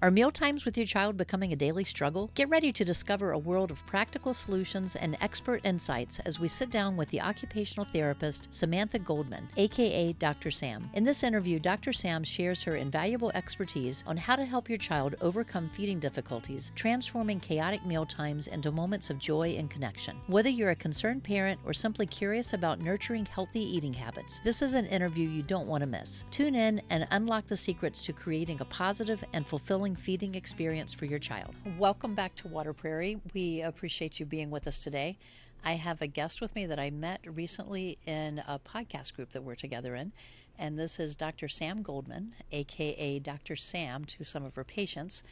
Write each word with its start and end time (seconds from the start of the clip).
Are 0.00 0.12
meal 0.12 0.30
times 0.30 0.64
with 0.64 0.78
your 0.78 0.86
child 0.86 1.16
becoming 1.16 1.52
a 1.52 1.56
daily 1.56 1.82
struggle? 1.82 2.30
Get 2.36 2.48
ready 2.48 2.70
to 2.70 2.84
discover 2.84 3.32
a 3.32 3.38
world 3.38 3.72
of 3.72 3.84
practical 3.84 4.32
solutions 4.32 4.94
and 4.94 5.16
expert 5.20 5.60
insights 5.64 6.20
as 6.20 6.38
we 6.38 6.46
sit 6.46 6.70
down 6.70 6.96
with 6.96 7.08
the 7.08 7.20
occupational 7.20 7.84
therapist 7.84 8.54
Samantha 8.54 9.00
Goldman, 9.00 9.48
aka 9.56 10.12
Dr. 10.12 10.52
Sam. 10.52 10.88
In 10.94 11.02
this 11.02 11.24
interview, 11.24 11.58
Dr. 11.58 11.92
Sam 11.92 12.22
shares 12.22 12.62
her 12.62 12.76
invaluable 12.76 13.32
expertise 13.34 14.04
on 14.06 14.16
how 14.16 14.36
to 14.36 14.44
help 14.44 14.68
your 14.68 14.78
child 14.78 15.16
overcome 15.20 15.68
feeding 15.70 15.98
difficulties, 15.98 16.70
transforming 16.76 17.40
chaotic 17.40 17.84
meal 17.84 18.06
times 18.06 18.46
into 18.46 18.70
moments 18.70 19.10
of 19.10 19.18
joy 19.18 19.56
and 19.58 19.68
connection. 19.68 20.20
Whether 20.28 20.48
you're 20.48 20.70
a 20.70 20.76
concerned 20.76 21.24
parent 21.24 21.58
or 21.66 21.74
simply 21.74 22.06
curious 22.06 22.52
about 22.52 22.80
nurturing 22.80 23.26
healthy 23.26 23.62
eating 23.62 23.94
habits, 23.94 24.40
this 24.44 24.62
is 24.62 24.74
an 24.74 24.86
interview 24.86 25.28
you 25.28 25.42
don't 25.42 25.66
want 25.66 25.80
to 25.80 25.88
miss. 25.88 26.24
Tune 26.30 26.54
in 26.54 26.80
and 26.90 27.08
unlock 27.10 27.46
the 27.46 27.56
secrets 27.56 28.04
to 28.04 28.12
creating 28.12 28.60
a 28.60 28.64
positive 28.64 29.24
and 29.32 29.44
fulfilling 29.44 29.87
feeding 29.96 30.34
experience 30.34 30.92
for 30.92 31.04
your 31.04 31.18
child. 31.18 31.54
Welcome 31.78 32.14
back 32.14 32.34
to 32.36 32.48
Water 32.48 32.72
Prairie. 32.72 33.20
We 33.34 33.62
appreciate 33.62 34.18
you 34.18 34.26
being 34.26 34.50
with 34.50 34.66
us 34.66 34.80
today. 34.80 35.18
I 35.64 35.72
have 35.72 36.00
a 36.00 36.06
guest 36.06 36.40
with 36.40 36.54
me 36.54 36.66
that 36.66 36.78
I 36.78 36.90
met 36.90 37.20
recently 37.24 37.98
in 38.06 38.42
a 38.46 38.58
podcast 38.58 39.14
group 39.14 39.30
that 39.30 39.42
we're 39.42 39.54
together 39.54 39.94
in, 39.94 40.12
and 40.58 40.78
this 40.78 40.98
is 40.98 41.16
Dr. 41.16 41.48
Sam 41.48 41.82
Goldman, 41.82 42.34
aka 42.52 43.18
Dr. 43.18 43.56
Sam 43.56 44.04
to 44.06 44.24
some 44.24 44.44
of 44.44 44.54
her 44.56 44.64
patients. 44.64 45.22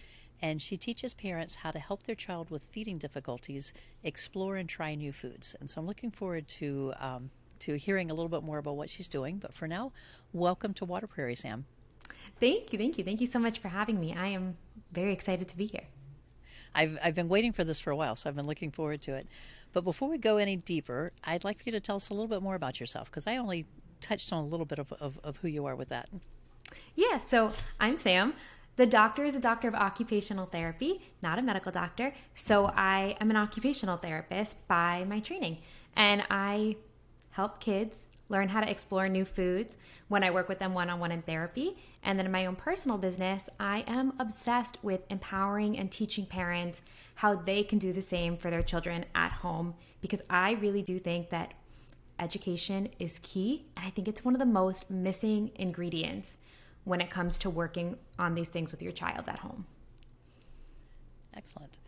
And 0.43 0.61
she 0.61 0.77
teaches 0.77 1.15
parents 1.15 1.57
how 1.57 1.71
to 1.71 1.79
help 1.79 2.03
their 2.03 2.15
child 2.15 2.51
with 2.51 2.67
feeding 2.67 2.99
difficulties 2.99 3.73
explore 4.05 4.57
and 4.57 4.69
try 4.69 4.95
new 4.95 5.13
foods. 5.13 5.57
And 5.59 5.71
so 5.71 5.81
I'm 5.81 5.87
looking 5.87 6.11
forward 6.11 6.47
to 6.49 6.93
um, 7.01 7.31
to 7.61 7.77
hearing 7.77 8.11
a 8.11 8.15
little 8.15 8.29
bit 8.29 8.43
more 8.43 8.59
about 8.59 8.77
what 8.77 8.91
she's 8.91 9.09
doing. 9.09 9.39
But 9.39 9.55
for 9.55 9.67
now, 9.67 9.93
welcome 10.33 10.75
to 10.75 10.85
Water 10.85 11.07
Prairie, 11.07 11.35
Sam. 11.35 11.65
Thank 12.39 12.73
you. 12.73 12.79
Thank 12.79 12.99
you. 12.99 13.05
Thank 13.05 13.21
you 13.21 13.27
so 13.27 13.39
much 13.39 13.59
for 13.59 13.69
having 13.69 13.99
me. 13.99 14.15
I 14.15 14.29
am 14.29 14.57
very 14.93 15.13
excited 15.13 15.49
to 15.49 15.57
be 15.57 15.67
here. 15.67 15.85
I've, 16.75 16.99
I've 17.03 17.15
been 17.15 17.29
waiting 17.29 17.53
for 17.53 17.65
this 17.65 17.81
for 17.81 17.91
a 17.91 17.97
while, 17.97 18.17
so 18.17 18.29
I've 18.29 18.37
been 18.37 18.47
looking 18.47 18.71
forward 18.71 19.01
to 19.03 19.15
it. 19.15 19.27
But 19.73 19.85
before 19.85 20.11
we 20.11 20.19
go 20.19 20.37
any 20.37 20.57
deeper, 20.57 21.13
I'd 21.25 21.45
like 21.45 21.59
for 21.59 21.65
you 21.67 21.73
to 21.73 21.81
tell 21.81 21.97
us 21.97 22.11
a 22.11 22.13
little 22.13 22.29
bit 22.29 22.43
more 22.43 22.55
about 22.55 22.81
yourself 22.81 23.11
because 23.11 23.27
I 23.27 23.39
only 23.39 23.65
touched 24.01 24.33
on 24.33 24.45
a 24.45 24.47
little 24.47 24.67
bit 24.67 24.79
of, 24.79 24.93
of, 24.95 25.19
of 25.25 25.39
who 25.39 25.49
you 25.49 25.65
are 25.65 25.75
with 25.75 25.89
that. 25.89 26.09
Yeah, 26.95 27.19
so 27.19 27.53
I'm 27.81 27.97
Sam. 27.97 28.35
The 28.77 28.87
doctor 28.87 29.25
is 29.25 29.35
a 29.35 29.41
doctor 29.41 29.69
of 29.69 29.75
occupational 29.75 30.45
therapy, 30.45 31.01
not 31.23 31.39
a 31.39 31.43
medical 31.43 31.73
doctor. 31.73 32.13
So 32.35 32.67
I 32.75 33.17
am 33.21 33.31
an 33.31 33.37
occupational 33.37 33.97
therapist 33.97 34.69
by 34.69 35.07
my 35.09 35.21
training. 35.21 35.59
And 35.97 36.25
I 36.29 36.77
help 37.31 37.59
kids 37.59 38.09
learn 38.29 38.49
how 38.49 38.61
to 38.61 38.71
explore 38.71 39.09
new 39.09 39.25
foods 39.25 39.77
when 40.09 40.25
I 40.25 40.31
work 40.31 40.49
with 40.49 40.59
them 40.59 40.75
one 40.75 40.91
on 40.91 41.01
one 41.01 41.13
in 41.13 41.23
therapy. 41.23 41.77
And 42.03 42.19
then 42.19 42.27
in 42.27 42.33
my 42.33 42.47
own 42.47 42.57
personal 42.57 42.99
business, 42.99 43.49
I 43.59 43.85
am 43.87 44.15
obsessed 44.19 44.79
with 44.83 45.03
empowering 45.11 45.79
and 45.79 45.91
teaching 45.91 46.27
parents 46.27 46.83
how 47.17 47.37
they 47.37 47.63
can 47.63 47.79
do 47.79 47.93
the 47.93 48.01
same 48.01 48.37
for 48.37 48.51
their 48.51 48.63
children 48.63 49.05
at 49.15 49.33
home 49.33 49.75
because 50.01 50.23
I 50.29 50.53
really 50.53 50.83
do 50.83 50.99
think 50.99 51.31
that 51.31 51.55
education 52.19 52.89
is 52.99 53.19
key. 53.21 53.67
And 53.77 53.87
I 53.87 53.91
think 53.91 54.09
it's 54.09 54.25
one 54.25 54.35
of 54.35 54.41
the 54.41 54.47
most 54.47 54.91
missing 54.91 55.51
ingredients 55.57 56.37
when 56.85 57.01
it 57.01 57.11
comes 57.11 57.39
to 57.41 57.51
working 57.51 57.97
on 58.19 58.35
these 58.35 58.49
things 58.49 58.71
with 58.71 58.83
your 58.83 58.93
child 58.93 59.29
at 59.29 59.41
home. 59.41 59.67
Excellent. 61.37 61.79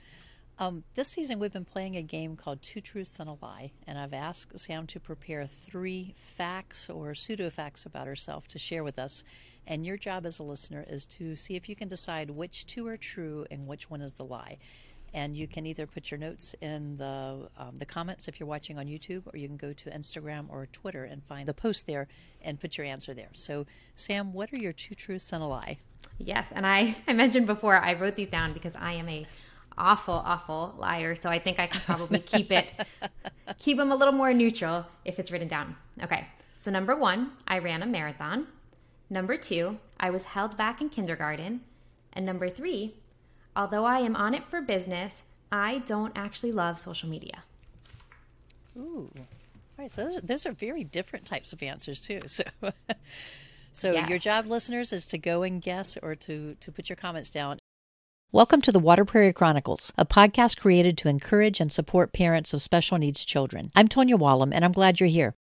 Um, 0.61 0.83
this 0.97 1.07
season, 1.07 1.39
we've 1.39 1.53
been 1.53 1.65
playing 1.65 1.95
a 1.95 2.03
game 2.03 2.35
called 2.35 2.63
Two 2.63 2.81
Truths 2.81 3.21
and 3.21 3.31
a 3.31 3.37
Lie, 3.41 3.71
and 3.87 3.97
I've 3.97 4.13
asked 4.13 4.59
Sam 4.59 4.89
to 4.89 4.99
prepare 4.99 5.47
three 5.47 6.15
facts 6.17 6.91
or 6.91 7.15
pseudo 7.15 7.49
facts 7.49 7.87
about 7.87 8.09
herself 8.09 8.49
to 8.49 8.59
share 8.59 8.83
with 8.83 8.99
us. 8.99 9.23
And 9.69 9.87
your 9.87 9.97
job 9.97 10.27
as 10.27 10.41
a 10.41 10.43
listener 10.43 10.85
is 10.89 11.07
to 11.07 11.37
see 11.37 11.55
if 11.55 11.69
you 11.69 11.77
can 11.77 11.87
decide 11.87 12.31
which 12.31 12.67
two 12.67 12.89
are 12.89 12.97
true 12.97 13.47
and 13.53 13.69
which 13.69 13.89
one 13.89 14.01
is 14.01 14.15
the 14.15 14.25
lie. 14.25 14.59
And 15.15 15.37
you 15.37 15.47
can 15.47 15.65
either 15.65 15.87
put 15.87 16.11
your 16.11 16.19
notes 16.19 16.57
in 16.61 16.97
the 16.97 17.49
um, 17.57 17.79
the 17.79 17.87
comments 17.87 18.27
if 18.27 18.41
you're 18.41 18.49
watching 18.49 18.79
on 18.79 18.87
YouTube, 18.87 19.33
or 19.33 19.39
you 19.39 19.47
can 19.47 19.57
go 19.57 19.73
to 19.73 19.91
Instagram 19.91 20.47
or 20.51 20.67
Twitter 20.67 21.05
and 21.05 21.23
find 21.23 21.47
the 21.47 21.55
post 21.55 21.87
there 21.87 22.09
and 22.43 22.59
put 22.59 22.77
your 22.77 22.85
answer 22.85 23.15
there. 23.15 23.31
So, 23.33 23.65
Sam, 23.95 24.33
what 24.33 24.53
are 24.53 24.59
your 24.59 24.73
two 24.73 24.97
truths 24.97 25.33
and 25.33 25.43
a 25.43 25.47
lie? 25.47 25.79
Yes, 26.19 26.51
and 26.53 26.67
I, 26.67 26.97
I 27.09 27.13
mentioned 27.13 27.47
before 27.47 27.77
I 27.77 27.95
wrote 27.95 28.17
these 28.17 28.29
down 28.29 28.53
because 28.53 28.75
I 28.75 28.95
am 28.95 29.09
a 29.09 29.25
awful, 29.79 30.15
awful 30.15 30.75
liar. 30.77 31.15
So 31.15 31.31
I 31.31 31.39
think 31.39 31.59
I 31.59 31.67
can 31.67 31.81
probably 31.81 32.19
keep 32.19 32.53
it, 32.53 32.69
keep 33.59 33.77
them 33.77 33.93
a 33.93 33.97
little 33.97 34.13
more 34.13 34.35
neutral 34.35 34.87
if 35.05 35.19
it's 35.19 35.31
written 35.31 35.49
down. 35.49 35.77
Okay. 36.03 36.27
So 36.57 36.71
number 36.71 36.95
one, 36.97 37.33
I 37.47 37.59
ran 37.59 37.83
a 37.83 37.87
marathon. 37.87 38.49
Number 39.09 39.37
two, 39.37 39.79
I 39.99 40.11
was 40.11 40.25
held 40.25 40.57
back 40.57 40.81
in 40.81 40.91
kindergarten. 40.91 41.63
And 42.13 42.27
number 42.27 42.49
three, 42.49 42.97
although 43.57 43.85
I 43.85 44.01
am 44.01 44.17
on 44.17 44.35
it 44.35 44.45
for 44.45 44.61
business, 44.61 45.23
I 45.51 45.79
don't 45.87 46.13
actually 46.17 46.53
love 46.53 46.79
social 46.79 47.09
media. 47.09 47.45
Ooh. 48.77 49.11
All 49.17 49.25
right. 49.79 49.93
So 49.93 50.05
those 50.05 50.17
are, 50.17 50.21
those 50.21 50.47
are 50.47 50.53
very 50.53 50.85
different 50.85 51.25
types 51.25 51.53
of 51.53 51.63
answers 51.63 52.01
too. 52.01 52.21
So. 52.27 52.45
So 53.75 53.93
yes. 53.93 54.09
your 54.09 54.19
job, 54.19 54.47
listeners, 54.47 54.93
is 54.93 55.07
to 55.09 55.19
go 55.19 55.45
and 55.45 55.63
guess 55.63 55.97
or 56.03 56.17
to 56.17 56.57
to 56.59 56.73
put 56.73 56.89
your 56.89 56.97
comments 56.97 57.31
down 57.31 57.59
Welcome 58.31 58.61
to 58.61 58.73
the 58.73 58.79
Water 58.79 59.07
Prairie 59.07 59.33
Chronicles, 59.33 59.91
a 59.97 60.05
podcast 60.05 60.61
created 60.61 60.99
to 60.99 61.09
encourage 61.09 61.63
and 61.63 61.73
support 61.73 62.13
parents 62.13 62.53
of 62.53 62.61
special 62.61 62.99
needs 62.99 63.25
children. 63.25 63.71
I'm 63.75 63.89
Tonya 63.89 64.19
Wollum, 64.19 64.53
and 64.53 64.67
I'm 64.67 64.73
glad 64.73 65.01
you're 65.01 65.09
here. 65.09 65.35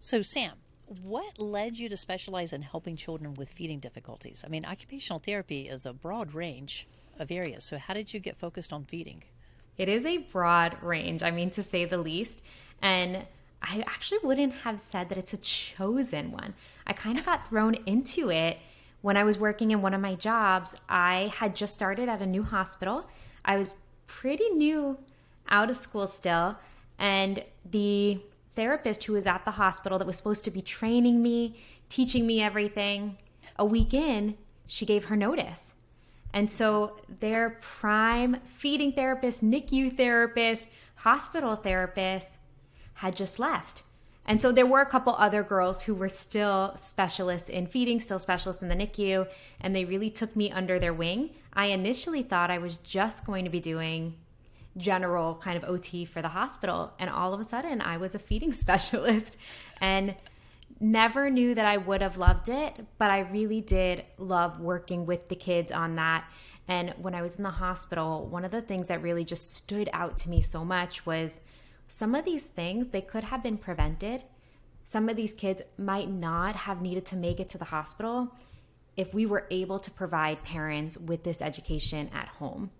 So, 0.00 0.20
Sam, 0.20 0.52
what 0.86 1.38
led 1.38 1.78
you 1.78 1.88
to 1.88 1.96
specialize 1.96 2.52
in 2.52 2.60
helping 2.60 2.94
children 2.94 3.32
with 3.32 3.48
feeding 3.48 3.80
difficulties? 3.80 4.44
I 4.44 4.50
mean, 4.50 4.66
occupational 4.66 5.18
therapy 5.18 5.66
is 5.66 5.86
a 5.86 5.94
broad 5.94 6.34
range 6.34 6.86
of 7.18 7.30
areas. 7.30 7.64
So, 7.64 7.78
how 7.78 7.94
did 7.94 8.12
you 8.12 8.20
get 8.20 8.36
focused 8.36 8.70
on 8.70 8.84
feeding? 8.84 9.24
It 9.78 9.88
is 9.88 10.04
a 10.04 10.18
broad 10.18 10.76
range, 10.82 11.22
I 11.22 11.30
mean, 11.30 11.48
to 11.52 11.62
say 11.62 11.86
the 11.86 11.96
least. 11.96 12.42
And 12.82 13.24
I 13.62 13.82
actually 13.86 14.18
wouldn't 14.22 14.52
have 14.56 14.78
said 14.78 15.08
that 15.08 15.16
it's 15.16 15.32
a 15.32 15.38
chosen 15.38 16.32
one. 16.32 16.52
I 16.86 16.92
kind 16.92 17.18
of 17.18 17.24
got 17.24 17.48
thrown 17.48 17.76
into 17.86 18.30
it 18.30 18.58
when 19.06 19.16
I 19.16 19.22
was 19.22 19.38
working 19.38 19.70
in 19.70 19.82
one 19.82 19.94
of 19.94 20.00
my 20.00 20.16
jobs, 20.16 20.74
I 20.88 21.32
had 21.36 21.54
just 21.54 21.72
started 21.72 22.08
at 22.08 22.20
a 22.20 22.26
new 22.26 22.42
hospital. 22.42 23.08
I 23.44 23.54
was 23.56 23.74
pretty 24.08 24.50
new 24.50 24.98
out 25.48 25.70
of 25.70 25.76
school 25.76 26.08
still, 26.08 26.56
and 26.98 27.44
the 27.64 28.20
therapist 28.56 29.04
who 29.04 29.12
was 29.12 29.24
at 29.24 29.44
the 29.44 29.52
hospital 29.52 29.96
that 29.98 30.08
was 30.08 30.16
supposed 30.16 30.44
to 30.46 30.50
be 30.50 30.60
training 30.60 31.22
me, 31.22 31.56
teaching 31.88 32.26
me 32.26 32.42
everything, 32.42 33.16
a 33.56 33.64
week 33.64 33.94
in, 33.94 34.36
she 34.66 34.84
gave 34.84 35.04
her 35.04 35.14
notice. 35.14 35.76
And 36.32 36.50
so 36.50 36.98
their 37.08 37.60
prime 37.62 38.40
feeding 38.44 38.90
therapist, 38.90 39.40
NICU 39.40 39.96
therapist, 39.96 40.66
hospital 40.96 41.54
therapist 41.54 42.38
had 42.94 43.14
just 43.14 43.38
left. 43.38 43.84
And 44.26 44.42
so 44.42 44.50
there 44.50 44.66
were 44.66 44.80
a 44.80 44.86
couple 44.86 45.14
other 45.14 45.42
girls 45.42 45.84
who 45.84 45.94
were 45.94 46.08
still 46.08 46.72
specialists 46.76 47.48
in 47.48 47.68
feeding, 47.68 48.00
still 48.00 48.18
specialists 48.18 48.60
in 48.60 48.68
the 48.68 48.74
NICU, 48.74 49.28
and 49.60 49.74
they 49.74 49.84
really 49.84 50.10
took 50.10 50.34
me 50.34 50.50
under 50.50 50.78
their 50.78 50.92
wing. 50.92 51.30
I 51.52 51.66
initially 51.66 52.22
thought 52.22 52.50
I 52.50 52.58
was 52.58 52.76
just 52.78 53.24
going 53.24 53.44
to 53.44 53.50
be 53.50 53.60
doing 53.60 54.14
general 54.76 55.36
kind 55.36 55.56
of 55.56 55.64
OT 55.64 56.04
for 56.04 56.20
the 56.20 56.28
hospital, 56.28 56.92
and 56.98 57.08
all 57.08 57.32
of 57.32 57.40
a 57.40 57.44
sudden 57.44 57.80
I 57.80 57.96
was 57.96 58.14
a 58.14 58.18
feeding 58.18 58.52
specialist 58.64 59.36
and 59.80 60.16
never 60.80 61.30
knew 61.30 61.54
that 61.54 61.66
I 61.66 61.76
would 61.76 62.02
have 62.02 62.18
loved 62.18 62.48
it, 62.48 62.84
but 62.98 63.10
I 63.10 63.20
really 63.20 63.60
did 63.60 64.04
love 64.18 64.60
working 64.60 65.06
with 65.06 65.28
the 65.28 65.36
kids 65.36 65.70
on 65.72 65.96
that. 65.96 66.28
And 66.68 66.92
when 66.98 67.14
I 67.14 67.22
was 67.22 67.36
in 67.36 67.44
the 67.44 67.50
hospital, 67.50 68.26
one 68.26 68.44
of 68.44 68.50
the 68.50 68.60
things 68.60 68.88
that 68.88 69.02
really 69.02 69.24
just 69.24 69.54
stood 69.54 69.88
out 69.92 70.18
to 70.18 70.30
me 70.30 70.40
so 70.40 70.64
much 70.64 71.06
was 71.06 71.40
some 71.88 72.14
of 72.14 72.24
these 72.24 72.44
things 72.44 72.88
they 72.88 73.00
could 73.00 73.24
have 73.24 73.42
been 73.42 73.58
prevented. 73.58 74.22
Some 74.84 75.08
of 75.08 75.16
these 75.16 75.32
kids 75.32 75.62
might 75.78 76.10
not 76.10 76.54
have 76.56 76.80
needed 76.80 77.04
to 77.06 77.16
make 77.16 77.40
it 77.40 77.48
to 77.50 77.58
the 77.58 77.66
hospital 77.66 78.32
if 78.96 79.12
we 79.12 79.26
were 79.26 79.46
able 79.50 79.78
to 79.78 79.90
provide 79.90 80.42
parents 80.42 80.96
with 80.96 81.22
this 81.24 81.42
education 81.42 82.08
at 82.14 82.28
home. 82.28 82.70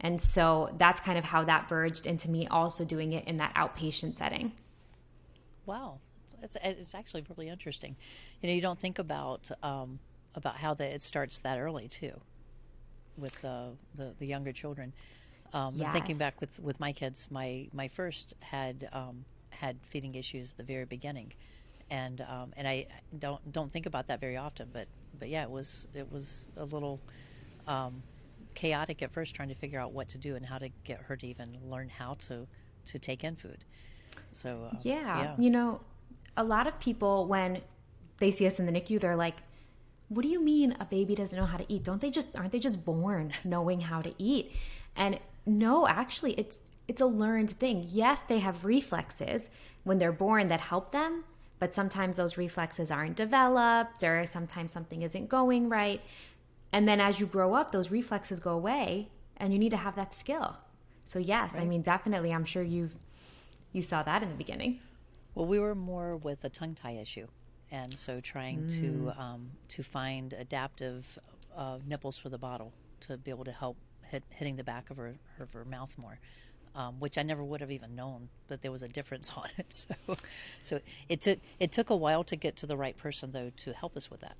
And 0.00 0.20
so 0.20 0.74
that's 0.78 1.00
kind 1.00 1.18
of 1.18 1.24
how 1.24 1.44
that 1.44 1.68
verged 1.68 2.06
into 2.06 2.30
me 2.30 2.46
also 2.48 2.84
doing 2.84 3.12
it 3.12 3.26
in 3.26 3.36
that 3.36 3.54
outpatient 3.54 4.14
setting. 4.14 4.52
Wow, 5.66 5.98
it's, 6.42 6.56
it's 6.62 6.94
actually 6.94 7.24
really 7.28 7.48
interesting. 7.48 7.96
You 8.40 8.48
know, 8.48 8.54
you 8.54 8.62
don't 8.62 8.78
think 8.78 8.98
about 8.98 9.50
um, 9.62 9.98
about 10.34 10.56
how 10.56 10.74
the, 10.74 10.84
it 10.84 11.02
starts 11.02 11.40
that 11.40 11.58
early 11.58 11.88
too, 11.88 12.18
with 13.18 13.44
uh, 13.44 13.68
the 13.94 14.14
the 14.18 14.26
younger 14.26 14.52
children. 14.52 14.94
Um, 15.52 15.74
yes. 15.76 15.92
Thinking 15.92 16.16
back 16.16 16.40
with, 16.40 16.60
with 16.60 16.78
my 16.78 16.92
kids, 16.92 17.28
my 17.30 17.68
my 17.72 17.88
first 17.88 18.34
had 18.40 18.88
um, 18.92 19.24
had 19.50 19.76
feeding 19.88 20.14
issues 20.14 20.52
at 20.52 20.58
the 20.58 20.62
very 20.62 20.84
beginning, 20.84 21.32
and 21.90 22.20
um, 22.28 22.52
and 22.56 22.68
I 22.68 22.86
don't 23.18 23.52
don't 23.52 23.72
think 23.72 23.86
about 23.86 24.06
that 24.08 24.20
very 24.20 24.36
often. 24.36 24.68
But 24.72 24.86
but 25.18 25.28
yeah, 25.28 25.42
it 25.42 25.50
was 25.50 25.88
it 25.94 26.10
was 26.12 26.48
a 26.56 26.64
little 26.64 27.00
um, 27.66 28.02
chaotic 28.54 29.02
at 29.02 29.12
first, 29.12 29.34
trying 29.34 29.48
to 29.48 29.54
figure 29.54 29.80
out 29.80 29.92
what 29.92 30.08
to 30.08 30.18
do 30.18 30.36
and 30.36 30.46
how 30.46 30.58
to 30.58 30.68
get 30.84 31.00
her 31.02 31.16
to 31.16 31.26
even 31.26 31.58
learn 31.68 31.88
how 31.88 32.14
to 32.14 32.46
to 32.86 32.98
take 32.98 33.24
in 33.24 33.36
food. 33.36 33.64
So 34.32 34.70
uh, 34.72 34.76
yeah. 34.82 35.22
yeah, 35.22 35.36
you 35.38 35.50
know, 35.50 35.80
a 36.36 36.44
lot 36.44 36.66
of 36.66 36.78
people 36.80 37.26
when 37.26 37.60
they 38.18 38.30
see 38.30 38.46
us 38.46 38.58
in 38.58 38.66
the 38.66 38.72
NICU, 38.72 39.00
they're 39.00 39.16
like, 39.16 39.36
what 40.08 40.22
do 40.22 40.28
you 40.28 40.42
mean 40.42 40.76
a 40.78 40.84
baby 40.84 41.14
doesn't 41.14 41.38
know 41.38 41.46
how 41.46 41.56
to 41.56 41.64
eat? 41.72 41.84
Don't 41.84 42.00
they 42.00 42.10
just 42.10 42.36
aren't 42.36 42.52
they 42.52 42.58
just 42.58 42.84
born 42.84 43.32
knowing 43.44 43.80
how 43.80 44.02
to 44.02 44.14
eat? 44.18 44.52
And 44.96 45.18
no, 45.46 45.86
actually 45.86 46.32
it's 46.32 46.60
it's 46.88 47.00
a 47.00 47.06
learned 47.06 47.50
thing. 47.50 47.86
Yes, 47.88 48.22
they 48.22 48.40
have 48.40 48.64
reflexes 48.64 49.50
when 49.84 49.98
they're 49.98 50.12
born 50.12 50.48
that 50.48 50.60
help 50.60 50.92
them, 50.92 51.24
but 51.58 51.72
sometimes 51.72 52.16
those 52.16 52.36
reflexes 52.36 52.90
aren't 52.90 53.16
developed 53.16 54.02
or 54.02 54.24
sometimes 54.26 54.72
something 54.72 55.02
isn't 55.02 55.28
going 55.28 55.68
right. 55.68 56.00
And 56.72 56.88
then 56.88 57.00
as 57.00 57.20
you 57.20 57.26
grow 57.26 57.54
up, 57.54 57.72
those 57.72 57.90
reflexes 57.90 58.40
go 58.40 58.52
away 58.52 59.08
and 59.36 59.52
you 59.52 59.58
need 59.58 59.70
to 59.70 59.76
have 59.76 59.96
that 59.96 60.14
skill. 60.14 60.56
So 61.04 61.18
yes, 61.18 61.54
right. 61.54 61.62
I 61.62 61.64
mean 61.64 61.82
definitely 61.82 62.32
I'm 62.32 62.44
sure 62.44 62.62
you've 62.62 62.94
you 63.72 63.82
saw 63.82 64.02
that 64.02 64.22
in 64.22 64.28
the 64.28 64.34
beginning. 64.34 64.80
Well, 65.34 65.46
we 65.46 65.60
were 65.60 65.76
more 65.76 66.16
with 66.16 66.44
a 66.44 66.48
tongue 66.48 66.74
tie 66.74 66.98
issue 67.00 67.28
and 67.70 67.98
so 67.98 68.20
trying 68.20 68.62
mm. 68.62 68.80
to 68.80 69.12
um, 69.20 69.50
to 69.68 69.82
find 69.82 70.32
adaptive 70.32 71.18
uh, 71.56 71.78
nipples 71.86 72.18
for 72.18 72.28
the 72.28 72.38
bottle 72.38 72.72
to 73.00 73.16
be 73.16 73.30
able 73.30 73.44
to 73.44 73.52
help 73.52 73.76
hit, 74.10 74.24
hitting 74.30 74.56
the 74.56 74.64
back 74.64 74.90
of 74.90 74.96
her, 74.96 75.14
of 75.38 75.52
her 75.52 75.64
mouth 75.64 75.96
more. 75.98 76.18
Um, 76.72 77.00
which 77.00 77.18
I 77.18 77.24
never 77.24 77.42
would 77.42 77.60
have 77.62 77.72
even 77.72 77.96
known 77.96 78.28
that 78.46 78.62
there 78.62 78.70
was 78.70 78.84
a 78.84 78.88
difference 78.88 79.32
on 79.36 79.48
it. 79.58 79.72
So, 79.72 80.16
so 80.62 80.80
it 81.08 81.20
took 81.20 81.40
it 81.58 81.72
took 81.72 81.90
a 81.90 81.96
while 81.96 82.22
to 82.22 82.36
get 82.36 82.54
to 82.58 82.66
the 82.66 82.76
right 82.76 82.96
person 82.96 83.32
though 83.32 83.50
to 83.56 83.72
help 83.72 83.96
us 83.96 84.08
with 84.08 84.20
that, 84.20 84.36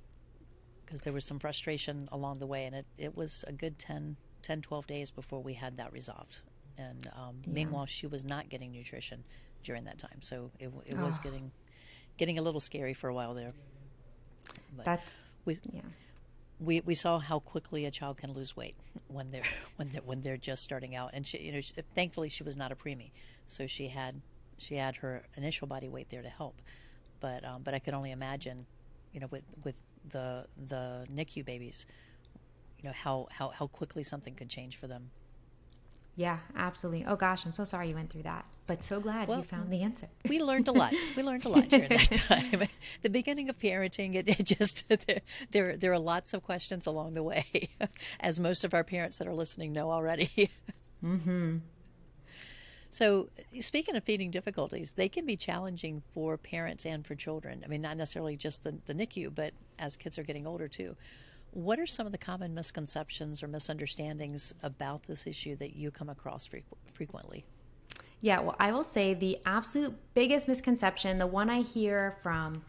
because 0.85 1.03
there 1.03 1.11
was 1.11 1.25
some 1.25 1.39
frustration 1.39 2.07
along 2.09 2.39
the 2.39 2.47
way, 2.47 2.63
and 2.63 2.73
it, 2.73 2.85
it 2.97 3.17
was 3.17 3.43
a 3.49 3.51
good 3.51 3.77
10, 3.77 4.15
10, 4.43 4.61
12 4.61 4.87
days 4.87 5.11
before 5.11 5.43
we 5.43 5.55
had 5.55 5.75
that 5.75 5.91
resolved. 5.91 6.39
And 6.77 7.05
um, 7.17 7.35
yeah. 7.43 7.51
meanwhile, 7.51 7.85
she 7.85 8.07
was 8.07 8.23
not 8.23 8.47
getting 8.47 8.71
nutrition 8.71 9.25
during 9.61 9.83
that 9.83 9.97
time, 9.97 10.21
so 10.21 10.51
it, 10.57 10.71
it 10.85 10.97
was 10.97 11.19
oh. 11.19 11.23
getting 11.23 11.51
getting 12.15 12.37
a 12.37 12.41
little 12.41 12.61
scary 12.61 12.93
for 12.93 13.09
a 13.09 13.13
while 13.13 13.33
there. 13.33 13.51
But 14.75 14.85
That's 14.85 15.17
we 15.45 15.59
yeah. 15.71 15.81
We, 16.63 16.81
we 16.81 16.93
saw 16.93 17.17
how 17.17 17.39
quickly 17.39 17.85
a 17.85 17.91
child 17.91 18.17
can 18.17 18.33
lose 18.33 18.55
weight 18.55 18.75
when 19.07 19.27
they're 19.27 19.43
when 19.77 19.89
they're, 19.91 20.01
when 20.03 20.21
they're 20.21 20.37
just 20.37 20.63
starting 20.63 20.95
out, 20.95 21.11
and 21.13 21.25
she, 21.25 21.39
you 21.39 21.51
know, 21.51 21.61
she, 21.61 21.73
thankfully 21.95 22.29
she 22.29 22.43
was 22.43 22.55
not 22.55 22.71
a 22.71 22.75
preemie, 22.75 23.11
so 23.47 23.67
she 23.67 23.87
had 23.87 24.21
she 24.57 24.75
had 24.75 24.97
her 24.97 25.23
initial 25.35 25.67
body 25.67 25.89
weight 25.89 26.09
there 26.09 26.21
to 26.21 26.29
help, 26.29 26.61
but 27.19 27.43
um, 27.43 27.63
but 27.63 27.73
I 27.73 27.79
could 27.79 27.95
only 27.95 28.11
imagine, 28.11 28.65
you 29.11 29.19
know, 29.19 29.27
with 29.31 29.43
with 29.65 29.75
the 30.09 30.45
the 30.67 31.07
NICU 31.11 31.43
babies, 31.43 31.87
you 32.77 32.87
know 32.89 32.93
how 32.95 33.27
how 33.31 33.49
how 33.49 33.67
quickly 33.67 34.03
something 34.03 34.35
could 34.35 34.49
change 34.49 34.77
for 34.77 34.87
them. 34.87 35.09
Yeah, 36.15 36.39
absolutely. 36.55 37.05
Oh 37.05 37.15
gosh, 37.15 37.45
I'm 37.45 37.53
so 37.53 37.63
sorry 37.63 37.89
you 37.89 37.95
went 37.95 38.11
through 38.11 38.23
that, 38.23 38.45
but 38.67 38.83
so 38.83 38.99
glad 38.99 39.27
well, 39.27 39.39
you 39.39 39.43
found 39.43 39.71
the 39.71 39.81
answer. 39.81 40.07
we 40.27 40.41
learned 40.41 40.67
a 40.67 40.71
lot. 40.71 40.93
We 41.15 41.23
learned 41.23 41.45
a 41.45 41.49
lot 41.49 41.69
during 41.69 41.89
that 41.89 42.11
time. 42.27 42.67
the 43.01 43.09
beginning 43.09 43.49
of 43.49 43.57
parenting, 43.57 44.15
it, 44.15 44.27
it 44.27 44.43
just 44.43 44.87
there, 45.07 45.21
there 45.51 45.77
there 45.77 45.93
are 45.93 45.99
lots 45.99 46.33
of 46.33 46.43
questions 46.43 46.85
along 46.85 47.13
the 47.13 47.23
way, 47.23 47.69
as 48.19 48.39
most 48.39 48.63
of 48.63 48.73
our 48.73 48.83
parents 48.83 49.19
that 49.19 49.27
are 49.27 49.33
listening 49.33 49.71
know 49.71 49.89
already. 49.89 50.51
mm-hmm. 51.03 51.57
So, 52.93 53.29
speaking 53.61 53.95
of 53.95 54.03
feeding 54.03 54.31
difficulties, 54.31 54.91
they 54.91 55.07
can 55.07 55.25
be 55.25 55.37
challenging 55.37 56.03
for 56.13 56.37
parents 56.37 56.85
and 56.85 57.07
for 57.07 57.15
children. 57.15 57.61
I 57.63 57.69
mean, 57.69 57.81
not 57.81 57.95
necessarily 57.95 58.35
just 58.35 58.65
the, 58.65 58.75
the 58.85 58.93
NICU, 58.93 59.33
but 59.33 59.53
as 59.79 59.95
kids 59.95 60.19
are 60.19 60.23
getting 60.23 60.45
older 60.45 60.67
too. 60.67 60.97
What 61.51 61.79
are 61.79 61.85
some 61.85 62.05
of 62.05 62.13
the 62.13 62.17
common 62.17 62.53
misconceptions 62.53 63.43
or 63.43 63.47
misunderstandings 63.47 64.53
about 64.63 65.03
this 65.03 65.27
issue 65.27 65.55
that 65.57 65.75
you 65.75 65.91
come 65.91 66.09
across 66.09 66.47
frequ- 66.47 66.63
frequently? 66.93 67.45
Yeah, 68.21 68.39
well, 68.39 68.55
I 68.59 68.71
will 68.71 68.83
say 68.83 69.13
the 69.13 69.39
absolute 69.45 69.95
biggest 70.13 70.47
misconception, 70.47 71.17
the 71.17 71.27
one 71.27 71.49
I 71.49 71.61
hear 71.61 72.11
from 72.21 72.63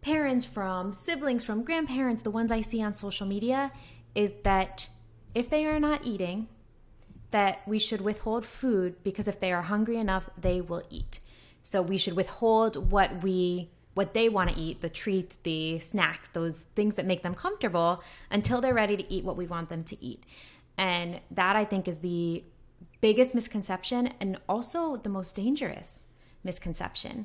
parents, 0.00 0.44
from 0.44 0.92
siblings, 0.92 1.44
from 1.44 1.62
grandparents, 1.62 2.22
the 2.22 2.30
ones 2.30 2.50
I 2.50 2.62
see 2.62 2.82
on 2.82 2.94
social 2.94 3.26
media, 3.26 3.70
is 4.14 4.34
that 4.42 4.88
if 5.34 5.50
they 5.50 5.66
are 5.66 5.78
not 5.78 6.04
eating, 6.04 6.48
that 7.30 7.60
we 7.66 7.78
should 7.78 8.00
withhold 8.00 8.46
food 8.46 9.02
because 9.02 9.28
if 9.28 9.38
they 9.38 9.52
are 9.52 9.62
hungry 9.62 9.98
enough, 9.98 10.30
they 10.40 10.60
will 10.60 10.82
eat. 10.90 11.20
So 11.62 11.82
we 11.82 11.98
should 11.98 12.16
withhold 12.16 12.90
what 12.90 13.22
we 13.22 13.70
what 13.96 14.12
they 14.12 14.28
want 14.28 14.50
to 14.50 14.60
eat, 14.60 14.82
the 14.82 14.90
treats, 14.90 15.36
the 15.36 15.78
snacks, 15.78 16.28
those 16.28 16.64
things 16.74 16.96
that 16.96 17.06
make 17.06 17.22
them 17.22 17.34
comfortable 17.34 18.02
until 18.30 18.60
they're 18.60 18.74
ready 18.74 18.94
to 18.94 19.10
eat 19.10 19.24
what 19.24 19.38
we 19.38 19.46
want 19.46 19.70
them 19.70 19.82
to 19.82 20.04
eat. 20.04 20.22
And 20.76 21.18
that 21.30 21.56
I 21.56 21.64
think 21.64 21.88
is 21.88 22.00
the 22.00 22.44
biggest 23.00 23.34
misconception 23.34 24.12
and 24.20 24.38
also 24.50 24.96
the 24.98 25.08
most 25.08 25.34
dangerous 25.34 26.02
misconception. 26.44 27.24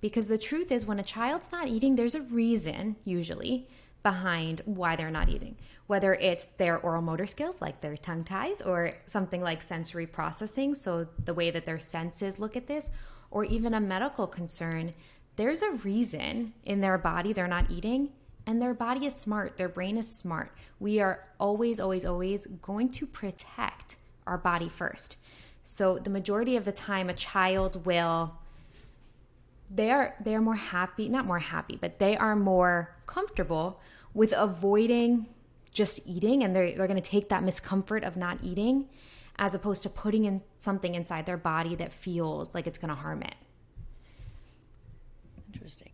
Because 0.00 0.28
the 0.28 0.38
truth 0.38 0.70
is, 0.70 0.86
when 0.86 1.00
a 1.00 1.02
child's 1.02 1.50
not 1.50 1.66
eating, 1.66 1.96
there's 1.96 2.14
a 2.14 2.22
reason, 2.22 2.94
usually, 3.04 3.68
behind 4.04 4.62
why 4.64 4.94
they're 4.94 5.10
not 5.10 5.28
eating. 5.28 5.56
Whether 5.88 6.14
it's 6.14 6.44
their 6.44 6.78
oral 6.78 7.02
motor 7.02 7.26
skills, 7.26 7.60
like 7.60 7.80
their 7.80 7.96
tongue 7.96 8.22
ties, 8.22 8.60
or 8.60 8.92
something 9.06 9.40
like 9.40 9.60
sensory 9.60 10.06
processing, 10.06 10.74
so 10.74 11.08
the 11.24 11.34
way 11.34 11.50
that 11.50 11.66
their 11.66 11.80
senses 11.80 12.38
look 12.38 12.56
at 12.56 12.68
this, 12.68 12.90
or 13.32 13.42
even 13.44 13.74
a 13.74 13.80
medical 13.80 14.28
concern 14.28 14.94
there's 15.36 15.62
a 15.62 15.72
reason 15.72 16.52
in 16.64 16.80
their 16.80 16.98
body 16.98 17.32
they're 17.32 17.48
not 17.48 17.70
eating 17.70 18.10
and 18.46 18.60
their 18.60 18.74
body 18.74 19.06
is 19.06 19.14
smart 19.14 19.56
their 19.56 19.68
brain 19.68 19.96
is 19.96 20.10
smart. 20.10 20.52
We 20.78 21.00
are 21.00 21.24
always 21.38 21.80
always 21.80 22.04
always 22.04 22.46
going 22.46 22.90
to 22.92 23.06
protect 23.06 23.96
our 24.26 24.38
body 24.38 24.68
first. 24.68 25.16
So 25.64 25.98
the 25.98 26.10
majority 26.10 26.56
of 26.56 26.64
the 26.64 26.72
time 26.72 27.08
a 27.08 27.14
child 27.14 27.86
will 27.86 28.38
they 29.70 29.90
are 29.90 30.14
they 30.22 30.34
are 30.34 30.40
more 30.40 30.56
happy 30.56 31.08
not 31.08 31.24
more 31.24 31.38
happy 31.38 31.78
but 31.80 31.98
they 31.98 32.16
are 32.16 32.36
more 32.36 32.94
comfortable 33.06 33.80
with 34.12 34.32
avoiding 34.36 35.26
just 35.72 36.00
eating 36.06 36.42
and 36.42 36.54
they're, 36.54 36.76
they're 36.76 36.86
going 36.86 37.00
to 37.00 37.10
take 37.10 37.30
that 37.30 37.44
discomfort 37.46 38.04
of 38.04 38.16
not 38.16 38.38
eating 38.42 38.86
as 39.36 39.54
opposed 39.54 39.82
to 39.82 39.88
putting 39.88 40.26
in 40.26 40.42
something 40.58 40.94
inside 40.94 41.24
their 41.24 41.38
body 41.38 41.74
that 41.74 41.90
feels 41.90 42.54
like 42.54 42.66
it's 42.66 42.78
going 42.78 42.90
to 42.90 42.94
harm 42.94 43.22
it 43.22 43.34
Interesting. 45.52 45.92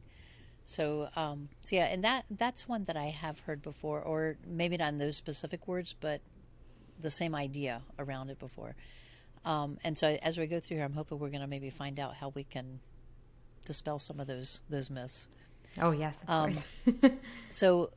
So, 0.64 1.08
um, 1.16 1.48
so 1.62 1.76
yeah, 1.76 1.86
and 1.86 2.04
that 2.04 2.26
that's 2.30 2.68
one 2.68 2.84
that 2.84 2.96
I 2.96 3.06
have 3.06 3.40
heard 3.40 3.62
before, 3.62 4.02
or 4.02 4.36
maybe 4.46 4.76
not 4.76 4.92
in 4.92 4.98
those 4.98 5.16
specific 5.16 5.66
words, 5.66 5.94
but 5.98 6.20
the 7.00 7.10
same 7.10 7.34
idea 7.34 7.82
around 7.98 8.28
it 8.28 8.38
before. 8.38 8.74
Um, 9.44 9.78
and 9.82 9.96
so, 9.96 10.18
as 10.22 10.36
we 10.36 10.46
go 10.46 10.60
through 10.60 10.76
here, 10.76 10.84
I'm 10.84 10.92
hoping 10.92 11.18
we're 11.18 11.30
going 11.30 11.40
to 11.40 11.46
maybe 11.46 11.70
find 11.70 11.98
out 11.98 12.16
how 12.16 12.30
we 12.30 12.44
can 12.44 12.80
dispel 13.64 13.98
some 13.98 14.20
of 14.20 14.26
those 14.26 14.60
those 14.68 14.90
myths. 14.90 15.28
Oh 15.80 15.92
yes, 15.92 16.22
um, 16.28 16.52
so, 17.48 17.90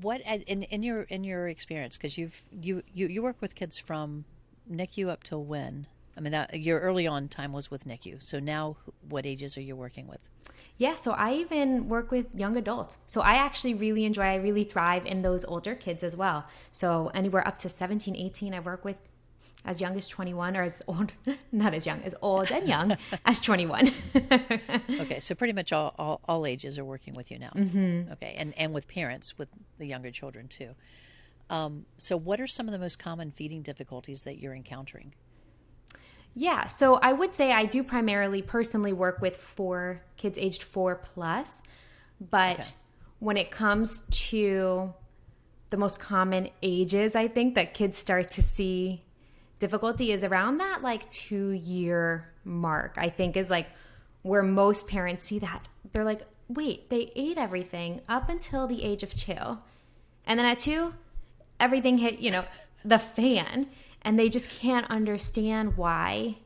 what 0.00 0.20
in 0.20 0.62
in 0.62 0.82
your 0.82 1.02
in 1.02 1.24
your 1.24 1.48
experience, 1.48 1.96
because 1.96 2.16
you've 2.16 2.42
you, 2.52 2.82
you 2.94 3.08
you 3.08 3.22
work 3.22 3.40
with 3.40 3.54
kids 3.54 3.78
from 3.78 4.24
NICU 4.70 5.08
up 5.08 5.24
till 5.24 5.42
when? 5.42 5.88
I 6.18 6.20
mean, 6.20 6.32
that 6.32 6.58
your 6.58 6.80
early 6.80 7.06
on 7.06 7.28
time 7.28 7.52
was 7.52 7.70
with 7.70 7.84
NICU. 7.84 8.20
So 8.20 8.40
now, 8.40 8.76
what 9.08 9.24
ages 9.24 9.56
are 9.56 9.60
you 9.60 9.76
working 9.76 10.08
with? 10.08 10.28
Yeah, 10.76 10.96
so 10.96 11.12
I 11.12 11.34
even 11.34 11.88
work 11.88 12.10
with 12.10 12.26
young 12.34 12.56
adults. 12.56 12.98
So 13.06 13.20
I 13.20 13.34
actually 13.34 13.74
really 13.74 14.04
enjoy, 14.04 14.22
I 14.22 14.34
really 14.34 14.64
thrive 14.64 15.06
in 15.06 15.22
those 15.22 15.44
older 15.44 15.76
kids 15.76 16.02
as 16.02 16.16
well. 16.16 16.44
So 16.72 17.12
anywhere 17.14 17.46
up 17.46 17.60
to 17.60 17.68
17, 17.68 18.16
18, 18.16 18.52
I 18.52 18.60
work 18.60 18.84
with 18.84 18.98
as 19.64 19.80
young 19.80 19.96
as 19.96 20.08
21 20.08 20.56
or 20.56 20.62
as 20.62 20.82
old, 20.88 21.12
not 21.52 21.72
as 21.72 21.86
young, 21.86 22.02
as 22.02 22.14
old 22.20 22.50
and 22.50 22.66
young 22.68 22.96
as 23.24 23.40
21. 23.40 23.92
okay, 25.00 25.20
so 25.20 25.34
pretty 25.36 25.52
much 25.52 25.72
all, 25.72 25.94
all, 25.98 26.20
all, 26.28 26.46
ages 26.46 26.78
are 26.78 26.84
working 26.84 27.14
with 27.14 27.30
you 27.30 27.38
now. 27.38 27.52
Mm-hmm. 27.54 28.12
Okay, 28.12 28.34
and, 28.36 28.56
and 28.56 28.74
with 28.74 28.88
parents, 28.88 29.38
with 29.38 29.50
the 29.78 29.86
younger 29.86 30.10
children 30.10 30.48
too. 30.48 30.74
Um, 31.50 31.86
so, 31.96 32.16
what 32.16 32.40
are 32.40 32.46
some 32.46 32.66
of 32.66 32.72
the 32.72 32.78
most 32.78 32.98
common 32.98 33.30
feeding 33.30 33.62
difficulties 33.62 34.24
that 34.24 34.38
you're 34.38 34.54
encountering? 34.54 35.14
Yeah, 36.38 36.66
so 36.66 36.94
I 37.02 37.12
would 37.12 37.34
say 37.34 37.50
I 37.50 37.64
do 37.64 37.82
primarily 37.82 38.42
personally 38.42 38.92
work 38.92 39.20
with 39.20 39.36
four 39.36 40.02
kids 40.16 40.38
aged 40.38 40.62
four 40.62 40.94
plus, 40.94 41.62
but 42.30 42.60
okay. 42.60 42.68
when 43.18 43.36
it 43.36 43.50
comes 43.50 44.02
to 44.28 44.94
the 45.70 45.76
most 45.76 45.98
common 45.98 46.50
ages, 46.62 47.16
I 47.16 47.26
think 47.26 47.56
that 47.56 47.74
kids 47.74 47.98
start 47.98 48.30
to 48.32 48.42
see 48.42 49.02
difficulty 49.58 50.12
is 50.12 50.22
around 50.22 50.58
that 50.58 50.80
like 50.80 51.10
two 51.10 51.50
year 51.50 52.32
mark. 52.44 52.94
I 52.96 53.08
think 53.08 53.36
is 53.36 53.50
like 53.50 53.66
where 54.22 54.44
most 54.44 54.86
parents 54.86 55.24
see 55.24 55.40
that. 55.40 55.66
They're 55.92 56.04
like, 56.04 56.20
wait, 56.46 56.88
they 56.88 57.10
ate 57.16 57.36
everything 57.36 58.00
up 58.08 58.28
until 58.28 58.68
the 58.68 58.84
age 58.84 59.02
of 59.02 59.12
two. 59.12 59.58
And 60.24 60.38
then 60.38 60.46
at 60.46 60.60
two, 60.60 60.94
everything 61.58 61.98
hit, 61.98 62.20
you 62.20 62.30
know, 62.30 62.44
the 62.84 63.00
fan 63.00 63.66
and 64.02 64.18
they 64.18 64.28
just 64.28 64.50
can't 64.50 64.88
understand 64.90 65.76
why 65.76 66.36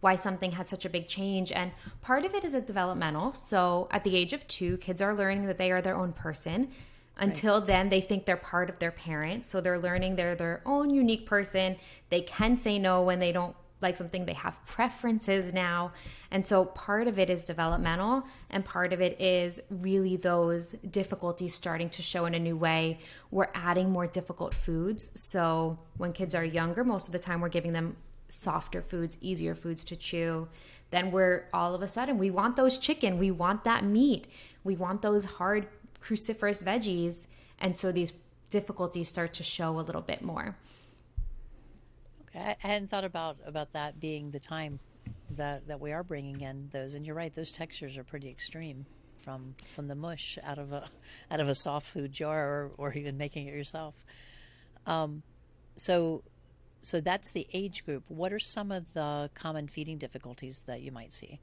why 0.00 0.14
something 0.14 0.52
had 0.52 0.68
such 0.68 0.84
a 0.84 0.90
big 0.90 1.08
change. 1.08 1.50
And 1.50 1.72
part 2.00 2.24
of 2.24 2.34
it 2.34 2.44
is 2.44 2.54
a 2.54 2.60
developmental. 2.60 3.32
So 3.32 3.88
at 3.90 4.04
the 4.04 4.14
age 4.14 4.32
of 4.32 4.46
2 4.46 4.76
kids 4.76 5.00
are 5.00 5.14
learning 5.14 5.46
that 5.46 5.58
they 5.58 5.72
are 5.72 5.80
their 5.80 5.96
own 5.96 6.12
person. 6.12 6.70
Until 7.18 7.58
right. 7.58 7.66
then 7.66 7.88
they 7.88 8.02
think 8.02 8.26
they're 8.26 8.36
part 8.36 8.68
of 8.68 8.78
their 8.78 8.90
parents 8.90 9.48
so 9.48 9.62
they're 9.62 9.78
learning 9.78 10.16
they're 10.16 10.36
their 10.36 10.60
own 10.66 10.90
unique 10.90 11.24
person. 11.26 11.76
They 12.10 12.20
can 12.20 12.56
say 12.56 12.78
no 12.78 13.02
when 13.02 13.18
they 13.20 13.32
don't 13.32 13.56
like 13.80 13.96
something, 13.96 14.24
they 14.24 14.32
have 14.32 14.64
preferences 14.64 15.52
now. 15.52 15.92
And 16.30 16.44
so 16.44 16.64
part 16.64 17.08
of 17.08 17.18
it 17.18 17.28
is 17.28 17.44
developmental, 17.44 18.24
and 18.50 18.64
part 18.64 18.92
of 18.92 19.00
it 19.00 19.20
is 19.20 19.60
really 19.68 20.16
those 20.16 20.70
difficulties 20.70 21.54
starting 21.54 21.90
to 21.90 22.02
show 22.02 22.24
in 22.26 22.34
a 22.34 22.38
new 22.38 22.56
way. 22.56 22.98
We're 23.30 23.48
adding 23.54 23.90
more 23.90 24.06
difficult 24.06 24.54
foods. 24.54 25.10
So 25.14 25.76
when 25.96 26.12
kids 26.12 26.34
are 26.34 26.44
younger, 26.44 26.84
most 26.84 27.06
of 27.06 27.12
the 27.12 27.18
time 27.18 27.40
we're 27.40 27.48
giving 27.48 27.72
them 27.72 27.96
softer 28.28 28.82
foods, 28.82 29.18
easier 29.20 29.54
foods 29.54 29.84
to 29.84 29.96
chew. 29.96 30.48
Then 30.90 31.10
we're 31.10 31.48
all 31.52 31.74
of 31.74 31.82
a 31.82 31.86
sudden, 31.86 32.18
we 32.18 32.30
want 32.30 32.56
those 32.56 32.78
chicken, 32.78 33.18
we 33.18 33.30
want 33.30 33.64
that 33.64 33.84
meat, 33.84 34.26
we 34.64 34.76
want 34.76 35.02
those 35.02 35.24
hard 35.24 35.68
cruciferous 36.02 36.62
veggies. 36.62 37.26
And 37.58 37.76
so 37.76 37.92
these 37.92 38.12
difficulties 38.50 39.08
start 39.08 39.34
to 39.34 39.42
show 39.42 39.78
a 39.78 39.80
little 39.80 40.02
bit 40.02 40.22
more. 40.22 40.56
I 42.36 42.56
hadn't 42.58 42.88
thought 42.88 43.04
about 43.04 43.38
about 43.46 43.72
that 43.72 43.98
being 43.98 44.30
the 44.30 44.38
time 44.38 44.78
that 45.30 45.66
that 45.68 45.80
we 45.80 45.92
are 45.92 46.02
bringing 46.02 46.40
in 46.40 46.68
those. 46.70 46.94
And 46.94 47.06
you're 47.06 47.14
right; 47.14 47.34
those 47.34 47.52
textures 47.52 47.96
are 47.96 48.04
pretty 48.04 48.28
extreme 48.28 48.86
from 49.22 49.54
from 49.74 49.88
the 49.88 49.94
mush 49.94 50.38
out 50.42 50.58
of 50.58 50.72
a 50.72 50.88
out 51.30 51.40
of 51.40 51.48
a 51.48 51.54
soft 51.54 51.86
food 51.86 52.12
jar, 52.12 52.46
or, 52.46 52.72
or 52.76 52.92
even 52.94 53.16
making 53.16 53.46
it 53.46 53.54
yourself. 53.54 53.94
Um, 54.86 55.22
so, 55.74 56.22
so 56.80 57.00
that's 57.00 57.30
the 57.30 57.46
age 57.52 57.84
group. 57.84 58.04
What 58.08 58.32
are 58.32 58.38
some 58.38 58.70
of 58.70 58.92
the 58.94 59.30
common 59.34 59.68
feeding 59.68 59.98
difficulties 59.98 60.62
that 60.66 60.80
you 60.80 60.92
might 60.92 61.12
see? 61.12 61.40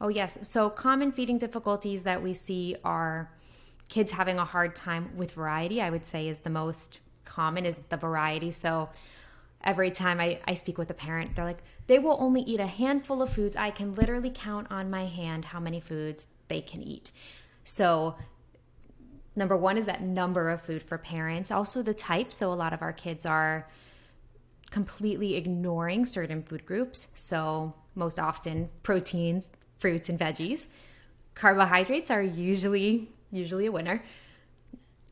Oh 0.00 0.08
yes, 0.08 0.38
so 0.42 0.70
common 0.70 1.12
feeding 1.12 1.38
difficulties 1.38 2.04
that 2.04 2.22
we 2.22 2.32
see 2.34 2.76
are 2.84 3.30
kids 3.88 4.12
having 4.12 4.38
a 4.38 4.44
hard 4.44 4.74
time 4.74 5.16
with 5.16 5.32
variety. 5.32 5.80
I 5.80 5.90
would 5.90 6.06
say 6.06 6.28
is 6.28 6.40
the 6.40 6.50
most 6.50 7.00
common 7.24 7.66
is 7.66 7.82
the 7.88 7.96
variety. 7.96 8.50
So 8.50 8.88
every 9.64 9.90
time 9.90 10.20
I, 10.20 10.38
I 10.46 10.54
speak 10.54 10.78
with 10.78 10.90
a 10.90 10.94
parent, 10.94 11.34
they're 11.34 11.44
like, 11.44 11.62
they 11.86 11.98
will 11.98 12.16
only 12.20 12.42
eat 12.42 12.60
a 12.60 12.66
handful 12.66 13.22
of 13.22 13.30
foods. 13.30 13.56
I 13.56 13.70
can 13.70 13.94
literally 13.94 14.30
count 14.32 14.68
on 14.70 14.90
my 14.90 15.06
hand 15.06 15.46
how 15.46 15.60
many 15.60 15.80
foods 15.80 16.26
they 16.48 16.60
can 16.60 16.82
eat. 16.82 17.10
So, 17.64 18.16
number 19.34 19.56
one 19.56 19.76
is 19.78 19.86
that 19.86 20.02
number 20.02 20.50
of 20.50 20.60
food 20.60 20.82
for 20.82 20.98
parents, 20.98 21.50
also 21.50 21.82
the 21.82 21.94
type. 21.94 22.32
So, 22.32 22.52
a 22.52 22.54
lot 22.54 22.72
of 22.72 22.82
our 22.82 22.92
kids 22.92 23.26
are 23.26 23.68
completely 24.70 25.36
ignoring 25.36 26.04
certain 26.04 26.42
food 26.42 26.66
groups. 26.66 27.08
So, 27.14 27.74
most 27.94 28.18
often 28.18 28.70
proteins, 28.82 29.50
fruits, 29.78 30.08
and 30.08 30.18
veggies. 30.18 30.66
Carbohydrates 31.34 32.10
are 32.10 32.22
usually 32.22 33.08
usually 33.30 33.66
a 33.66 33.72
winner 33.72 34.02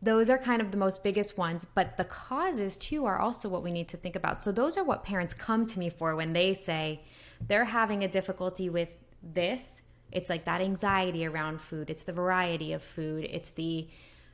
those 0.02 0.28
are 0.28 0.36
kind 0.36 0.60
of 0.60 0.72
the 0.72 0.76
most 0.76 1.04
biggest 1.04 1.38
ones 1.38 1.64
but 1.64 1.96
the 1.96 2.04
causes 2.04 2.76
too 2.76 3.06
are 3.06 3.18
also 3.18 3.48
what 3.48 3.62
we 3.62 3.70
need 3.70 3.88
to 3.88 3.96
think 3.96 4.16
about. 4.16 4.42
So 4.42 4.50
those 4.50 4.76
are 4.76 4.84
what 4.84 5.04
parents 5.04 5.32
come 5.32 5.64
to 5.66 5.78
me 5.78 5.88
for 5.88 6.16
when 6.16 6.32
they 6.32 6.54
say 6.54 7.02
they're 7.40 7.64
having 7.64 8.02
a 8.02 8.08
difficulty 8.08 8.68
with 8.68 8.88
this. 9.22 9.82
It's 10.10 10.28
like 10.28 10.44
that 10.44 10.60
anxiety 10.60 11.24
around 11.24 11.60
food. 11.60 11.88
It's 11.88 12.02
the 12.02 12.12
variety 12.12 12.72
of 12.72 12.82
food. 12.82 13.26
It's 13.30 13.52
the 13.52 13.88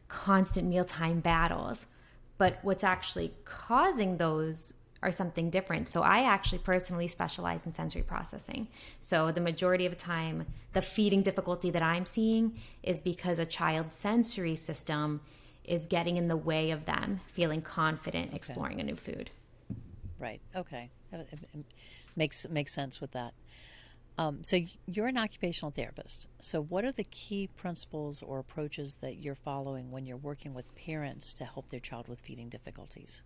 constant 0.09 0.67
mealtime 0.67 1.21
battles. 1.21 1.87
But 2.39 2.59
what's 2.63 2.85
actually 2.85 3.35
causing 3.45 4.17
those 4.17 4.75
are 5.03 5.13
something 5.13 5.51
different. 5.51 5.87
So 5.87 6.03
I 6.03 6.23
actually 6.25 6.59
personally 6.59 7.07
specialize 7.07 7.67
in 7.67 7.73
sensory 7.73 8.03
processing. 8.03 8.69
So 9.01 9.31
the 9.31 9.41
majority 9.41 9.87
of 9.87 9.93
the 9.93 9.99
time, 9.99 10.47
the 10.73 10.83
feeding 10.83 11.23
difficulty 11.23 11.71
that 11.71 11.83
I'm 11.83 12.05
seeing 12.05 12.59
is 12.83 12.99
because 12.99 13.39
a 13.39 13.47
child's 13.47 13.95
sensory 13.95 14.57
system 14.57 15.21
is 15.69 15.87
getting 15.87 16.17
in 16.17 16.29
the 16.29 16.37
way 16.37 16.71
of 16.71 16.85
them 16.87 17.21
feeling 17.27 17.63
confident 17.63 18.35
exploring 18.35 18.75
okay. 18.75 18.83
a 18.83 18.85
new 18.85 18.97
food. 18.97 19.31
Right. 20.19 20.41
Okay. 20.55 20.91
It, 21.13 21.29
makes 22.17 22.49
makes 22.49 22.73
sense 22.73 23.01
with 23.01 23.13
that. 23.13 23.35
Um, 24.19 24.43
so 24.43 24.59
you're 24.87 25.07
an 25.07 25.17
occupational 25.17 25.71
therapist. 25.71 26.27
So 26.41 26.61
what 26.61 26.85
are 26.85 26.91
the 26.91 27.05
key 27.05 27.49
principles 27.57 28.21
or 28.21 28.41
approaches 28.41 28.97
that 28.97 29.19
you're 29.19 29.37
following 29.37 29.93
when 29.93 30.07
you're 30.07 30.17
working 30.17 30.55
with 30.55 30.75
parents 30.75 31.33
to 31.35 31.45
help 31.45 31.71
their 31.71 31.79
child 31.79 32.09
with 32.09 32.21
feeding 32.21 32.49
difficulties? 32.49 33.23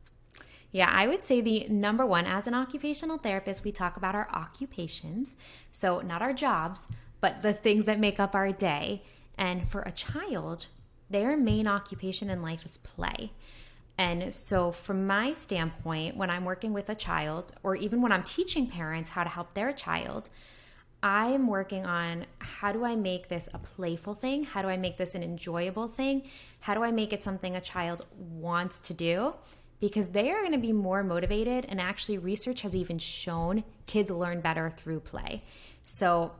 Yeah, 0.70 0.90
I 0.90 1.06
would 1.06 1.24
say 1.24 1.40
the 1.40 1.66
number 1.68 2.04
one 2.04 2.26
as 2.26 2.46
an 2.46 2.54
occupational 2.54 3.18
therapist, 3.18 3.64
we 3.64 3.72
talk 3.72 3.96
about 3.96 4.14
our 4.14 4.28
occupations. 4.32 5.36
So, 5.70 6.00
not 6.00 6.22
our 6.22 6.32
jobs, 6.32 6.88
but 7.20 7.42
the 7.42 7.52
things 7.52 7.86
that 7.86 7.98
make 7.98 8.20
up 8.20 8.34
our 8.34 8.52
day. 8.52 9.02
And 9.38 9.68
for 9.68 9.82
a 9.82 9.92
child, 9.92 10.66
their 11.12 11.36
main 11.36 11.66
occupation 11.66 12.30
in 12.30 12.42
life 12.42 12.64
is 12.64 12.78
play. 12.78 13.30
And 13.98 14.32
so, 14.32 14.72
from 14.72 15.06
my 15.06 15.34
standpoint, 15.34 16.16
when 16.16 16.30
I'm 16.30 16.44
working 16.44 16.72
with 16.72 16.88
a 16.88 16.94
child, 16.94 17.52
or 17.62 17.76
even 17.76 18.00
when 18.00 18.10
I'm 18.10 18.22
teaching 18.22 18.66
parents 18.66 19.10
how 19.10 19.22
to 19.22 19.30
help 19.30 19.54
their 19.54 19.72
child, 19.72 20.30
I'm 21.02 21.46
working 21.46 21.84
on 21.84 22.26
how 22.38 22.72
do 22.72 22.84
I 22.84 22.96
make 22.96 23.28
this 23.28 23.48
a 23.52 23.58
playful 23.58 24.14
thing? 24.14 24.44
How 24.44 24.62
do 24.62 24.68
I 24.68 24.76
make 24.76 24.96
this 24.96 25.14
an 25.14 25.22
enjoyable 25.22 25.88
thing? 25.88 26.22
How 26.60 26.74
do 26.74 26.82
I 26.82 26.90
make 26.90 27.12
it 27.12 27.22
something 27.22 27.56
a 27.56 27.60
child 27.60 28.06
wants 28.16 28.78
to 28.80 28.94
do? 28.94 29.34
Because 29.80 30.08
they 30.08 30.30
are 30.30 30.40
going 30.40 30.52
to 30.52 30.58
be 30.58 30.72
more 30.72 31.02
motivated, 31.02 31.66
and 31.68 31.80
actually, 31.80 32.18
research 32.18 32.62
has 32.62 32.74
even 32.74 32.98
shown 32.98 33.64
kids 33.86 34.10
learn 34.10 34.40
better 34.40 34.72
through 34.76 35.00
play. 35.00 35.42
So, 35.84 36.32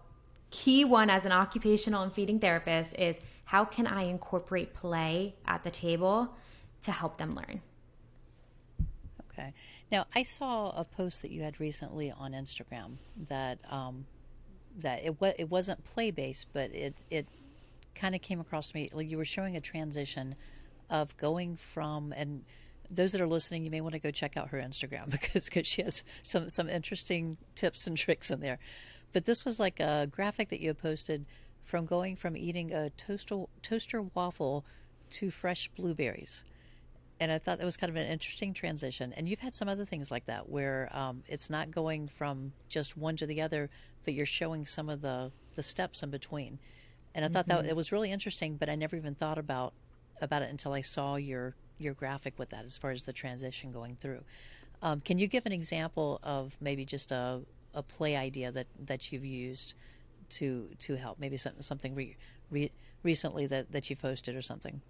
key 0.50 0.85
one 0.85 1.11
as 1.11 1.26
an 1.26 1.33
occupational 1.33 2.02
and 2.02 2.12
feeding 2.12 2.38
therapist 2.38 2.97
is 2.99 3.19
how 3.52 3.66
can 3.66 3.87
I 3.87 4.04
incorporate 4.04 4.73
play 4.73 5.35
at 5.44 5.62
the 5.62 5.71
table 5.71 6.35
to 6.80 6.90
help 6.90 7.18
them 7.18 7.35
learn? 7.35 7.61
Okay. 9.30 9.52
Now, 9.90 10.06
I 10.14 10.23
saw 10.23 10.71
a 10.71 10.87
post 10.87 11.21
that 11.21 11.30
you 11.30 11.42
had 11.42 11.61
recently 11.61 12.11
on 12.11 12.32
Instagram 12.32 12.97
that 13.28 13.59
um, 13.68 14.06
that 14.78 15.04
it 15.04 15.21
was 15.21 15.35
it 15.38 15.50
wasn't 15.50 15.85
play 15.85 16.11
based, 16.11 16.47
but 16.54 16.75
it 16.75 16.94
it 17.11 17.26
kind 17.94 18.14
of 18.14 18.23
came 18.23 18.40
across 18.40 18.71
to 18.71 18.76
me 18.76 18.88
like 18.94 19.11
you 19.11 19.18
were 19.18 19.26
showing 19.26 19.54
a 19.54 19.61
transition 19.61 20.35
of 20.88 21.14
going 21.18 21.56
from 21.56 22.14
and 22.16 22.44
those 22.90 23.12
that 23.12 23.21
are 23.21 23.26
listening, 23.26 23.64
you 23.64 23.71
may 23.71 23.82
want 23.82 23.92
to 23.92 23.99
go 23.99 24.11
check 24.11 24.38
out 24.38 24.49
her 24.49 24.59
Instagram 24.59 25.11
because 25.11 25.44
because 25.44 25.66
she 25.66 25.82
has 25.82 26.04
some 26.23 26.49
some 26.49 26.71
interesting 26.71 27.37
tips 27.54 27.87
and 27.87 27.99
tricks 27.99 28.30
in 28.30 28.40
there. 28.40 28.59
But 29.12 29.26
this 29.26 29.44
was 29.44 29.61
like 29.61 29.78
a 29.78 30.09
graphic 30.11 30.49
that 30.49 30.61
you 30.61 30.68
had 30.68 30.78
posted 30.78 31.26
from 31.64 31.87
going 31.87 32.16
from 32.16 32.37
eating 32.37 32.73
a 32.73 32.90
toaster, 32.90 33.45
toaster 33.62 34.02
waffle 34.02 34.64
to 35.11 35.31
fresh 35.31 35.69
blueberries. 35.76 36.45
And 37.21 37.31
I 37.31 37.38
thought 37.38 37.59
that 37.59 37.64
was 37.64 37.76
kind 37.76 37.90
of 37.90 37.97
an 37.97 38.07
interesting 38.07 38.52
transition. 38.52 39.12
And 39.12 39.28
you've 39.28 39.40
had 39.40 39.54
some 39.54 39.69
other 39.69 39.85
things 39.85 40.11
like 40.11 40.26
that 40.26 40.49
where 40.49 40.88
um, 40.92 41.23
it's 41.28 41.49
not 41.49 41.71
going 41.71 42.09
from 42.09 42.52
just 42.69 42.97
one 42.97 43.16
to 43.16 43.26
the 43.26 43.40
other, 43.40 43.71
but 44.04 44.14
you're 44.14 44.26
showing 44.26 44.66
some 44.66 44.88
of 44.88 45.02
the, 45.02 45.31
the 45.54 45.62
steps 45.62 46.02
in 46.02 46.11
between. 46.11 46.59
And 47.14 47.25
I 47.25 47.28
thought 47.28 47.47
mm-hmm. 47.47 47.62
that 47.62 47.71
it 47.71 47.76
was 47.76 47.92
really 47.92 48.11
interesting, 48.11 48.57
but 48.57 48.69
I 48.69 48.75
never 48.75 48.97
even 48.97 49.14
thought 49.14 49.38
about 49.38 49.75
about 50.21 50.42
it 50.42 50.50
until 50.50 50.73
I 50.73 50.81
saw 50.81 51.16
your 51.16 51.54
your 51.78 51.95
graphic 51.95 52.38
with 52.38 52.50
that 52.50 52.64
as 52.64 52.78
far 52.78 52.92
as 52.92 53.04
the 53.04 53.12
transition 53.12 53.73
going 53.73 53.97
through. 53.97 54.23
Um, 54.83 55.00
can 55.00 55.19
you 55.19 55.26
give 55.26 55.47
an 55.47 55.52
example 55.52 56.21
of 56.23 56.57
maybe 56.61 56.85
just 56.85 57.12
a, 57.12 57.40
a 57.75 57.83
play 57.83 58.16
idea 58.16 58.50
that, 58.52 58.66
that 58.87 59.12
you've 59.12 59.25
used 59.25 59.75
to 60.37 60.69
to 60.79 60.97
help? 60.97 61.19
Maybe 61.19 61.37
some, 61.37 61.55
something 61.61 61.95
re, 61.95 62.17
re, 62.51 62.71
recently 63.03 63.47
that, 63.47 63.73
that 63.73 63.91
you 63.91 63.97
posted 63.97 64.37
or 64.37 64.43
something. 64.43 64.81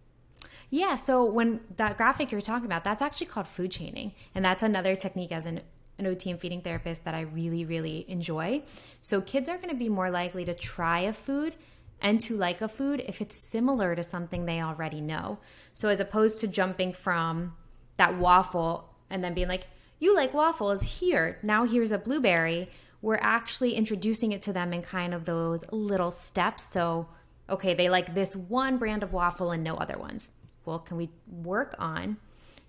Yeah, 0.70 0.94
so 0.94 1.24
when 1.24 1.60
that 1.76 1.96
graphic 1.96 2.32
you're 2.32 2.40
talking 2.40 2.66
about, 2.66 2.84
that's 2.84 3.02
actually 3.02 3.26
called 3.26 3.46
food 3.46 3.70
chaining. 3.70 4.12
And 4.34 4.44
that's 4.44 4.62
another 4.62 4.96
technique 4.96 5.32
as 5.32 5.46
an, 5.46 5.60
an 5.98 6.06
OT 6.06 6.30
and 6.30 6.40
feeding 6.40 6.62
therapist 6.62 7.04
that 7.04 7.14
I 7.14 7.20
really, 7.20 7.64
really 7.64 8.04
enjoy. 8.08 8.62
So 9.02 9.20
kids 9.20 9.48
are 9.48 9.56
going 9.56 9.68
to 9.68 9.76
be 9.76 9.88
more 9.88 10.10
likely 10.10 10.44
to 10.46 10.54
try 10.54 11.00
a 11.00 11.12
food 11.12 11.54
and 12.00 12.20
to 12.22 12.36
like 12.36 12.60
a 12.60 12.68
food 12.68 13.02
if 13.06 13.20
it's 13.20 13.50
similar 13.50 13.94
to 13.94 14.02
something 14.02 14.46
they 14.46 14.60
already 14.60 15.00
know. 15.00 15.38
So 15.74 15.88
as 15.88 16.00
opposed 16.00 16.40
to 16.40 16.48
jumping 16.48 16.92
from 16.92 17.54
that 17.98 18.18
waffle 18.18 18.88
and 19.10 19.22
then 19.22 19.34
being 19.34 19.48
like, 19.48 19.66
you 20.00 20.16
like 20.16 20.34
waffles, 20.34 20.82
here, 20.82 21.38
now 21.42 21.64
here's 21.64 21.92
a 21.92 21.98
blueberry 21.98 22.68
we're 23.02 23.18
actually 23.20 23.74
introducing 23.74 24.32
it 24.32 24.40
to 24.42 24.52
them 24.52 24.72
in 24.72 24.80
kind 24.80 25.12
of 25.12 25.24
those 25.24 25.64
little 25.72 26.12
steps. 26.12 26.62
So, 26.62 27.08
okay, 27.50 27.74
they 27.74 27.90
like 27.90 28.14
this 28.14 28.34
one 28.34 28.78
brand 28.78 29.02
of 29.02 29.12
waffle 29.12 29.50
and 29.50 29.62
no 29.62 29.74
other 29.76 29.98
ones. 29.98 30.30
Well, 30.64 30.78
can 30.78 30.96
we 30.96 31.10
work 31.26 31.74
on 31.78 32.16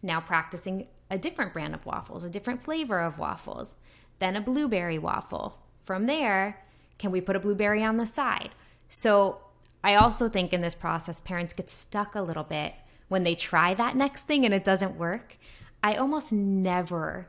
now 0.01 0.19
practicing 0.19 0.87
a 1.11 1.17
different 1.19 1.53
brand 1.53 1.75
of 1.75 1.85
waffles, 1.85 2.23
a 2.23 2.29
different 2.29 2.63
flavor 2.63 2.99
of 2.99 3.19
waffles, 3.19 3.75
then 4.17 4.35
a 4.35 4.41
blueberry 4.41 4.97
waffle? 4.97 5.59
From 5.85 6.07
there, 6.07 6.57
can 6.97 7.11
we 7.11 7.21
put 7.21 7.35
a 7.35 7.39
blueberry 7.39 7.83
on 7.83 7.97
the 7.97 8.07
side? 8.07 8.49
So, 8.89 9.43
I 9.83 9.95
also 9.95 10.29
think 10.29 10.53
in 10.53 10.61
this 10.61 10.75
process, 10.75 11.19
parents 11.19 11.53
get 11.53 11.69
stuck 11.69 12.15
a 12.15 12.21
little 12.21 12.43
bit 12.43 12.73
when 13.09 13.23
they 13.23 13.35
try 13.35 13.73
that 13.73 13.97
next 13.97 14.23
thing 14.23 14.45
and 14.45 14.53
it 14.53 14.63
doesn't 14.63 14.97
work. 14.97 15.37
I 15.83 15.95
almost 15.95 16.31
never 16.31 17.27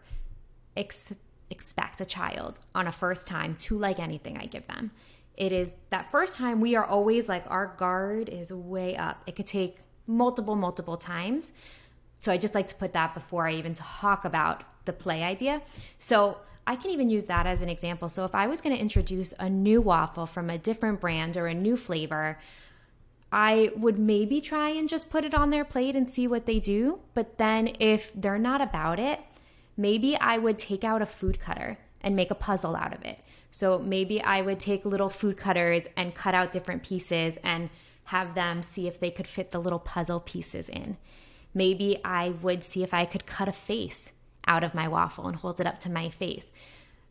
expect 1.50 2.00
a 2.00 2.04
child 2.04 2.60
on 2.74 2.86
a 2.86 2.92
first 2.92 3.26
time 3.26 3.56
to 3.56 3.76
like 3.78 3.98
anything 3.98 4.36
I 4.36 4.46
give 4.46 4.66
them. 4.66 4.90
It 5.36 5.52
is 5.52 5.74
that 5.90 6.10
first 6.10 6.36
time 6.36 6.60
we 6.60 6.76
are 6.76 6.84
always 6.84 7.28
like 7.28 7.44
our 7.48 7.74
guard 7.76 8.28
is 8.28 8.52
way 8.52 8.96
up. 8.96 9.22
It 9.26 9.36
could 9.36 9.46
take 9.46 9.78
multiple, 10.06 10.54
multiple 10.54 10.96
times. 10.96 11.52
So 12.18 12.32
I 12.32 12.38
just 12.38 12.54
like 12.54 12.68
to 12.68 12.74
put 12.74 12.92
that 12.92 13.14
before 13.14 13.46
I 13.46 13.54
even 13.54 13.74
talk 13.74 14.24
about 14.24 14.64
the 14.84 14.92
play 14.92 15.22
idea. 15.22 15.62
So 15.98 16.38
I 16.66 16.76
can 16.76 16.90
even 16.90 17.10
use 17.10 17.26
that 17.26 17.46
as 17.46 17.62
an 17.62 17.68
example. 17.68 18.08
So 18.08 18.24
if 18.24 18.34
I 18.34 18.46
was 18.46 18.60
going 18.60 18.74
to 18.74 18.80
introduce 18.80 19.34
a 19.38 19.50
new 19.50 19.80
waffle 19.80 20.26
from 20.26 20.48
a 20.48 20.56
different 20.56 21.00
brand 21.00 21.36
or 21.36 21.46
a 21.46 21.54
new 21.54 21.76
flavor, 21.76 22.38
I 23.30 23.72
would 23.76 23.98
maybe 23.98 24.40
try 24.40 24.70
and 24.70 24.88
just 24.88 25.10
put 25.10 25.24
it 25.24 25.34
on 25.34 25.50
their 25.50 25.64
plate 25.64 25.96
and 25.96 26.08
see 26.08 26.26
what 26.26 26.46
they 26.46 26.60
do. 26.60 27.00
But 27.12 27.36
then 27.36 27.76
if 27.80 28.12
they're 28.14 28.38
not 28.38 28.60
about 28.60 28.98
it, 28.98 29.20
maybe 29.76 30.16
I 30.16 30.38
would 30.38 30.58
take 30.58 30.84
out 30.84 31.02
a 31.02 31.06
food 31.06 31.40
cutter 31.40 31.78
and 32.00 32.14
make 32.14 32.30
a 32.30 32.36
puzzle 32.36 32.76
out 32.76 32.94
of 32.94 33.04
it. 33.04 33.20
So 33.50 33.78
maybe 33.78 34.20
I 34.20 34.40
would 34.42 34.60
take 34.60 34.84
little 34.84 35.08
food 35.08 35.36
cutters 35.36 35.86
and 35.96 36.14
cut 36.14 36.34
out 36.34 36.50
different 36.50 36.82
pieces 36.82 37.38
and 37.44 37.70
have 38.04 38.34
them 38.34 38.62
see 38.62 38.86
if 38.86 39.00
they 39.00 39.10
could 39.10 39.26
fit 39.26 39.50
the 39.50 39.60
little 39.60 39.78
puzzle 39.78 40.20
pieces 40.20 40.68
in. 40.68 40.96
Maybe 41.54 42.00
I 42.04 42.30
would 42.30 42.64
see 42.64 42.82
if 42.82 42.92
I 42.92 43.04
could 43.04 43.26
cut 43.26 43.48
a 43.48 43.52
face 43.52 44.12
out 44.46 44.64
of 44.64 44.74
my 44.74 44.88
waffle 44.88 45.26
and 45.26 45.36
hold 45.36 45.60
it 45.60 45.66
up 45.66 45.80
to 45.80 45.90
my 45.90 46.10
face. 46.10 46.52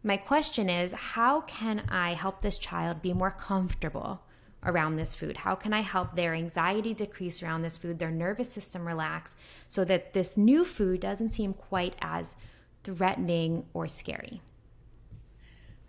My 0.03 0.17
question 0.17 0.69
is 0.69 0.91
how 0.91 1.41
can 1.41 1.83
I 1.89 2.13
help 2.13 2.41
this 2.41 2.57
child 2.57 3.01
be 3.01 3.13
more 3.13 3.31
comfortable 3.31 4.21
around 4.65 4.97
this 4.97 5.15
food? 5.15 5.37
How 5.37 5.55
can 5.55 5.73
I 5.73 5.81
help 5.81 6.15
their 6.15 6.33
anxiety 6.33 6.93
decrease 6.93 7.41
around 7.41 7.61
this 7.61 7.77
food, 7.77 7.99
their 7.99 8.11
nervous 8.11 8.51
system 8.51 8.85
relax, 8.85 9.33
so 9.69 9.85
that 9.85 10.13
this 10.13 10.37
new 10.37 10.65
food 10.65 10.99
doesn't 10.99 11.31
seem 11.31 11.53
quite 11.53 11.95
as 12.01 12.35
threatening 12.83 13.65
or 13.73 13.87
scary? 13.87 14.41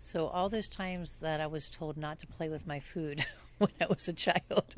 So, 0.05 0.27
all 0.27 0.49
those 0.49 0.69
times 0.69 1.15
that 1.21 1.41
I 1.41 1.47
was 1.47 1.67
told 1.67 1.97
not 1.97 2.19
to 2.19 2.27
play 2.27 2.47
with 2.47 2.67
my 2.67 2.79
food 2.79 3.25
when 3.57 3.71
I 3.81 3.87
was 3.87 4.07
a 4.07 4.13
child, 4.13 4.75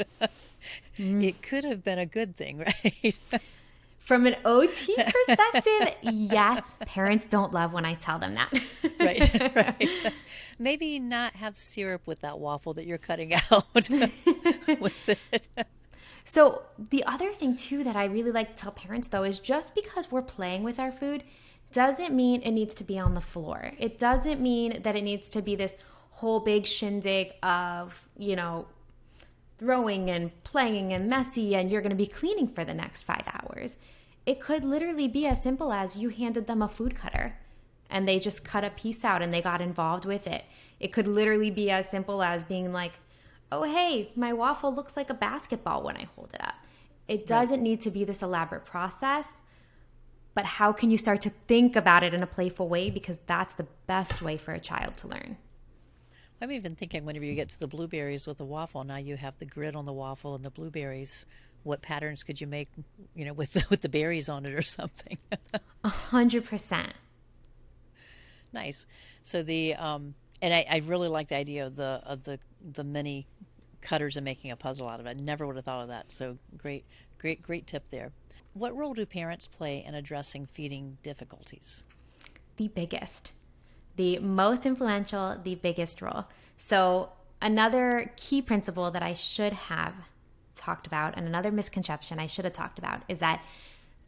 mm. 0.97 1.23
it 1.23 1.41
could 1.41 1.65
have 1.65 1.83
been 1.83 1.99
a 1.99 2.05
good 2.05 2.37
thing, 2.37 2.59
right? 2.85 3.19
From 3.99 4.25
an 4.25 4.37
OT 4.45 4.95
perspective, 4.95 5.95
yes, 6.01 6.73
parents 6.79 7.25
don't 7.25 7.53
love 7.53 7.73
when 7.73 7.83
I 7.83 7.95
tell 7.95 8.19
them 8.19 8.35
that. 8.35 8.53
right, 9.01 9.53
right. 9.53 10.13
Maybe 10.57 10.97
not 10.97 11.35
have 11.35 11.57
syrup 11.57 12.03
with 12.05 12.21
that 12.21 12.39
waffle 12.39 12.73
that 12.75 12.85
you're 12.85 12.97
cutting 12.97 13.33
out 13.51 13.65
with 13.73 13.91
it. 15.09 15.49
So, 16.23 16.61
the 16.77 17.03
other 17.03 17.33
thing 17.33 17.53
too 17.53 17.83
that 17.83 17.97
I 17.97 18.05
really 18.05 18.31
like 18.31 18.51
to 18.51 18.55
tell 18.55 18.71
parents 18.71 19.09
though 19.09 19.23
is 19.23 19.39
just 19.39 19.75
because 19.75 20.09
we're 20.09 20.21
playing 20.21 20.63
with 20.63 20.79
our 20.79 20.91
food 20.93 21.23
doesn't 21.71 22.13
mean 22.13 22.41
it 22.41 22.51
needs 22.51 22.73
to 22.75 22.83
be 22.83 22.97
on 22.97 23.13
the 23.13 23.21
floor. 23.21 23.71
It 23.77 23.99
doesn't 23.99 24.41
mean 24.41 24.81
that 24.83 24.95
it 24.95 25.03
needs 25.03 25.29
to 25.29 25.41
be 25.41 25.55
this 25.55 25.75
whole 26.11 26.39
big 26.39 26.65
shindig 26.65 27.33
of, 27.43 28.07
you 28.17 28.35
know, 28.35 28.67
throwing 29.57 30.09
and 30.09 30.43
playing 30.43 30.93
and 30.93 31.09
messy 31.09 31.55
and 31.55 31.69
you're 31.69 31.81
going 31.81 31.89
to 31.89 31.95
be 31.95 32.07
cleaning 32.07 32.47
for 32.47 32.63
the 32.63 32.73
next 32.73 33.03
5 33.03 33.23
hours 33.25 33.77
it 34.27 34.41
could 34.41 34.65
literally 34.65 35.07
be 35.07 35.25
as 35.25 35.41
simple 35.41 35.71
as 35.71 35.95
you 35.95 36.09
handed 36.09 36.47
them 36.47 36.61
a 36.61 36.67
food 36.67 36.93
cutter 36.93 37.39
and 37.89 38.05
they 38.05 38.19
just 38.19 38.43
cut 38.43 38.65
a 38.65 38.69
piece 38.69 39.05
out 39.05 39.21
and 39.21 39.33
they 39.33 39.41
got 39.41 39.61
involved 39.61 40.03
with 40.03 40.27
it. 40.27 40.43
It 40.81 40.91
could 40.91 41.07
literally 41.07 41.49
be 41.49 41.71
as 41.71 41.89
simple 41.89 42.21
as 42.21 42.43
being 42.43 42.73
like, 42.73 42.91
oh, 43.53 43.63
hey, 43.63 44.11
my 44.17 44.33
waffle 44.33 44.75
looks 44.75 44.97
like 44.97 45.09
a 45.09 45.13
basketball 45.13 45.81
when 45.81 45.95
I 45.95 46.09
hold 46.13 46.33
it 46.33 46.43
up. 46.43 46.55
It 47.07 47.25
doesn't 47.25 47.59
right. 47.59 47.63
need 47.63 47.79
to 47.81 47.89
be 47.89 48.03
this 48.03 48.21
elaborate 48.21 48.65
process, 48.65 49.37
but 50.37 50.45
how 50.45 50.71
can 50.71 50.91
you 50.91 50.97
start 50.97 51.21
to 51.21 51.31
think 51.47 51.75
about 51.75 52.03
it 52.03 52.13
in 52.13 52.21
a 52.21 52.27
playful 52.27 52.69
way? 52.69 52.91
Because 52.91 53.19
that's 53.25 53.55
the 53.55 53.65
best 53.87 54.21
way 54.21 54.37
for 54.37 54.53
a 54.53 54.59
child 54.59 54.95
to 54.97 55.07
learn. 55.07 55.35
I'm 56.39 56.51
even 56.51 56.75
thinking 56.75 57.05
whenever 57.05 57.25
you 57.25 57.33
get 57.33 57.49
to 57.49 57.59
the 57.59 57.65
blueberries 57.65 58.27
with 58.27 58.37
the 58.37 58.45
waffle, 58.45 58.83
now 58.83 58.97
you 58.97 59.17
have 59.17 59.35
the 59.39 59.47
grid 59.47 59.75
on 59.75 59.87
the 59.87 59.93
waffle 59.93 60.35
and 60.35 60.45
the 60.45 60.51
blueberries 60.51 61.25
what 61.63 61.81
patterns 61.81 62.21
could 62.21 62.39
you 62.39 62.45
make, 62.45 62.67
you 63.15 63.25
know, 63.25 63.33
with 63.33 63.53
the, 63.53 63.65
with 63.71 63.81
the 63.81 63.89
berries 63.89 64.29
on 64.29 64.45
it 64.45 64.53
or 64.53 64.61
something? 64.61 65.17
A 65.83 65.89
hundred 65.89 66.45
percent. 66.45 66.93
Nice. 68.53 68.85
So 69.23 69.41
the 69.41 69.73
um, 69.73 70.13
and 70.39 70.53
I, 70.53 70.67
I 70.69 70.77
really 70.85 71.07
like 71.07 71.29
the 71.29 71.35
idea 71.35 71.65
of 71.65 71.75
the 71.75 71.99
of 72.05 72.25
the 72.25 72.37
the 72.73 72.83
mini 72.83 73.25
cutters 73.81 74.17
and 74.17 74.23
making 74.23 74.51
a 74.51 74.55
puzzle 74.55 74.87
out 74.87 74.99
of 74.99 75.07
it. 75.07 75.17
I 75.17 75.19
never 75.19 75.47
would 75.47 75.55
have 75.55 75.65
thought 75.65 75.81
of 75.81 75.87
that. 75.87 76.11
So 76.11 76.37
great, 76.59 76.85
great, 77.17 77.41
great 77.41 77.65
tip 77.65 77.89
there. 77.89 78.11
What 78.57 78.75
role 78.75 78.95
do 78.95 79.05
parents 79.05 79.45
play 79.45 79.83
in 79.85 79.93
addressing 79.93 80.47
feeding 80.47 80.97
difficulties? 81.03 81.83
The 82.55 82.69
biggest, 82.69 83.33
the 83.97 84.17
most 84.17 84.65
influential, 84.65 85.37
the 85.43 85.53
biggest 85.53 86.01
role. 86.01 86.25
So 86.55 87.11
another 87.39 88.11
key 88.17 88.41
principle 88.41 88.89
that 88.89 89.03
I 89.03 89.13
should 89.13 89.53
have 89.53 89.93
talked 90.55 90.87
about, 90.87 91.15
and 91.15 91.27
another 91.27 91.51
misconception 91.51 92.17
I 92.17 92.25
should 92.25 92.45
have 92.45 92.53
talked 92.53 92.79
about 92.79 93.03
is 93.07 93.19
that 93.19 93.43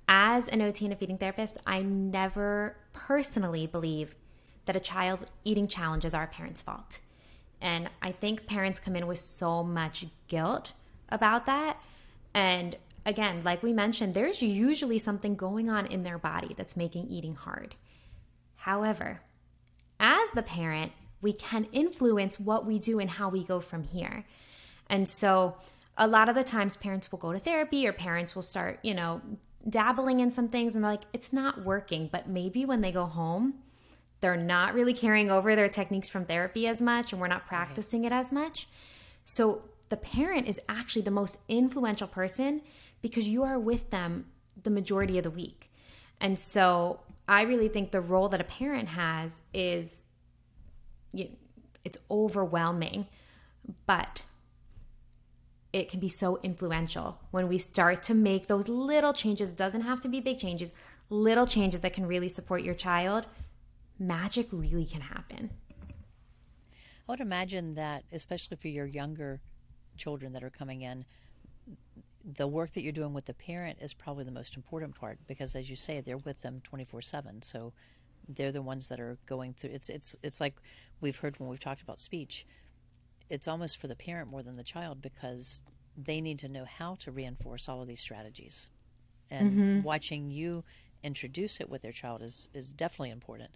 as 0.08 0.48
an 0.48 0.64
OT 0.64 0.86
and 0.86 0.94
a 0.96 0.98
feeding 0.98 1.20
therapist, 1.20 1.58
I 1.68 1.84
never 1.84 2.76
personally 2.92 3.68
believe 3.68 4.16
that 4.66 4.76
a 4.76 4.80
child's 4.80 5.28
eating 5.44 5.68
challenges 5.68 6.16
are 6.16 6.24
a 6.24 6.28
parent's 6.28 6.64
fault. 6.64 6.98
And 7.62 7.88
I 8.02 8.14
think 8.14 8.48
parents 8.48 8.80
come 8.80 8.96
in 8.96 9.06
with 9.06 9.20
so 9.20 9.64
much 9.64 10.08
guilt 10.28 10.74
about 11.10 11.46
that. 11.46 11.78
And 12.34 12.76
again, 13.06 13.44
like 13.44 13.64
we 13.64 13.74
mentioned, 13.74 14.14
there's 14.14 14.42
usually 14.42 15.00
something 15.00 15.36
going 15.36 15.70
on 15.70 15.86
in 15.86 16.04
their 16.04 16.18
body 16.18 16.54
that's 16.58 16.78
making 16.78 17.08
eating 17.08 17.36
hard. 17.36 17.76
However, 18.56 19.22
as 20.00 20.32
the 20.32 20.44
parent, 20.44 20.92
we 21.22 21.34
can 21.34 21.66
influence 21.72 22.40
what 22.40 22.66
we 22.66 22.80
do 22.80 23.00
and 23.00 23.10
how 23.10 23.30
we 23.30 23.44
go 23.44 23.60
from 23.60 23.84
here. 23.84 24.26
And 24.88 25.08
so 25.08 25.58
a 25.98 26.08
lot 26.08 26.30
of 26.30 26.36
the 26.36 26.44
times 26.44 26.78
parents 26.78 27.12
will 27.12 27.20
go 27.20 27.34
to 27.34 27.40
therapy 27.40 27.88
or 27.88 27.94
parents 27.94 28.36
will 28.36 28.42
start, 28.42 28.80
you 28.84 28.94
know, 28.94 29.22
dabbling 29.68 30.22
in 30.22 30.32
some 30.32 30.48
things 30.48 30.76
and 30.76 30.84
they're 30.84 30.92
like, 30.92 31.04
it's 31.12 31.34
not 31.34 31.66
working. 31.66 32.10
But 32.12 32.30
maybe 32.30 32.64
when 32.66 32.82
they 32.82 32.92
go 32.92 33.06
home, 33.06 33.56
they're 34.22 34.38
not 34.38 34.74
really 34.74 34.94
carrying 34.94 35.30
over 35.30 35.56
their 35.56 35.70
techniques 35.70 36.10
from 36.10 36.26
therapy 36.26 36.68
as 36.68 36.82
much 36.82 37.12
and 37.12 37.22
we're 37.22 37.28
not 37.28 37.48
practicing 37.48 38.06
it 38.06 38.12
as 38.12 38.32
much. 38.32 38.68
So 39.26 39.64
the 39.90 39.98
parent 39.98 40.48
is 40.48 40.60
actually 40.70 41.02
the 41.02 41.12
most 41.12 41.38
influential 41.48 42.08
person 42.08 42.62
because 43.02 43.28
you 43.28 43.44
are 43.44 43.60
with 43.60 43.90
them 43.90 44.26
the 44.62 44.70
majority 44.70 45.18
of 45.18 45.24
the 45.24 45.32
week. 45.32 45.72
And 46.20 46.38
so 46.38 47.02
I 47.28 47.44
really 47.44 47.70
think 47.70 47.92
the 47.92 48.02
role 48.02 48.30
that 48.30 48.42
a 48.42 48.46
parent 48.46 48.90
has 48.90 49.42
is 49.54 50.06
it's 51.14 51.98
overwhelming. 52.12 53.08
But 53.86 54.24
it 55.72 55.90
can 55.90 56.00
be 56.00 56.10
so 56.10 56.40
influential 56.42 57.20
when 57.30 57.48
we 57.48 57.60
start 57.60 58.02
to 58.04 58.16
make 58.16 58.48
those 58.48 58.68
little 58.68 59.14
changes. 59.14 59.50
It 59.50 59.56
doesn't 59.56 59.82
have 59.82 60.00
to 60.00 60.08
be 60.08 60.20
big 60.20 60.40
changes, 60.40 60.74
little 61.10 61.46
changes 61.46 61.82
that 61.82 61.94
can 61.94 62.08
really 62.08 62.30
support 62.30 62.64
your 62.64 62.74
child. 62.74 63.28
Magic 64.00 64.48
really 64.52 64.86
can 64.86 65.02
happen. 65.02 65.52
I 67.08 67.12
would 67.12 67.20
imagine 67.20 67.76
that, 67.76 68.04
especially 68.12 68.58
for 68.58 68.70
your 68.70 68.88
younger 68.88 69.40
children 69.98 70.34
that 70.34 70.44
are 70.44 70.50
coming 70.50 70.82
in, 70.82 71.06
the 72.24 72.48
work 72.48 72.72
that 72.72 72.84
you're 72.84 72.92
doing 72.92 73.14
with 73.14 73.26
the 73.26 73.34
parent 73.34 73.80
is 73.82 73.94
probably 73.94 74.24
the 74.24 74.32
most 74.32 74.56
important 74.56 74.96
part 74.96 75.20
because, 75.28 75.56
as 75.56 75.70
you 75.70 75.76
say, 75.76 76.02
they're 76.02 76.18
with 76.18 76.42
them 76.42 76.62
24 76.64 77.02
7. 77.02 77.42
So 77.42 77.74
they're 78.28 78.52
the 78.52 78.62
ones 78.62 78.90
that 78.90 79.00
are 79.00 79.18
going 79.26 79.54
through 79.54 79.72
it's 79.72 79.90
it's 79.90 80.16
it's 80.22 80.40
like 80.40 80.54
we've 81.02 81.18
heard 81.18 81.40
when 81.40 81.50
we've 81.50 81.60
talked 81.60 81.82
about 81.82 82.00
speech 82.00 82.46
it's 83.30 83.48
almost 83.48 83.78
for 83.80 83.88
the 83.88 83.96
parent 83.96 84.30
more 84.30 84.44
than 84.44 84.56
the 84.56 84.64
child 84.64 85.02
because 85.02 85.64
they 85.96 86.22
need 86.22 86.40
to 86.40 86.50
know 86.50 86.66
how 86.66 86.96
to 86.96 87.12
reinforce 87.12 87.70
all 87.70 87.82
of 87.82 87.88
these 87.88 88.00
strategies. 88.00 88.72
And 89.30 89.52
mm-hmm. 89.52 89.82
watching 89.82 90.32
you 90.32 90.64
introduce 91.04 91.62
it 91.62 91.70
with 91.70 91.82
their 91.82 91.92
child 91.92 92.22
is, 92.22 92.50
is 92.54 92.72
definitely 92.72 93.12
important. 93.12 93.52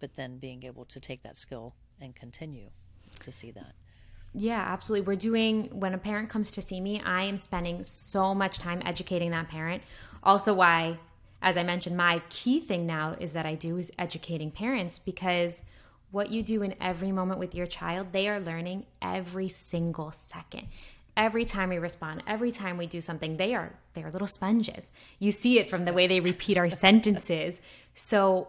But 0.00 0.16
then 0.16 0.38
being 0.38 0.64
able 0.64 0.84
to 0.86 1.00
take 1.00 1.22
that 1.22 1.36
skill 1.36 1.74
and 2.00 2.14
continue 2.14 2.70
to 3.22 3.32
see 3.32 3.50
that. 3.52 3.74
Yeah, 4.34 4.60
absolutely. 4.60 5.06
We're 5.06 5.16
doing, 5.16 5.68
when 5.72 5.94
a 5.94 5.98
parent 5.98 6.28
comes 6.28 6.50
to 6.52 6.62
see 6.62 6.80
me, 6.80 7.00
I 7.04 7.22
am 7.22 7.36
spending 7.36 7.84
so 7.84 8.34
much 8.34 8.58
time 8.58 8.82
educating 8.84 9.30
that 9.30 9.48
parent. 9.48 9.82
Also, 10.24 10.52
why, 10.52 10.98
as 11.40 11.56
I 11.56 11.62
mentioned, 11.62 11.96
my 11.96 12.20
key 12.30 12.58
thing 12.58 12.84
now 12.84 13.14
is 13.20 13.32
that 13.34 13.46
I 13.46 13.54
do 13.54 13.78
is 13.78 13.92
educating 13.96 14.50
parents 14.50 14.98
because 14.98 15.62
what 16.10 16.32
you 16.32 16.42
do 16.42 16.62
in 16.62 16.74
every 16.80 17.12
moment 17.12 17.38
with 17.38 17.54
your 17.54 17.66
child, 17.66 18.08
they 18.10 18.28
are 18.28 18.40
learning 18.40 18.86
every 19.00 19.48
single 19.48 20.10
second. 20.10 20.66
Every 21.16 21.44
time 21.44 21.68
we 21.68 21.78
respond, 21.78 22.24
every 22.26 22.50
time 22.50 22.76
we 22.76 22.86
do 22.86 23.00
something, 23.00 23.36
they 23.36 23.54
are 23.54 23.72
they 23.92 24.02
are 24.02 24.10
little 24.10 24.26
sponges. 24.26 24.90
You 25.20 25.30
see 25.30 25.60
it 25.60 25.70
from 25.70 25.84
the 25.84 25.92
way 25.92 26.08
they 26.08 26.18
repeat 26.18 26.58
our 26.58 26.70
sentences. 26.84 27.60
So 27.94 28.48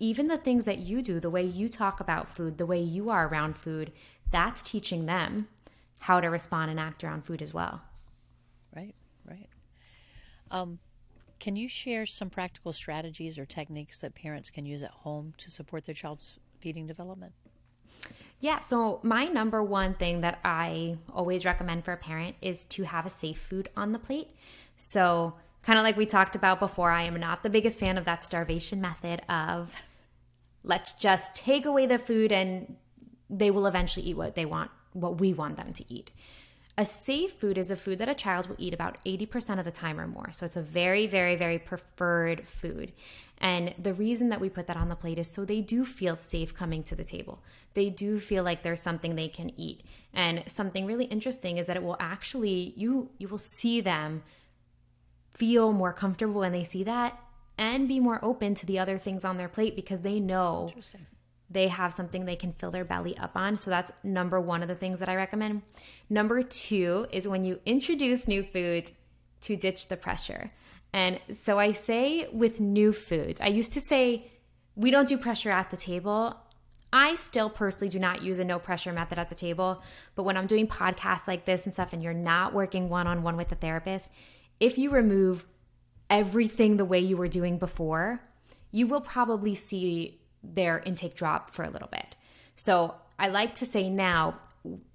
even 0.00 0.26
the 0.26 0.36
things 0.36 0.64
that 0.64 0.78
you 0.78 1.00
do, 1.00 1.20
the 1.20 1.30
way 1.30 1.44
you 1.44 1.68
talk 1.68 2.00
about 2.00 2.28
food, 2.28 2.58
the 2.58 2.66
way 2.66 2.80
you 2.80 3.10
are 3.10 3.28
around 3.28 3.56
food, 3.56 3.92
that's 4.32 4.62
teaching 4.62 5.06
them 5.06 5.48
how 5.98 6.20
to 6.20 6.28
respond 6.28 6.70
and 6.70 6.80
act 6.80 7.04
around 7.04 7.24
food 7.24 7.40
as 7.40 7.54
well. 7.54 7.82
Right, 8.74 8.94
right. 9.24 9.48
Um, 10.50 10.80
can 11.38 11.56
you 11.56 11.68
share 11.68 12.06
some 12.06 12.30
practical 12.30 12.72
strategies 12.72 13.38
or 13.38 13.46
techniques 13.46 14.00
that 14.00 14.14
parents 14.14 14.50
can 14.50 14.66
use 14.66 14.82
at 14.82 14.90
home 14.90 15.34
to 15.38 15.50
support 15.50 15.86
their 15.86 15.94
child's 15.94 16.38
feeding 16.60 16.86
development? 16.86 17.32
Yeah, 18.40 18.58
so 18.58 18.98
my 19.02 19.26
number 19.26 19.62
one 19.62 19.94
thing 19.94 20.20
that 20.22 20.40
I 20.44 20.98
always 21.12 21.44
recommend 21.44 21.84
for 21.84 21.92
a 21.92 21.96
parent 21.96 22.34
is 22.42 22.64
to 22.64 22.82
have 22.82 23.06
a 23.06 23.10
safe 23.10 23.38
food 23.38 23.68
on 23.76 23.92
the 23.92 23.98
plate. 23.98 24.28
So, 24.76 25.34
kind 25.62 25.78
of 25.78 25.84
like 25.84 25.96
we 25.96 26.06
talked 26.06 26.34
about 26.34 26.58
before, 26.58 26.90
I 26.90 27.04
am 27.04 27.18
not 27.20 27.44
the 27.44 27.50
biggest 27.50 27.78
fan 27.78 27.96
of 27.96 28.04
that 28.04 28.24
starvation 28.24 28.80
method 28.80 29.22
of 29.28 29.74
let's 30.64 30.92
just 30.92 31.36
take 31.36 31.66
away 31.66 31.86
the 31.86 31.98
food 31.98 32.32
and 32.32 32.76
they 33.32 33.50
will 33.50 33.66
eventually 33.66 34.06
eat 34.06 34.16
what 34.16 34.34
they 34.34 34.44
want, 34.44 34.70
what 34.92 35.18
we 35.18 35.32
want 35.32 35.56
them 35.56 35.72
to 35.72 35.84
eat. 35.92 36.10
A 36.78 36.84
safe 36.84 37.32
food 37.32 37.58
is 37.58 37.70
a 37.70 37.76
food 37.76 37.98
that 37.98 38.08
a 38.08 38.14
child 38.14 38.48
will 38.48 38.56
eat 38.58 38.72
about 38.72 39.02
80% 39.04 39.58
of 39.58 39.64
the 39.64 39.70
time 39.70 40.00
or 40.00 40.06
more. 40.06 40.32
So 40.32 40.46
it's 40.46 40.56
a 40.56 40.62
very, 40.62 41.06
very, 41.06 41.36
very 41.36 41.58
preferred 41.58 42.46
food. 42.46 42.92
And 43.38 43.74
the 43.78 43.92
reason 43.92 44.28
that 44.30 44.40
we 44.40 44.48
put 44.48 44.68
that 44.68 44.76
on 44.76 44.88
the 44.88 44.94
plate 44.94 45.18
is 45.18 45.34
so 45.34 45.44
they 45.44 45.60
do 45.60 45.84
feel 45.84 46.16
safe 46.16 46.54
coming 46.54 46.82
to 46.84 46.94
the 46.94 47.04
table. 47.04 47.42
They 47.74 47.90
do 47.90 48.20
feel 48.20 48.44
like 48.44 48.62
there's 48.62 48.80
something 48.80 49.16
they 49.16 49.28
can 49.28 49.52
eat. 49.58 49.82
And 50.14 50.44
something 50.46 50.86
really 50.86 51.06
interesting 51.06 51.58
is 51.58 51.66
that 51.66 51.76
it 51.76 51.82
will 51.82 51.96
actually 51.98 52.72
you 52.76 53.10
you 53.18 53.28
will 53.28 53.38
see 53.38 53.80
them 53.80 54.22
feel 55.30 55.72
more 55.72 55.92
comfortable 55.92 56.40
when 56.40 56.52
they 56.52 56.64
see 56.64 56.84
that 56.84 57.18
and 57.58 57.88
be 57.88 58.00
more 58.00 58.20
open 58.22 58.54
to 58.54 58.66
the 58.66 58.78
other 58.78 58.98
things 58.98 59.24
on 59.24 59.36
their 59.36 59.48
plate 59.48 59.74
because 59.74 60.00
they 60.00 60.20
know 60.20 60.72
they 61.52 61.68
have 61.68 61.92
something 61.92 62.24
they 62.24 62.36
can 62.36 62.52
fill 62.52 62.70
their 62.70 62.84
belly 62.84 63.16
up 63.18 63.36
on. 63.36 63.56
So 63.56 63.70
that's 63.70 63.92
number 64.02 64.40
one 64.40 64.62
of 64.62 64.68
the 64.68 64.74
things 64.74 64.98
that 64.98 65.08
I 65.08 65.16
recommend. 65.16 65.62
Number 66.08 66.42
two 66.42 67.06
is 67.12 67.28
when 67.28 67.44
you 67.44 67.60
introduce 67.66 68.26
new 68.26 68.42
foods 68.42 68.92
to 69.42 69.56
ditch 69.56 69.88
the 69.88 69.96
pressure. 69.96 70.50
And 70.92 71.20
so 71.32 71.58
I 71.58 71.72
say 71.72 72.28
with 72.32 72.60
new 72.60 72.92
foods, 72.92 73.40
I 73.40 73.48
used 73.48 73.72
to 73.74 73.80
say 73.80 74.30
we 74.76 74.90
don't 74.90 75.08
do 75.08 75.18
pressure 75.18 75.50
at 75.50 75.70
the 75.70 75.76
table. 75.76 76.36
I 76.92 77.16
still 77.16 77.48
personally 77.48 77.88
do 77.88 77.98
not 77.98 78.22
use 78.22 78.38
a 78.38 78.44
no 78.44 78.58
pressure 78.58 78.92
method 78.92 79.18
at 79.18 79.28
the 79.28 79.34
table. 79.34 79.82
But 80.14 80.24
when 80.24 80.36
I'm 80.36 80.46
doing 80.46 80.66
podcasts 80.66 81.26
like 81.26 81.44
this 81.44 81.64
and 81.64 81.72
stuff, 81.72 81.92
and 81.92 82.02
you're 82.02 82.12
not 82.12 82.52
working 82.52 82.88
one 82.88 83.06
on 83.06 83.22
one 83.22 83.36
with 83.36 83.50
a 83.52 83.54
therapist, 83.54 84.10
if 84.60 84.76
you 84.76 84.90
remove 84.90 85.46
everything 86.10 86.76
the 86.76 86.84
way 86.84 86.98
you 86.98 87.16
were 87.16 87.28
doing 87.28 87.58
before, 87.58 88.20
you 88.70 88.86
will 88.86 89.00
probably 89.00 89.54
see 89.54 90.21
their 90.42 90.80
intake 90.80 91.14
drop 91.14 91.50
for 91.50 91.64
a 91.64 91.70
little 91.70 91.88
bit. 91.90 92.16
So 92.54 92.96
I 93.18 93.28
like 93.28 93.54
to 93.56 93.66
say 93.66 93.88
now, 93.88 94.38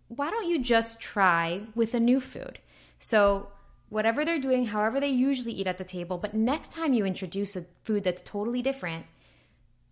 why 0.07 0.29
don't 0.29 0.47
you 0.47 0.60
just 0.60 0.99
try 0.99 1.63
with 1.75 1.93
a 1.93 1.99
new 1.99 2.19
food? 2.19 2.60
So 2.99 3.49
whatever 3.89 4.25
they're 4.25 4.39
doing, 4.39 4.67
however 4.67 4.99
they 4.99 5.07
usually 5.07 5.53
eat 5.53 5.67
at 5.67 5.77
the 5.77 5.83
table, 5.83 6.17
but 6.17 6.33
next 6.33 6.71
time 6.71 6.93
you 6.93 7.05
introduce 7.05 7.55
a 7.55 7.65
food 7.83 8.03
that's 8.03 8.21
totally 8.21 8.62
different, 8.62 9.05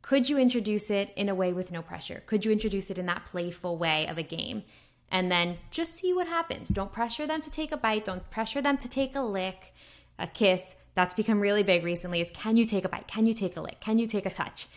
could 0.02 0.30
you 0.30 0.38
introduce 0.38 0.92
it 0.92 1.12
in 1.16 1.30
a 1.30 1.36
way 1.36 1.52
with 1.52 1.72
no 1.72 1.82
pressure? 1.82 2.22
Could 2.26 2.46
you 2.46 2.52
introduce 2.52 2.92
it 2.92 2.98
in 2.98 3.08
that 3.08 3.26
playful 3.26 3.78
way 3.78 4.08
of 4.08 4.18
a 4.18 4.24
game? 4.24 4.64
And 5.10 5.32
then 5.32 5.58
just 5.72 5.96
see 5.96 6.14
what 6.14 6.28
happens. 6.28 6.70
Don't 6.70 6.92
pressure 6.92 7.26
them 7.26 7.42
to 7.42 7.50
take 7.50 7.72
a 7.72 7.78
bite, 7.78 8.06
don't 8.06 8.30
pressure 8.30 8.62
them 8.62 8.78
to 8.78 8.90
take 8.90 9.16
a 9.16 9.22
lick, 9.22 9.74
a 10.20 10.28
kiss. 10.28 10.76
That's 10.94 11.14
become 11.14 11.40
really 11.40 11.64
big 11.64 11.84
recently 11.84 12.22
is 12.22 12.32
can 12.32 12.56
you 12.56 12.66
take 12.66 12.86
a 12.86 12.90
bite? 12.90 13.08
Can 13.08 13.28
you 13.28 13.34
take 13.34 13.58
a 13.58 13.62
lick? 13.62 13.80
Can 13.82 13.98
you 13.98 14.08
take 14.08 14.26
a 14.26 14.30
touch? 14.30 14.68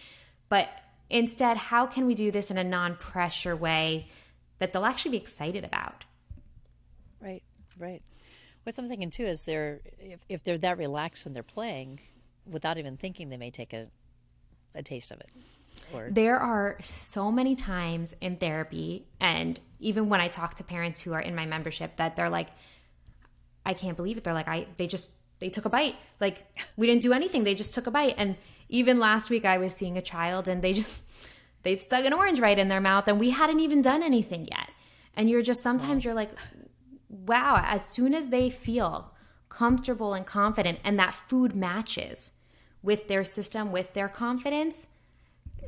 But 0.48 0.68
instead, 1.10 1.56
how 1.56 1.86
can 1.86 2.06
we 2.06 2.14
do 2.14 2.30
this 2.30 2.50
in 2.50 2.58
a 2.58 2.64
non-pressure 2.64 3.56
way 3.56 4.08
that 4.58 4.72
they'll 4.72 4.84
actually 4.84 5.12
be 5.12 5.16
excited 5.18 5.64
about? 5.64 6.04
Right, 7.20 7.42
right. 7.78 8.02
What 8.62 8.78
I'm 8.78 8.88
thinking 8.88 9.10
too 9.10 9.24
is 9.24 9.44
they're 9.44 9.80
if, 9.98 10.20
if 10.28 10.44
they're 10.44 10.58
that 10.58 10.78
relaxed 10.78 11.24
and 11.24 11.34
they're 11.34 11.42
playing, 11.42 12.00
without 12.46 12.76
even 12.76 12.96
thinking, 12.96 13.30
they 13.30 13.36
may 13.36 13.50
take 13.50 13.72
a 13.72 13.88
a 14.74 14.82
taste 14.82 15.10
of 15.10 15.20
it. 15.20 15.30
Or... 15.94 16.08
There 16.10 16.38
are 16.38 16.76
so 16.80 17.32
many 17.32 17.56
times 17.56 18.14
in 18.20 18.36
therapy, 18.36 19.06
and 19.20 19.58
even 19.80 20.08
when 20.08 20.20
I 20.20 20.28
talk 20.28 20.54
to 20.56 20.64
parents 20.64 21.00
who 21.00 21.14
are 21.14 21.20
in 21.20 21.34
my 21.34 21.46
membership, 21.46 21.96
that 21.96 22.16
they're 22.16 22.28
like, 22.28 22.48
"I 23.64 23.74
can't 23.74 23.96
believe 23.96 24.18
it." 24.18 24.24
They're 24.24 24.34
like, 24.34 24.48
"I 24.48 24.66
they 24.76 24.86
just 24.86 25.10
they 25.38 25.48
took 25.48 25.64
a 25.64 25.70
bite. 25.70 25.96
Like 26.20 26.44
we 26.76 26.86
didn't 26.86 27.02
do 27.02 27.12
anything. 27.12 27.44
They 27.44 27.54
just 27.54 27.72
took 27.72 27.86
a 27.86 27.90
bite." 27.90 28.16
And 28.18 28.36
even 28.68 28.98
last 28.98 29.30
week, 29.30 29.44
I 29.44 29.58
was 29.58 29.74
seeing 29.74 29.96
a 29.96 30.02
child, 30.02 30.48
and 30.48 30.62
they 30.62 30.72
just 30.72 31.02
they 31.62 31.76
stuck 31.76 32.04
an 32.04 32.12
orange 32.12 32.40
right 32.40 32.58
in 32.58 32.68
their 32.68 32.80
mouth, 32.80 33.08
and 33.08 33.18
we 33.18 33.30
hadn't 33.30 33.60
even 33.60 33.82
done 33.82 34.02
anything 34.02 34.46
yet. 34.46 34.70
And 35.16 35.28
you're 35.28 35.42
just 35.42 35.62
sometimes 35.62 36.04
you're 36.04 36.14
like, 36.14 36.30
wow, 37.08 37.60
as 37.64 37.84
soon 37.84 38.14
as 38.14 38.28
they 38.28 38.50
feel 38.50 39.12
comfortable 39.48 40.14
and 40.14 40.24
confident 40.24 40.78
and 40.84 40.98
that 40.98 41.14
food 41.14 41.56
matches 41.56 42.32
with 42.82 43.08
their 43.08 43.24
system, 43.24 43.72
with 43.72 43.94
their 43.94 44.08
confidence, 44.08 44.86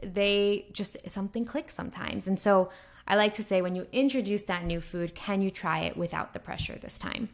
they 0.03 0.67
just 0.73 0.97
something 1.09 1.45
clicks 1.45 1.75
sometimes. 1.75 2.27
And 2.27 2.39
so 2.39 2.71
I 3.07 3.17
like 3.17 3.35
to 3.35 3.43
say 3.43 3.61
when 3.61 3.75
you 3.75 3.87
introduce 3.93 4.43
that 4.43 4.65
new 4.65 4.81
food, 4.81 5.15
can 5.15 5.43
you 5.43 5.51
try 5.51 5.81
it 5.81 5.97
without 5.97 6.33
the 6.33 6.39
pressure 6.39 6.79
this 6.81 6.99
time? 6.99 7.29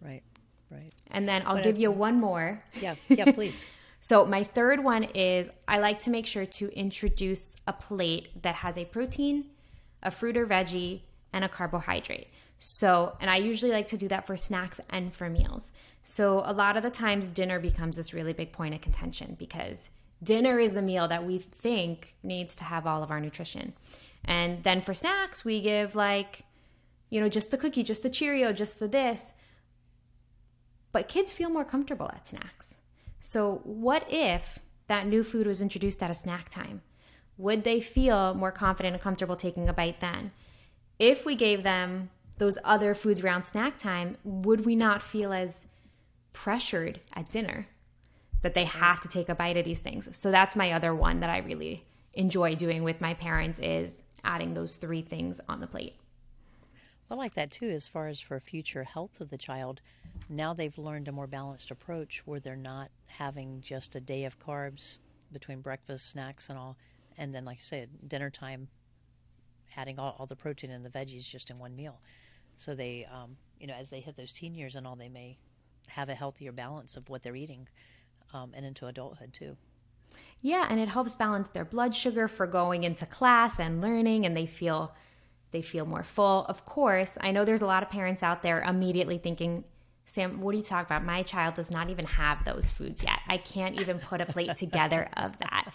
Right, 0.00 0.22
right. 0.70 0.92
And 1.10 1.28
then 1.28 1.42
I'll 1.46 1.56
but 1.56 1.64
give 1.64 1.78
you 1.78 1.90
one 1.90 2.18
more. 2.18 2.62
Yeah, 2.80 2.94
yeah, 3.08 3.32
please. 3.32 3.66
So 4.04 4.26
my 4.26 4.44
third 4.44 4.84
one 4.84 5.04
is 5.14 5.48
I 5.66 5.78
like 5.78 5.98
to 6.00 6.10
make 6.10 6.26
sure 6.26 6.44
to 6.44 6.68
introduce 6.78 7.56
a 7.66 7.72
plate 7.72 8.42
that 8.42 8.56
has 8.56 8.76
a 8.76 8.84
protein, 8.84 9.46
a 10.02 10.10
fruit 10.10 10.36
or 10.36 10.46
veggie, 10.46 11.00
and 11.32 11.42
a 11.42 11.48
carbohydrate. 11.48 12.28
So, 12.58 13.16
and 13.18 13.30
I 13.30 13.36
usually 13.36 13.72
like 13.72 13.86
to 13.86 13.96
do 13.96 14.06
that 14.08 14.26
for 14.26 14.36
snacks 14.36 14.78
and 14.90 15.14
for 15.14 15.30
meals. 15.30 15.72
So, 16.02 16.42
a 16.44 16.52
lot 16.52 16.76
of 16.76 16.82
the 16.82 16.90
times, 16.90 17.30
dinner 17.30 17.58
becomes 17.58 17.96
this 17.96 18.12
really 18.12 18.34
big 18.34 18.52
point 18.52 18.74
of 18.74 18.82
contention 18.82 19.36
because 19.38 19.88
dinner 20.22 20.58
is 20.58 20.74
the 20.74 20.82
meal 20.82 21.08
that 21.08 21.24
we 21.24 21.38
think 21.38 22.14
needs 22.22 22.54
to 22.56 22.64
have 22.64 22.86
all 22.86 23.02
of 23.02 23.10
our 23.10 23.20
nutrition. 23.20 23.72
And 24.22 24.62
then 24.64 24.82
for 24.82 24.92
snacks, 24.92 25.46
we 25.46 25.62
give 25.62 25.94
like, 25.94 26.42
you 27.08 27.22
know, 27.22 27.30
just 27.30 27.50
the 27.50 27.56
cookie, 27.56 27.82
just 27.82 28.02
the 28.02 28.10
Cheerio, 28.10 28.52
just 28.52 28.80
the 28.80 28.86
this. 28.86 29.32
But 30.92 31.08
kids 31.08 31.32
feel 31.32 31.48
more 31.48 31.64
comfortable 31.64 32.10
at 32.12 32.26
snacks. 32.26 32.74
So, 33.26 33.62
what 33.64 34.04
if 34.12 34.58
that 34.86 35.06
new 35.06 35.24
food 35.24 35.46
was 35.46 35.62
introduced 35.62 36.02
at 36.02 36.10
a 36.10 36.14
snack 36.14 36.50
time? 36.50 36.82
Would 37.38 37.64
they 37.64 37.80
feel 37.80 38.34
more 38.34 38.52
confident 38.52 38.92
and 38.92 39.02
comfortable 39.02 39.34
taking 39.34 39.66
a 39.66 39.72
bite 39.72 40.00
then? 40.00 40.30
If 40.98 41.24
we 41.24 41.34
gave 41.34 41.62
them 41.62 42.10
those 42.36 42.58
other 42.64 42.94
foods 42.94 43.22
around 43.22 43.44
snack 43.44 43.78
time, 43.78 44.18
would 44.24 44.66
we 44.66 44.76
not 44.76 45.02
feel 45.02 45.32
as 45.32 45.66
pressured 46.34 47.00
at 47.14 47.30
dinner 47.30 47.66
that 48.42 48.52
they 48.52 48.66
have 48.66 49.00
to 49.00 49.08
take 49.08 49.30
a 49.30 49.34
bite 49.34 49.56
of 49.56 49.64
these 49.64 49.80
things? 49.80 50.14
So 50.14 50.30
that's 50.30 50.54
my 50.54 50.72
other 50.72 50.94
one 50.94 51.20
that 51.20 51.30
I 51.30 51.38
really 51.38 51.86
enjoy 52.12 52.54
doing 52.54 52.82
with 52.82 53.00
my 53.00 53.14
parents 53.14 53.58
is 53.58 54.04
adding 54.22 54.52
those 54.52 54.76
three 54.76 55.00
things 55.00 55.40
on 55.48 55.60
the 55.60 55.66
plate. 55.66 55.96
I 57.14 57.16
like 57.16 57.34
that 57.34 57.52
too, 57.52 57.70
as 57.70 57.86
far 57.86 58.08
as 58.08 58.20
for 58.20 58.40
future 58.40 58.82
health 58.82 59.20
of 59.20 59.30
the 59.30 59.38
child. 59.38 59.80
Now 60.28 60.52
they've 60.52 60.76
learned 60.76 61.06
a 61.06 61.12
more 61.12 61.28
balanced 61.28 61.70
approach 61.70 62.22
where 62.24 62.40
they're 62.40 62.56
not 62.56 62.90
having 63.06 63.60
just 63.60 63.94
a 63.94 64.00
day 64.00 64.24
of 64.24 64.40
carbs 64.40 64.98
between 65.30 65.60
breakfast, 65.60 66.10
snacks, 66.10 66.48
and 66.48 66.58
all, 66.58 66.76
and 67.16 67.32
then, 67.32 67.44
like 67.44 67.58
you 67.58 67.62
said, 67.62 67.88
dinner 68.08 68.30
time, 68.30 68.66
adding 69.76 70.00
all, 70.00 70.16
all 70.18 70.26
the 70.26 70.34
protein 70.34 70.72
and 70.72 70.84
the 70.84 70.90
veggies 70.90 71.28
just 71.28 71.50
in 71.50 71.60
one 71.60 71.76
meal. 71.76 72.00
So 72.56 72.74
they, 72.74 73.06
um, 73.06 73.36
you 73.60 73.68
know, 73.68 73.74
as 73.74 73.90
they 73.90 74.00
hit 74.00 74.16
those 74.16 74.32
teen 74.32 74.52
years 74.52 74.74
and 74.74 74.84
all, 74.84 74.96
they 74.96 75.08
may 75.08 75.38
have 75.86 76.08
a 76.08 76.14
healthier 76.14 76.50
balance 76.50 76.96
of 76.96 77.08
what 77.08 77.22
they're 77.22 77.36
eating 77.36 77.68
um, 78.32 78.50
and 78.56 78.66
into 78.66 78.88
adulthood 78.88 79.32
too. 79.32 79.56
Yeah, 80.42 80.66
and 80.68 80.80
it 80.80 80.88
helps 80.88 81.14
balance 81.14 81.48
their 81.48 81.64
blood 81.64 81.94
sugar 81.94 82.26
for 82.26 82.48
going 82.48 82.82
into 82.82 83.06
class 83.06 83.60
and 83.60 83.80
learning, 83.80 84.26
and 84.26 84.36
they 84.36 84.46
feel 84.46 84.96
they 85.54 85.62
feel 85.62 85.86
more 85.86 86.02
full. 86.02 86.44
Of 86.46 86.66
course, 86.66 87.16
I 87.20 87.30
know 87.30 87.44
there's 87.44 87.62
a 87.62 87.66
lot 87.66 87.82
of 87.82 87.88
parents 87.88 88.22
out 88.22 88.42
there 88.42 88.60
immediately 88.60 89.18
thinking, 89.18 89.64
Sam, 90.04 90.40
what 90.40 90.54
are 90.54 90.58
you 90.58 90.62
talking 90.62 90.86
about? 90.86 91.04
My 91.04 91.22
child 91.22 91.54
does 91.54 91.70
not 91.70 91.88
even 91.88 92.04
have 92.04 92.44
those 92.44 92.70
foods 92.70 93.02
yet. 93.02 93.20
I 93.26 93.38
can't 93.38 93.80
even 93.80 93.98
put 93.98 94.20
a 94.20 94.26
plate 94.26 94.54
together 94.56 95.08
of 95.16 95.38
that. 95.38 95.72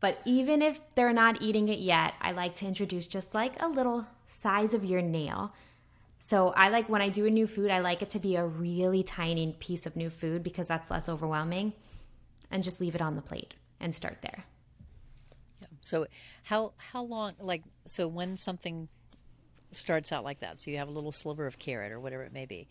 But 0.00 0.18
even 0.26 0.60
if 0.60 0.78
they're 0.94 1.14
not 1.14 1.40
eating 1.40 1.68
it 1.68 1.78
yet, 1.78 2.12
I 2.20 2.32
like 2.32 2.52
to 2.54 2.66
introduce 2.66 3.06
just 3.06 3.34
like 3.34 3.62
a 3.62 3.68
little 3.68 4.06
size 4.26 4.74
of 4.74 4.84
your 4.84 5.00
nail 5.00 5.54
so 6.18 6.48
I 6.50 6.70
like 6.70 6.88
when 6.88 7.02
I 7.02 7.08
do 7.08 7.26
a 7.26 7.30
new 7.30 7.46
food, 7.46 7.70
I 7.70 7.80
like 7.80 8.02
it 8.02 8.10
to 8.10 8.18
be 8.18 8.36
a 8.36 8.44
really 8.44 9.02
tiny 9.02 9.54
piece 9.60 9.86
of 9.86 9.96
new 9.96 10.10
food 10.10 10.42
because 10.42 10.66
that's 10.66 10.90
less 10.90 11.08
overwhelming 11.08 11.72
and 12.50 12.64
just 12.64 12.80
leave 12.80 12.94
it 12.94 13.00
on 13.00 13.16
the 13.16 13.22
plate 13.22 13.54
and 13.80 13.94
start 13.94 14.18
there. 14.22 14.44
So 15.86 16.06
how 16.42 16.72
how 16.78 17.04
long 17.04 17.34
like 17.38 17.62
so 17.84 18.08
when 18.08 18.36
something 18.36 18.88
starts 19.72 20.10
out 20.10 20.24
like 20.24 20.40
that, 20.40 20.58
so 20.58 20.70
you 20.70 20.78
have 20.78 20.88
a 20.88 20.90
little 20.90 21.12
sliver 21.12 21.46
of 21.46 21.58
carrot 21.58 21.92
or 21.92 22.00
whatever 22.00 22.24
it 22.24 22.32
may 22.32 22.44
be, 22.44 22.66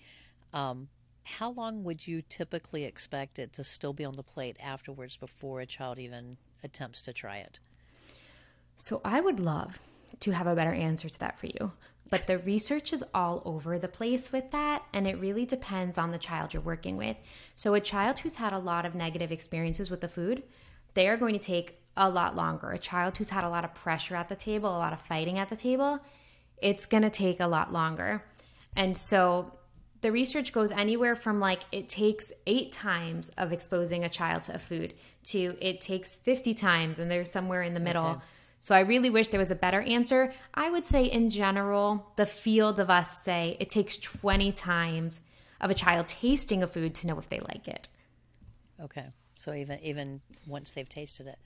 um, 0.54 0.89
how 1.23 1.51
long 1.51 1.84
would 1.84 2.06
you 2.06 2.21
typically 2.28 2.84
expect 2.84 3.39
it 3.39 3.54
to 3.54 3.63
still 3.63 3.93
be 3.93 4.04
on 4.04 4.15
the 4.15 4.23
plate 4.23 4.58
afterwards 4.60 5.15
before 5.15 5.62
a 5.62 5.65
child 5.65 5.97
even 5.97 6.38
attempts 6.63 7.01
to 7.04 7.13
try 7.13 7.38
it? 7.38 7.60
So 8.75 8.99
I 9.06 9.21
would 9.21 9.39
love 9.39 9.80
to 10.19 10.32
have 10.32 10.47
a 10.47 10.56
better 10.56 10.73
answer 10.73 11.08
to 11.08 11.19
that 11.19 11.39
for 11.39 11.47
you. 11.47 11.71
But 12.10 12.28
the 12.28 12.38
research 12.38 12.93
is 12.93 13.04
all 13.13 13.41
over 13.45 13.80
the 13.80 13.88
place 13.88 14.32
with 14.32 14.51
that, 14.51 14.84
and 14.93 15.08
it 15.08 15.19
really 15.19 15.45
depends 15.45 15.97
on 15.97 16.12
the 16.12 16.19
child 16.19 16.54
you're 16.54 16.62
working 16.62 16.97
with. 16.97 17.17
So, 17.56 17.73
a 17.73 17.80
child 17.80 18.19
who's 18.19 18.36
had 18.36 18.54
a 18.54 18.60
lot 18.60 18.86
of 18.86 18.93
negative 18.93 19.32
experiences 19.32 19.89
with 19.89 20.01
the 20.01 20.08
food, 20.08 20.43
they 20.93 21.10
are 21.10 21.17
going 21.17 21.34
to 21.34 21.43
take 21.43 21.80
a 21.97 22.10
lot 22.10 22.36
longer. 22.36 22.71
A 22.71 22.77
child 22.77 23.17
who's 23.17 23.29
had 23.29 23.43
a 23.43 23.49
lot 23.49 23.63
of 23.63 23.73
pressure 23.73 24.15
at 24.15 24.29
the 24.29 24.36
table, 24.36 24.69
a 24.69 24.77
lot 24.77 24.93
of 24.93 25.01
fighting 25.01 25.39
at 25.39 25.49
the 25.49 25.55
table, 25.55 25.99
it's 26.62 26.86
going 26.86 27.03
to 27.03 27.10
take 27.10 27.39
a 27.39 27.47
lot 27.47 27.71
longer. 27.71 28.23
And 28.75 28.97
so, 28.97 29.51
the 30.05 30.12
research 30.12 30.53
goes 30.53 30.71
anywhere 30.71 31.15
from 31.15 31.39
like 31.39 31.62
it 31.71 31.89
takes 31.89 32.31
eight 32.45 32.71
times 32.71 33.29
of 33.39 33.51
exposing 33.51 34.03
a 34.03 34.10
child 34.10 34.43
to 34.43 34.53
a 34.53 34.60
food 34.60 34.93
to 35.23 35.58
it 35.60 35.81
takes 35.81 36.15
50 36.17 36.53
times 36.53 36.99
and 36.99 37.10
there's 37.10 37.31
somewhere 37.31 37.63
in 37.63 37.73
the 37.73 37.79
middle. 37.79 38.05
Okay. 38.05 38.19
So 38.60 38.75
I 38.75 38.81
really 38.81 39.10
wish 39.10 39.29
there 39.29 39.39
was 39.39 39.49
a 39.49 39.55
better 39.55 39.81
answer. 39.81 40.31
I 40.53 40.69
would 40.69 40.86
say 40.86 41.05
in 41.05 41.31
general, 41.31 42.12
the 42.17 42.27
field 42.27 42.79
of 42.79 42.91
us 42.91 43.23
say 43.23 43.58
it 43.60 43.71
takes 43.71 43.97
20 43.97 44.51
times 44.51 45.21
of 45.60 45.71
a 45.71 45.73
child 45.73 46.08
tasting 46.08 46.62
a 46.62 46.67
food 46.67 46.93
to 46.95 47.08
know 47.08 47.17
if 47.17 47.27
they 47.27 47.39
like 47.39 47.67
it. 47.67 47.88
Okay. 48.79 49.08
So 49.38 49.53
even 49.55 49.79
even 49.79 50.21
once 50.45 50.69
they've 50.69 50.88
tasted 50.88 51.25
it. 51.25 51.39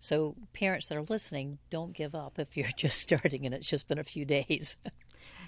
So 0.00 0.34
parents 0.52 0.88
that 0.88 0.98
are 0.98 1.02
listening, 1.02 1.58
don't 1.68 1.92
give 1.92 2.14
up 2.14 2.38
if 2.38 2.56
you're 2.56 2.66
just 2.76 3.00
starting 3.00 3.46
and 3.46 3.54
it's 3.54 3.68
just 3.68 3.86
been 3.86 3.98
a 3.98 4.04
few 4.04 4.24
days. 4.24 4.76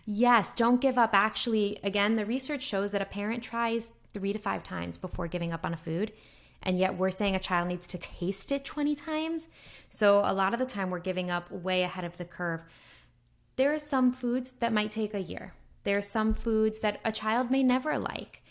yes, 0.04 0.54
don't 0.54 0.80
give 0.80 0.98
up. 0.98 1.10
Actually, 1.12 1.78
again, 1.82 2.16
the 2.16 2.26
research 2.26 2.62
shows 2.62 2.92
that 2.92 3.02
a 3.02 3.06
parent 3.06 3.42
tries 3.42 3.92
3 4.12 4.32
to 4.34 4.38
5 4.38 4.62
times 4.62 4.98
before 4.98 5.26
giving 5.26 5.52
up 5.52 5.64
on 5.64 5.74
a 5.74 5.78
food. 5.78 6.12
And 6.62 6.78
yet 6.78 6.96
we're 6.96 7.10
saying 7.10 7.34
a 7.34 7.40
child 7.40 7.66
needs 7.66 7.88
to 7.88 7.98
taste 7.98 8.52
it 8.52 8.64
20 8.64 8.94
times. 8.94 9.48
So 9.90 10.18
a 10.18 10.32
lot 10.32 10.52
of 10.52 10.60
the 10.60 10.66
time 10.66 10.90
we're 10.90 11.00
giving 11.00 11.30
up 11.30 11.50
way 11.50 11.82
ahead 11.82 12.04
of 12.04 12.18
the 12.18 12.24
curve. 12.24 12.60
There 13.56 13.74
are 13.74 13.78
some 13.78 14.12
foods 14.12 14.52
that 14.60 14.72
might 14.72 14.92
take 14.92 15.12
a 15.12 15.20
year. 15.20 15.54
There 15.84 15.96
are 15.96 16.02
some 16.02 16.34
foods 16.34 16.78
that 16.80 17.00
a 17.04 17.10
child 17.10 17.50
may 17.50 17.64
never 17.64 17.98
like. 17.98 18.42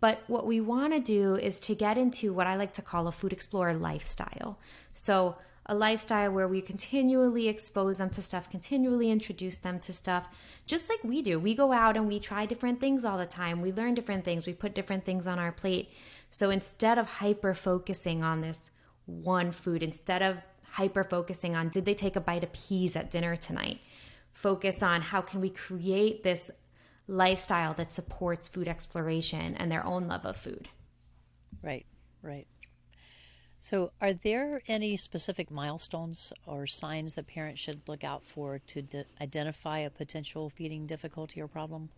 But 0.00 0.22
what 0.26 0.46
we 0.46 0.60
want 0.60 0.94
to 0.94 1.00
do 1.00 1.36
is 1.36 1.60
to 1.60 1.74
get 1.74 1.98
into 1.98 2.32
what 2.32 2.46
I 2.46 2.56
like 2.56 2.72
to 2.74 2.82
call 2.82 3.06
a 3.06 3.12
food 3.12 3.32
explorer 3.32 3.74
lifestyle. 3.74 4.58
So, 4.94 5.36
a 5.66 5.74
lifestyle 5.74 6.32
where 6.32 6.48
we 6.48 6.60
continually 6.60 7.48
expose 7.48 7.98
them 7.98 8.10
to 8.10 8.22
stuff, 8.22 8.50
continually 8.50 9.10
introduce 9.10 9.58
them 9.58 9.78
to 9.80 9.92
stuff, 9.92 10.32
just 10.66 10.88
like 10.88 11.04
we 11.04 11.22
do. 11.22 11.38
We 11.38 11.54
go 11.54 11.72
out 11.72 11.96
and 11.96 12.08
we 12.08 12.18
try 12.18 12.46
different 12.46 12.80
things 12.80 13.04
all 13.04 13.18
the 13.18 13.26
time. 13.26 13.60
We 13.60 13.72
learn 13.72 13.94
different 13.94 14.24
things. 14.24 14.46
We 14.46 14.52
put 14.52 14.74
different 14.74 15.04
things 15.04 15.26
on 15.26 15.38
our 15.38 15.52
plate. 15.52 15.90
So 16.30 16.50
instead 16.50 16.98
of 16.98 17.06
hyper 17.06 17.54
focusing 17.54 18.24
on 18.24 18.40
this 18.40 18.70
one 19.06 19.52
food, 19.52 19.82
instead 19.82 20.22
of 20.22 20.38
hyper 20.70 21.04
focusing 21.04 21.56
on 21.56 21.68
did 21.68 21.84
they 21.84 21.94
take 21.94 22.16
a 22.16 22.20
bite 22.20 22.44
of 22.44 22.52
peas 22.52 22.96
at 22.96 23.10
dinner 23.10 23.36
tonight, 23.36 23.80
focus 24.32 24.82
on 24.82 25.02
how 25.02 25.20
can 25.20 25.40
we 25.40 25.50
create 25.50 26.22
this 26.22 26.50
lifestyle 27.10 27.74
that 27.74 27.90
supports 27.90 28.48
food 28.48 28.68
exploration 28.68 29.56
and 29.56 29.70
their 29.70 29.84
own 29.84 30.06
love 30.06 30.24
of 30.24 30.36
food. 30.36 30.68
Right, 31.62 31.84
right. 32.22 32.46
So, 33.62 33.92
are 34.00 34.14
there 34.14 34.62
any 34.68 34.96
specific 34.96 35.50
milestones 35.50 36.32
or 36.46 36.66
signs 36.66 37.14
that 37.14 37.26
parents 37.26 37.60
should 37.60 37.86
look 37.86 38.02
out 38.02 38.24
for 38.24 38.58
to 38.58 38.80
de- 38.80 39.04
identify 39.20 39.80
a 39.80 39.90
potential 39.90 40.48
feeding 40.48 40.86
difficulty 40.86 41.42
or 41.42 41.46
problem? 41.46 41.90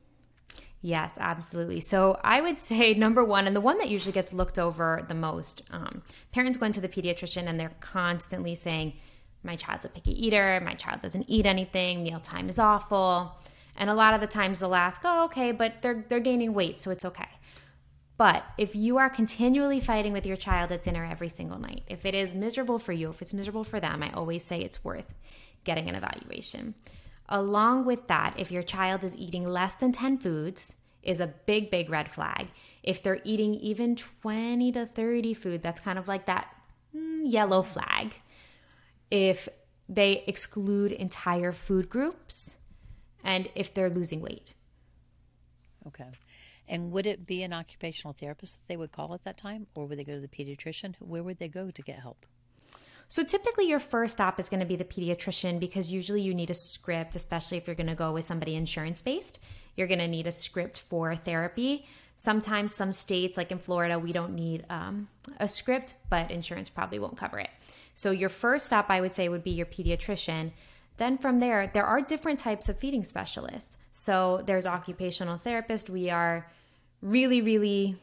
Yes, 0.80 1.16
absolutely. 1.20 1.78
So 1.78 2.18
I 2.24 2.40
would 2.40 2.58
say 2.70 2.94
number 2.94 3.24
one, 3.24 3.46
and 3.46 3.54
the 3.54 3.60
one 3.60 3.78
that 3.78 3.88
usually 3.88 4.10
gets 4.12 4.32
looked 4.32 4.58
over 4.58 5.04
the 5.06 5.14
most, 5.14 5.62
um, 5.70 6.02
parents 6.32 6.58
go 6.58 6.66
into 6.66 6.80
the 6.80 6.88
pediatrician 6.88 7.46
and 7.46 7.60
they're 7.60 7.76
constantly 7.78 8.56
saying, 8.56 8.94
"My 9.44 9.54
child's 9.54 9.84
a 9.84 9.88
picky 9.88 10.26
eater. 10.26 10.60
My 10.64 10.74
child 10.74 11.00
doesn't 11.00 11.26
eat 11.28 11.46
anything. 11.46 12.02
Mealtime 12.02 12.48
is 12.48 12.58
awful." 12.58 13.36
And 13.76 13.88
a 13.88 13.94
lot 13.94 14.14
of 14.14 14.20
the 14.20 14.26
times 14.26 14.58
they'll 14.58 14.74
ask, 14.74 15.02
"Oh, 15.04 15.26
okay, 15.26 15.52
but 15.52 15.80
they're 15.80 16.04
they're 16.08 16.18
gaining 16.18 16.54
weight, 16.54 16.80
so 16.80 16.90
it's 16.90 17.04
okay." 17.04 17.28
But 18.16 18.44
if 18.58 18.76
you 18.76 18.98
are 18.98 19.10
continually 19.10 19.80
fighting 19.80 20.12
with 20.12 20.26
your 20.26 20.36
child 20.36 20.70
at 20.70 20.82
dinner 20.82 21.04
every 21.04 21.28
single 21.28 21.58
night, 21.58 21.82
if 21.88 22.04
it 22.04 22.14
is 22.14 22.34
miserable 22.34 22.78
for 22.78 22.92
you, 22.92 23.10
if 23.10 23.22
it's 23.22 23.34
miserable 23.34 23.64
for 23.64 23.80
them, 23.80 24.02
I 24.02 24.12
always 24.12 24.44
say 24.44 24.60
it's 24.60 24.84
worth 24.84 25.14
getting 25.64 25.88
an 25.88 25.94
evaluation. 25.94 26.74
Along 27.28 27.84
with 27.84 28.08
that, 28.08 28.34
if 28.36 28.50
your 28.50 28.62
child 28.62 29.04
is 29.04 29.16
eating 29.16 29.46
less 29.46 29.74
than 29.74 29.92
10 29.92 30.18
foods, 30.18 30.74
is 31.02 31.20
a 31.20 31.26
big, 31.26 31.70
big 31.70 31.90
red 31.90 32.10
flag. 32.10 32.48
If 32.82 33.02
they're 33.02 33.20
eating 33.24 33.54
even 33.54 33.96
20 33.96 34.72
to 34.72 34.86
30 34.86 35.34
food, 35.34 35.62
that's 35.62 35.80
kind 35.80 35.98
of 35.98 36.06
like 36.06 36.26
that 36.26 36.54
mm, 36.96 37.22
yellow 37.24 37.62
flag. 37.62 38.14
If 39.10 39.48
they 39.88 40.22
exclude 40.26 40.92
entire 40.92 41.52
food 41.52 41.88
groups, 41.88 42.56
and 43.24 43.48
if 43.54 43.72
they're 43.72 43.90
losing 43.90 44.20
weight. 44.20 44.52
Okay. 45.86 46.08
And 46.72 46.90
would 46.90 47.04
it 47.04 47.26
be 47.26 47.42
an 47.42 47.52
occupational 47.52 48.14
therapist 48.14 48.56
that 48.56 48.66
they 48.66 48.78
would 48.78 48.92
call 48.92 49.12
at 49.12 49.24
that 49.24 49.36
time, 49.36 49.66
or 49.74 49.84
would 49.84 49.98
they 49.98 50.04
go 50.04 50.14
to 50.14 50.20
the 50.20 50.26
pediatrician? 50.26 50.94
Where 51.00 51.22
would 51.22 51.38
they 51.38 51.48
go 51.48 51.70
to 51.70 51.82
get 51.82 51.98
help? 51.98 52.24
So 53.08 53.22
typically, 53.22 53.68
your 53.68 53.78
first 53.78 54.14
stop 54.14 54.40
is 54.40 54.48
going 54.48 54.60
to 54.60 54.66
be 54.66 54.76
the 54.76 54.84
pediatrician 54.84 55.60
because 55.60 55.92
usually 55.92 56.22
you 56.22 56.32
need 56.32 56.48
a 56.48 56.54
script, 56.54 57.14
especially 57.14 57.58
if 57.58 57.66
you're 57.66 57.76
going 57.76 57.88
to 57.88 57.94
go 57.94 58.10
with 58.10 58.24
somebody 58.24 58.54
insurance 58.54 59.02
based. 59.02 59.38
You're 59.76 59.86
going 59.86 59.98
to 59.98 60.08
need 60.08 60.26
a 60.26 60.32
script 60.32 60.80
for 60.80 61.14
therapy. 61.14 61.86
Sometimes, 62.16 62.74
some 62.74 62.92
states, 62.92 63.36
like 63.36 63.52
in 63.52 63.58
Florida, 63.58 63.98
we 63.98 64.14
don't 64.14 64.34
need 64.34 64.64
um, 64.70 65.08
a 65.38 65.48
script, 65.48 65.96
but 66.08 66.30
insurance 66.30 66.70
probably 66.70 66.98
won't 66.98 67.18
cover 67.18 67.38
it. 67.38 67.50
So, 67.94 68.12
your 68.12 68.30
first 68.30 68.64
stop, 68.64 68.86
I 68.88 69.02
would 69.02 69.12
say, 69.12 69.28
would 69.28 69.44
be 69.44 69.50
your 69.50 69.66
pediatrician. 69.66 70.52
Then 70.96 71.18
from 71.18 71.38
there, 71.38 71.70
there 71.74 71.84
are 71.84 72.00
different 72.00 72.38
types 72.38 72.70
of 72.70 72.78
feeding 72.78 73.04
specialists. 73.04 73.76
So, 73.90 74.42
there's 74.46 74.64
occupational 74.64 75.36
therapist. 75.36 75.90
We 75.90 76.08
are 76.08 76.46
really, 77.02 77.42
really 77.42 77.96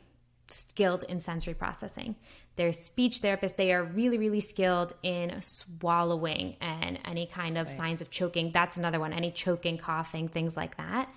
skilled 0.49 1.03
in 1.03 1.19
sensory 1.19 1.53
processing. 1.53 2.15
There's 2.55 2.77
speech 2.77 3.21
therapists. 3.21 3.55
They 3.55 3.71
are 3.71 3.83
really, 3.83 4.17
really 4.17 4.41
skilled 4.41 4.93
in 5.01 5.41
swallowing 5.41 6.57
and 6.59 6.99
any 7.05 7.25
kind 7.25 7.57
of 7.57 7.67
right. 7.67 7.77
signs 7.77 8.01
of 8.01 8.09
choking. 8.09 8.51
That's 8.51 8.75
another 8.75 8.99
one. 8.99 9.13
Any 9.13 9.31
choking, 9.31 9.77
coughing, 9.77 10.27
things 10.27 10.57
like 10.57 10.75
that. 10.77 11.09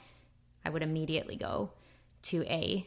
I 0.64 0.70
would 0.70 0.82
immediately 0.82 1.36
go 1.36 1.72
to 2.22 2.44
a 2.44 2.86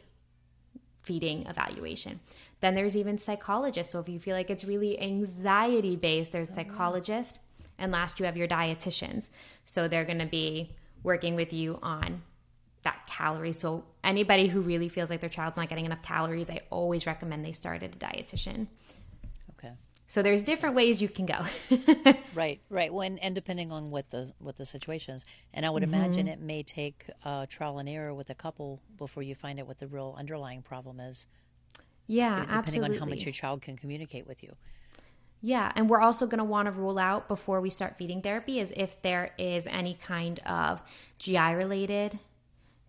feeding 1.01 1.45
evaluation. 1.47 2.21
Then 2.62 2.75
there's 2.75 2.95
even 2.95 3.17
psychologists. 3.17 3.91
So 3.91 3.99
if 3.99 4.08
you 4.08 4.19
feel 4.19 4.36
like 4.36 4.49
it's 4.49 4.63
really 4.63 4.99
anxiety 4.99 5.97
based, 5.97 6.31
there's 6.31 6.49
oh, 6.49 6.53
psychologist. 6.53 7.39
And 7.77 7.91
last, 7.91 8.19
you 8.19 8.25
have 8.25 8.38
your 8.38 8.47
dietitians. 8.47 9.29
So 9.65 9.88
they're 9.88 10.05
going 10.05 10.19
to 10.19 10.25
be 10.25 10.69
working 11.03 11.36
with 11.36 11.51
you 11.51 11.77
on 11.84 12.21
that 12.86 13.06
calorie. 13.08 13.52
So 13.52 13.84
anybody 14.04 14.48
who 14.48 14.62
really 14.62 14.88
feels 14.88 15.10
like 15.10 15.19
their 15.19 15.30
child's 15.30 15.58
not 15.58 15.67
getting 15.67 15.86
enough 15.86 16.02
calories, 16.02 16.50
I 16.50 16.62
always 16.69 17.06
recommend 17.06 17.43
they 17.43 17.52
start 17.52 17.84
at 17.84 17.93
a 17.93 17.98
dietitian. 17.98 18.67
Okay. 19.52 19.74
So 20.08 20.21
there's 20.21 20.43
different 20.43 20.76
ways 20.76 21.02
you 21.02 21.10
can 21.10 21.26
go. 21.26 21.45
right, 22.34 22.62
right. 22.69 22.93
When 22.93 23.17
and 23.19 23.36
depending 23.36 23.71
on 23.71 23.91
what 23.91 24.10
the 24.10 24.32
what 24.39 24.56
the 24.56 24.65
situation 24.65 25.15
is, 25.15 25.26
and 25.54 25.65
I 25.65 25.69
would 25.69 25.84
mm-hmm. 25.84 25.93
imagine 25.93 26.28
it 26.28 26.39
may 26.39 26.63
take 26.63 27.10
uh, 27.26 27.45
trial 27.48 27.80
and 27.80 27.89
error 27.89 28.13
with 28.13 28.30
a 28.30 28.36
couple 28.36 28.80
before 28.98 29.24
you 29.24 29.36
find 29.36 29.60
out 29.60 29.67
what 29.67 29.80
the 29.80 29.88
real 29.88 30.15
underlying 30.17 30.62
problem 30.62 31.00
is. 31.00 31.26
Yeah, 32.08 32.41
depending 32.41 32.58
absolutely. 32.58 32.95
on 32.95 33.00
how 33.00 33.06
much 33.10 33.26
your 33.26 33.34
child 33.34 33.62
can 33.62 33.76
communicate 33.76 34.28
with 34.28 34.43
you. 34.43 34.54
Yeah, 35.41 35.71
and 35.76 35.89
we're 35.89 36.02
also 36.02 36.26
going 36.26 36.39
to 36.39 36.43
want 36.43 36.67
to 36.67 36.71
rule 36.71 36.98
out 36.98 37.28
before 37.28 37.62
we 37.62 37.69
start 37.69 37.98
feeding 37.98 38.21
therapy 38.21 38.60
is 38.60 38.74
if 38.76 39.02
there 39.02 39.34
is 39.38 39.67
any 39.67 39.93
kind 39.93 40.39
of 40.39 40.82
GI 41.19 41.54
related 41.54 42.19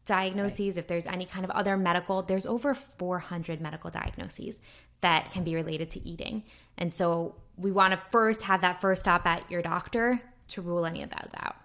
diagnoses, 0.06 0.76
right. 0.76 0.78
if 0.78 0.86
there's 0.86 1.06
any 1.06 1.26
kind 1.26 1.44
of 1.44 1.50
other 1.50 1.76
medical, 1.76 2.22
there's 2.22 2.46
over 2.46 2.74
400 2.74 3.60
medical 3.60 3.90
diagnoses 3.90 4.60
that 5.02 5.30
can 5.32 5.44
be 5.44 5.54
related 5.54 5.90
to 5.90 6.08
eating. 6.08 6.44
And 6.78 6.92
so 6.92 7.34
we 7.56 7.70
want 7.70 7.92
to 7.92 8.00
first 8.10 8.42
have 8.42 8.62
that 8.62 8.80
first 8.80 9.02
stop 9.02 9.26
at 9.26 9.50
your 9.50 9.62
doctor 9.62 10.20
to 10.48 10.62
rule 10.62 10.86
any 10.86 11.02
of 11.02 11.10
those 11.10 11.32
out. 11.40 11.56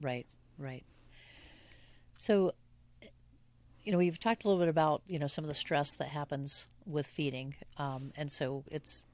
Right, 0.00 0.26
right. 0.58 0.84
So, 2.16 2.52
you 3.84 3.92
know, 3.92 3.98
we've 3.98 4.18
talked 4.18 4.44
a 4.44 4.48
little 4.48 4.60
bit 4.60 4.68
about, 4.68 5.02
you 5.06 5.18
know, 5.18 5.26
some 5.26 5.44
of 5.44 5.48
the 5.48 5.54
stress 5.54 5.92
that 5.94 6.08
happens 6.08 6.68
with 6.86 7.06
feeding. 7.06 7.54
Um, 7.76 8.12
and 8.16 8.32
so 8.32 8.64
it's 8.70 9.04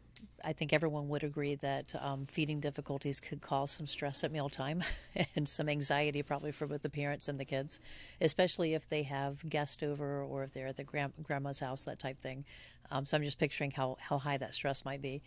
I 0.45 0.53
think 0.53 0.73
everyone 0.73 1.09
would 1.09 1.23
agree 1.23 1.55
that 1.57 1.95
um, 2.01 2.27
feeding 2.27 2.61
difficulties 2.61 3.21
could 3.21 3.41
cause 3.41 3.71
some 3.71 3.87
stress 3.87 4.25
at 4.25 4.33
mealtime 4.33 4.83
and 5.37 5.49
some 5.49 5.69
anxiety 5.69 6.23
probably 6.23 6.53
for 6.53 6.67
both 6.67 6.83
the 6.83 6.91
parents 6.91 7.29
and 7.29 7.39
the 7.39 7.45
kids, 7.45 7.81
especially 8.21 8.75
if 8.75 8.89
they 8.89 9.03
have 9.03 9.45
guests 9.49 9.83
over 9.83 10.23
or 10.23 10.43
if 10.43 10.53
they're 10.53 10.67
at 10.67 10.77
the 10.77 10.85
grand- 10.85 11.13
grandma's 11.23 11.61
house, 11.61 11.83
that 11.83 11.99
type 11.99 12.19
thing. 12.19 12.45
Um, 12.91 13.07
so 13.07 13.17
I'm 13.17 13.23
just 13.23 13.39
picturing 13.39 13.71
how, 13.71 13.97
how 14.01 14.19
high 14.19 14.37
that 14.39 14.55
stress 14.55 14.85
might 14.85 15.03
be. 15.03 15.23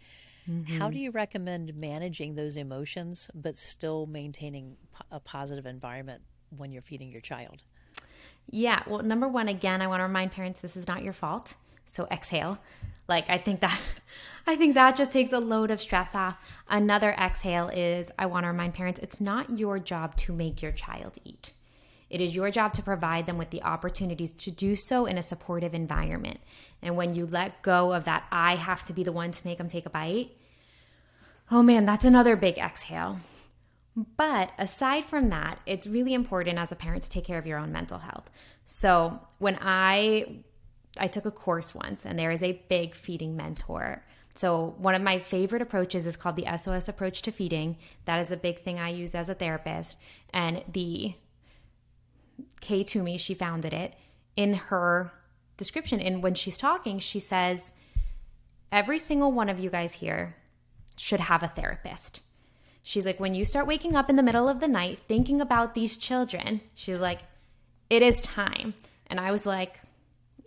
Mm-hmm. 0.49 0.77
How 0.77 0.89
do 0.89 0.97
you 0.97 1.11
recommend 1.11 1.75
managing 1.75 2.35
those 2.35 2.57
emotions 2.57 3.29
but 3.33 3.55
still 3.55 4.05
maintaining 4.05 4.75
a 5.11 5.19
positive 5.19 5.65
environment 5.65 6.21
when 6.57 6.71
you're 6.71 6.81
feeding 6.81 7.09
your 7.09 7.21
child? 7.21 7.61
Yeah, 8.49 8.83
well, 8.87 9.01
number 9.01 9.27
one, 9.27 9.47
again, 9.47 9.81
I 9.81 9.87
want 9.87 10.01
to 10.01 10.03
remind 10.03 10.31
parents 10.31 10.59
this 10.59 10.75
is 10.75 10.87
not 10.87 11.03
your 11.03 11.13
fault. 11.13 11.55
So 11.85 12.07
exhale. 12.11 12.59
Like 13.07 13.29
I 13.29 13.37
think 13.37 13.59
that 13.61 13.79
I 14.47 14.55
think 14.55 14.73
that 14.73 14.95
just 14.95 15.13
takes 15.13 15.31
a 15.31 15.39
load 15.39 15.71
of 15.71 15.81
stress 15.81 16.15
off. 16.15 16.37
Another 16.67 17.11
exhale 17.11 17.69
is 17.69 18.11
I 18.19 18.25
want 18.25 18.43
to 18.43 18.49
remind 18.49 18.73
parents 18.73 18.99
it's 19.01 19.21
not 19.21 19.57
your 19.57 19.79
job 19.79 20.15
to 20.17 20.33
make 20.33 20.61
your 20.61 20.73
child 20.73 21.17
eat. 21.23 21.53
It 22.09 22.21
is 22.21 22.35
your 22.35 22.51
job 22.51 22.73
to 22.73 22.83
provide 22.83 23.25
them 23.25 23.37
with 23.37 23.49
the 23.49 23.63
opportunities 23.63 24.31
to 24.33 24.51
do 24.51 24.75
so 24.75 25.05
in 25.05 25.17
a 25.17 25.23
supportive 25.23 25.73
environment. 25.73 26.39
And 26.81 26.95
when 26.95 27.15
you 27.15 27.25
let 27.25 27.61
go 27.61 27.93
of 27.93 28.03
that, 28.03 28.25
I 28.31 28.55
have 28.55 28.83
to 28.85 28.93
be 28.93 29.03
the 29.03 29.11
one 29.11 29.31
to 29.31 29.47
make 29.47 29.57
them 29.57 29.69
take 29.69 29.85
a 29.85 29.89
bite, 29.89 30.29
oh 31.51 31.63
man, 31.63 31.85
that's 31.85 32.05
another 32.05 32.35
big 32.35 32.57
exhale. 32.57 33.19
But 33.95 34.51
aside 34.57 35.05
from 35.05 35.29
that, 35.29 35.59
it's 35.65 35.85
really 35.85 36.13
important 36.13 36.57
as 36.57 36.71
a 36.71 36.75
parent 36.75 37.03
to 37.03 37.09
take 37.09 37.25
care 37.25 37.37
of 37.37 37.45
your 37.45 37.59
own 37.59 37.71
mental 37.71 37.99
health. 37.99 38.29
So 38.65 39.19
when 39.37 39.57
I 39.61 40.43
I 40.97 41.07
took 41.07 41.25
a 41.25 41.31
course 41.31 41.73
once 41.73 42.05
and 42.05 42.17
there 42.17 42.31
is 42.31 42.43
a 42.43 42.61
big 42.69 42.95
feeding 42.95 43.35
mentor. 43.35 44.03
So 44.35 44.75
one 44.77 44.95
of 44.95 45.01
my 45.01 45.19
favorite 45.19 45.61
approaches 45.61 46.07
is 46.07 46.15
called 46.15 46.35
the 46.35 46.57
SOS 46.57 46.87
approach 46.87 47.21
to 47.23 47.31
feeding. 47.31 47.77
That 48.05 48.19
is 48.19 48.31
a 48.31 48.37
big 48.37 48.59
thing 48.59 48.79
I 48.79 48.89
use 48.89 49.13
as 49.13 49.29
a 49.29 49.35
therapist. 49.35 49.97
And 50.33 50.63
the 50.71 51.13
Kay 52.61 52.83
Toomey, 52.83 53.17
she 53.17 53.33
founded 53.33 53.73
it 53.73 53.93
in 54.35 54.53
her 54.53 55.11
description. 55.57 55.99
And 55.99 56.23
when 56.23 56.33
she's 56.33 56.57
talking, 56.57 56.99
she 56.99 57.19
says, 57.19 57.71
Every 58.71 58.97
single 58.97 59.31
one 59.31 59.49
of 59.49 59.59
you 59.59 59.69
guys 59.69 59.93
here 59.93 60.35
should 60.97 61.19
have 61.19 61.43
a 61.43 61.47
therapist. 61.47 62.21
She's 62.81 63.05
like, 63.05 63.19
when 63.19 63.35
you 63.35 63.45
start 63.45 63.67
waking 63.67 63.95
up 63.95 64.09
in 64.09 64.15
the 64.15 64.23
middle 64.23 64.49
of 64.49 64.59
the 64.59 64.67
night 64.67 64.99
thinking 65.07 65.39
about 65.39 65.75
these 65.75 65.95
children, 65.95 66.61
she's 66.73 66.99
like, 66.99 67.19
it 67.89 68.01
is 68.01 68.19
time. 68.21 68.73
And 69.07 69.19
I 69.19 69.31
was 69.31 69.45
like, 69.45 69.79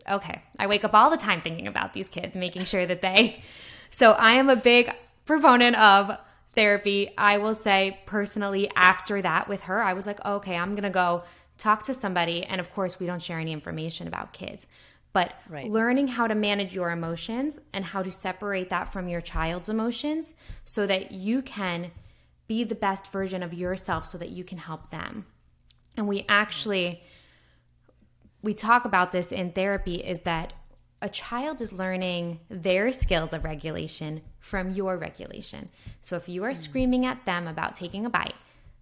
okay, 0.09 0.43
I 0.59 0.67
wake 0.67 0.85
up 0.85 0.95
all 0.95 1.11
the 1.11 1.17
time 1.17 1.41
thinking 1.41 1.69
about 1.69 1.93
these 1.93 2.09
kids, 2.09 2.37
making 2.37 2.65
sure 2.65 2.87
that 2.87 3.03
they. 3.03 3.43
So 3.89 4.13
I 4.13 4.33
am 4.33 4.51
a 4.51 4.57
big 4.57 4.93
proponent 5.27 5.77
of 5.77 6.19
therapy. 6.51 7.09
I 7.17 7.39
will 7.39 7.55
say 7.55 8.01
personally, 8.05 8.69
after 8.75 9.23
that 9.23 9.49
with 9.49 9.63
her, 9.63 9.81
I 9.81 9.93
was 9.93 10.07
like, 10.07 10.23
okay, 10.25 10.57
I'm 10.57 10.73
going 10.73 10.83
to 10.83 10.91
go 10.91 11.23
talk 11.57 11.85
to 11.85 11.95
somebody. 11.95 12.45
And 12.45 12.61
of 12.61 12.73
course, 12.75 12.99
we 12.99 13.07
don't 13.07 13.23
share 13.23 13.39
any 13.39 13.53
information 13.53 14.09
about 14.09 14.33
kids. 14.33 14.67
But 15.13 15.33
right. 15.49 15.71
learning 15.71 16.09
how 16.09 16.27
to 16.27 16.35
manage 16.35 16.75
your 16.75 16.91
emotions 16.91 17.59
and 17.73 17.85
how 17.85 18.03
to 18.03 18.11
separate 18.11 18.69
that 18.71 18.93
from 18.93 19.09
your 19.09 19.21
child's 19.21 19.69
emotions 19.69 20.35
so 20.65 20.87
that 20.87 21.13
you 21.13 21.41
can 21.43 21.91
be 22.49 22.65
the 22.65 22.75
best 22.75 23.11
version 23.11 23.43
of 23.43 23.55
yourself 23.55 24.05
so 24.05 24.19
that 24.19 24.29
you 24.29 24.45
can 24.45 24.59
help 24.59 24.91
them. 24.91 25.27
And 25.97 26.07
we 26.07 26.27
actually 26.29 27.03
we 28.47 28.55
talk 28.55 28.85
about 28.85 29.11
this 29.11 29.33
in 29.33 29.51
therapy 29.51 29.97
is 29.97 30.23
that 30.23 30.53
a 31.03 31.09
child 31.09 31.61
is 31.61 31.73
learning 31.73 32.39
their 32.49 32.93
skills 32.93 33.33
of 33.33 33.43
regulation 33.43 34.23
from 34.39 34.71
your 34.71 34.97
regulation. 34.97 35.69
So 36.01 36.15
if 36.15 36.29
you 36.29 36.45
are 36.45 36.53
mm. 36.53 36.57
screaming 36.57 37.05
at 37.05 37.27
them 37.27 37.49
about 37.49 37.75
taking 37.75 38.07
a 38.07 38.11
bite, 38.11 38.37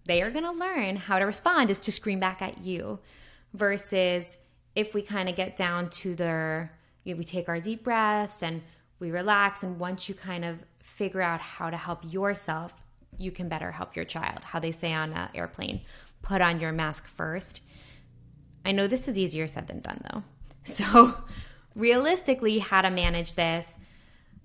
they 0.05 0.21
are 0.21 0.29
going 0.29 0.45
to 0.45 0.51
learn 0.51 0.97
how 0.97 1.17
to 1.17 1.25
respond 1.25 1.71
is 1.71 1.79
to 1.79 1.91
scream 1.91 2.19
back 2.19 2.43
at 2.43 2.59
you 2.59 2.99
versus 3.55 4.37
if 4.75 4.93
we 4.93 5.01
kind 5.01 5.27
of 5.27 5.35
get 5.35 5.55
down 5.55 5.89
to 5.89 6.13
their 6.13 6.71
you 7.03 7.15
know, 7.15 7.17
we 7.17 7.23
take 7.23 7.49
our 7.49 7.59
deep 7.59 7.83
breaths 7.83 8.43
and 8.43 8.61
we 8.99 9.09
relax. 9.09 9.63
And 9.63 9.79
once 9.79 10.07
you 10.07 10.13
kind 10.13 10.45
of 10.45 10.59
figure 10.83 11.23
out 11.23 11.41
how 11.41 11.71
to 11.71 11.77
help 11.77 12.01
yourself, 12.03 12.71
you 13.17 13.31
can 13.31 13.49
better 13.49 13.71
help 13.71 13.95
your 13.95 14.05
child. 14.05 14.43
How 14.43 14.59
they 14.59 14.71
say 14.71 14.93
on 14.93 15.11
an 15.13 15.29
airplane, 15.33 15.81
put 16.21 16.39
on 16.39 16.59
your 16.59 16.71
mask 16.71 17.07
first. 17.07 17.61
I 18.65 18.71
know 18.71 18.87
this 18.87 19.07
is 19.07 19.17
easier 19.17 19.47
said 19.47 19.67
than 19.67 19.79
done 19.79 20.01
though. 20.11 20.23
So, 20.67 21.13
realistically, 21.75 22.57
how 22.57 22.81
to 22.81 22.89
manage 22.89 23.35
this, 23.35 23.77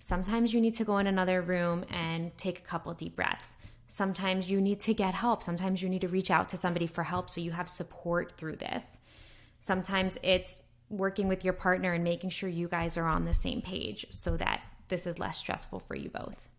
sometimes 0.00 0.52
you 0.52 0.61
need 0.61 0.74
to 0.74 0.85
go 0.85 0.98
in 0.98 1.06
another 1.06 1.40
room 1.40 1.87
and 1.88 2.37
take 2.37 2.59
a 2.59 2.62
couple 2.62 2.92
deep 2.92 3.16
breaths. 3.16 3.56
Sometimes 3.87 4.50
you 4.50 4.61
need 4.61 4.80
to 4.80 4.92
get 4.92 5.14
help. 5.14 5.42
Sometimes 5.42 5.83
you 5.83 5.88
need 5.88 6.02
to 6.02 6.09
reach 6.09 6.30
out 6.30 6.50
to 6.50 6.59
somebody 6.59 6.87
for 6.87 7.04
help 7.04 7.30
so 7.30 7.40
you 7.40 7.52
have 7.52 7.70
support 7.70 8.33
through 8.33 8.56
this. 8.56 8.98
Sometimes 9.61 10.18
it's 10.22 10.59
working 10.90 11.26
with 11.26 11.42
your 11.42 11.54
partner 11.54 11.94
and 11.94 12.04
making 12.04 12.30
sure 12.30 12.50
you 12.50 12.68
guys 12.68 12.98
are 12.98 13.06
on 13.06 13.24
the 13.24 13.33
same 13.33 13.62
page 13.62 14.04
so 14.11 14.37
that 14.37 14.61
this 14.88 15.06
is 15.06 15.18
less 15.18 15.38
stressful 15.38 15.80
for 15.80 15.94
you 15.94 16.11
both. 16.11 16.50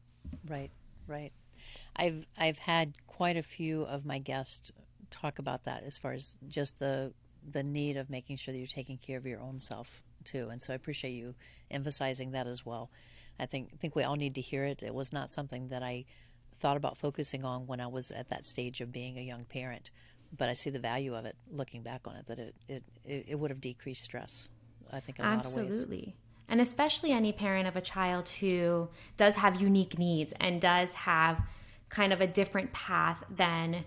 Right, 0.49 0.71
right. 1.07 1.31
I've 1.95 2.25
I've 2.35 2.57
had 2.57 2.95
quite 3.05 3.37
a 3.37 3.43
few 3.43 3.83
of 3.83 4.05
my 4.05 4.17
guests 4.17 4.71
talk 5.11 5.37
about 5.37 5.65
that 5.65 5.83
as 5.83 5.99
far 5.99 6.13
as 6.13 6.37
just 6.47 6.79
the 6.79 7.13
the 7.49 7.63
need 7.63 7.97
of 7.97 8.09
making 8.09 8.37
sure 8.37 8.51
that 8.51 8.57
you're 8.57 8.67
taking 8.67 8.97
care 8.97 9.17
of 9.17 9.25
your 9.25 9.41
own 9.41 9.59
self 9.59 10.03
too. 10.23 10.49
And 10.49 10.61
so 10.61 10.73
I 10.73 10.75
appreciate 10.75 11.11
you 11.11 11.35
emphasizing 11.69 12.31
that 12.31 12.47
as 12.47 12.65
well. 12.65 12.89
I 13.39 13.45
think 13.45 13.79
think 13.79 13.95
we 13.95 14.03
all 14.03 14.15
need 14.15 14.35
to 14.35 14.41
hear 14.41 14.65
it. 14.65 14.83
It 14.83 14.93
was 14.93 15.11
not 15.11 15.31
something 15.31 15.69
that 15.69 15.83
I 15.83 16.05
thought 16.55 16.77
about 16.77 16.97
focusing 16.97 17.43
on 17.43 17.65
when 17.65 17.79
I 17.79 17.87
was 17.87 18.11
at 18.11 18.29
that 18.29 18.45
stage 18.45 18.81
of 18.81 18.91
being 18.91 19.17
a 19.17 19.21
young 19.21 19.45
parent 19.45 19.89
but 20.37 20.47
I 20.47 20.53
see 20.53 20.69
the 20.69 20.79
value 20.79 21.13
of 21.13 21.25
it 21.25 21.35
looking 21.51 21.81
back 21.81 22.07
on 22.07 22.15
it 22.15 22.25
that 22.27 22.39
it 22.39 22.55
it, 22.69 22.83
it, 23.27 23.39
would 23.39 23.51
have 23.51 23.59
decreased 23.59 24.01
stress. 24.01 24.49
I 24.89 25.01
think 25.01 25.19
in 25.19 25.25
a 25.25 25.27
Absolutely. 25.27 25.61
lot 25.61 25.65
of 25.65 25.71
ways. 25.71 25.81
Absolutely 25.81 26.15
and 26.51 26.59
especially 26.59 27.13
any 27.13 27.31
parent 27.31 27.65
of 27.65 27.77
a 27.77 27.81
child 27.81 28.27
who 28.27 28.89
does 29.15 29.37
have 29.37 29.61
unique 29.61 29.97
needs 29.97 30.33
and 30.37 30.59
does 30.59 30.93
have 30.93 31.41
kind 31.87 32.11
of 32.11 32.19
a 32.19 32.27
different 32.27 32.73
path 32.73 33.23
than 33.29 33.85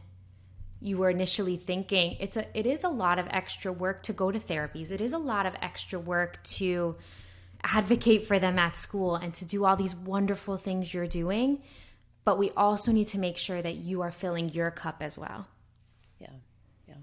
you 0.80 0.98
were 0.98 1.10
initially 1.10 1.56
thinking. 1.56 2.16
It's 2.20 2.36
a 2.36 2.46
it 2.58 2.66
is 2.66 2.84
a 2.84 2.88
lot 2.88 3.18
of 3.18 3.26
extra 3.30 3.72
work 3.72 4.02
to 4.04 4.12
go 4.12 4.30
to 4.30 4.38
therapies. 4.38 4.90
It 4.90 5.00
is 5.00 5.12
a 5.12 5.18
lot 5.18 5.46
of 5.46 5.54
extra 5.60 5.98
work 5.98 6.42
to 6.44 6.96
advocate 7.62 8.24
for 8.24 8.38
them 8.38 8.58
at 8.58 8.76
school 8.76 9.16
and 9.16 9.32
to 9.34 9.44
do 9.44 9.64
all 9.64 9.76
these 9.76 9.94
wonderful 9.94 10.56
things 10.56 10.92
you're 10.92 11.06
doing. 11.06 11.62
But 12.24 12.38
we 12.38 12.50
also 12.50 12.92
need 12.92 13.08
to 13.08 13.18
make 13.18 13.36
sure 13.36 13.60
that 13.62 13.76
you 13.76 14.02
are 14.02 14.10
filling 14.10 14.50
your 14.50 14.70
cup 14.70 14.96
as 15.00 15.18
well 15.18 15.46
yeah, 16.24 16.30
yeah. 16.88 16.94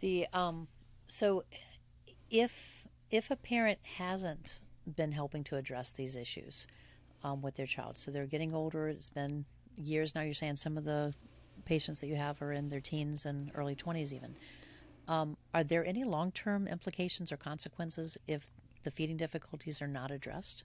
The 0.00 0.26
um, 0.32 0.68
so 1.08 1.44
if 2.30 2.86
if 3.10 3.30
a 3.30 3.36
parent 3.36 3.78
hasn't 3.96 4.60
been 4.96 5.12
helping 5.12 5.44
to 5.44 5.56
address 5.56 5.92
these 5.92 6.16
issues 6.16 6.66
um, 7.24 7.42
with 7.42 7.56
their 7.56 7.66
child, 7.66 7.98
so 7.98 8.10
they're 8.10 8.26
getting 8.26 8.54
older. 8.54 8.88
It's 8.88 9.10
been 9.10 9.44
years 9.76 10.14
now. 10.14 10.22
You're 10.22 10.34
saying 10.34 10.56
some 10.56 10.76
of 10.76 10.84
the 10.84 11.14
patients 11.64 12.00
that 12.00 12.06
you 12.06 12.16
have 12.16 12.40
are 12.42 12.52
in 12.52 12.68
their 12.68 12.80
teens 12.80 13.26
and 13.26 13.50
early 13.54 13.74
20s, 13.74 14.12
even. 14.12 14.34
Um, 15.08 15.36
are 15.54 15.64
there 15.64 15.84
any 15.84 16.04
long 16.04 16.30
term 16.32 16.66
implications 16.66 17.32
or 17.32 17.36
consequences 17.36 18.16
if 18.26 18.52
the 18.82 18.90
feeding 18.90 19.16
difficulties 19.16 19.82
are 19.82 19.88
not 19.88 20.10
addressed? 20.10 20.64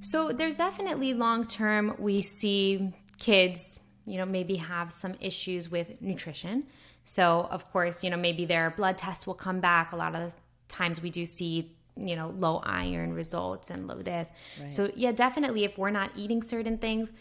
So, 0.00 0.32
there's 0.32 0.56
definitely 0.58 1.14
long 1.14 1.46
term, 1.46 1.94
we 1.98 2.20
see 2.20 2.92
kids 3.18 3.78
you 4.06 4.18
know, 4.18 4.26
maybe 4.26 4.56
have 4.56 4.90
some 4.90 5.14
issues 5.20 5.70
with 5.70 6.00
nutrition. 6.00 6.64
So, 7.04 7.48
of 7.50 7.70
course, 7.72 8.04
you 8.04 8.10
know, 8.10 8.16
maybe 8.16 8.44
their 8.44 8.70
blood 8.70 8.98
test 8.98 9.26
will 9.26 9.34
come 9.34 9.60
back. 9.60 9.92
A 9.92 9.96
lot 9.96 10.14
of 10.14 10.34
times 10.68 11.02
we 11.02 11.10
do 11.10 11.24
see, 11.24 11.72
you 11.96 12.16
know, 12.16 12.34
low 12.36 12.60
iron 12.64 13.12
results 13.12 13.70
and 13.70 13.86
low 13.86 14.02
this. 14.02 14.30
Right. 14.60 14.72
So, 14.72 14.90
yeah, 14.94 15.12
definitely 15.12 15.64
if 15.64 15.78
we're 15.78 15.90
not 15.90 16.10
eating 16.16 16.42
certain 16.42 16.78
things, 16.78 17.12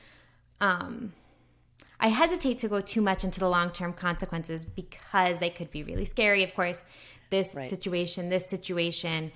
um, 0.62 1.14
I 2.04 2.10
hesitate 2.10 2.58
to 2.60 2.68
go 2.68 2.82
too 2.82 3.02
much 3.02 3.24
into 3.24 3.40
the 3.40 3.48
long 3.48 3.72
term 3.72 3.94
consequences 3.94 4.66
because 4.66 5.40
they 5.40 5.50
could 5.50 5.72
be 5.72 5.84
really 5.84 6.04
scary. 6.04 6.44
Of 6.44 6.54
course, 6.54 6.84
this 7.30 7.56
right. 7.56 7.70
situation, 7.70 8.28
this 8.28 8.46
situation. 8.46 9.32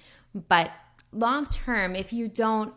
But 0.49 0.71
long 1.13 1.45
term, 1.45 1.95
if 1.95 2.11
you 2.11 2.27
don't, 2.27 2.75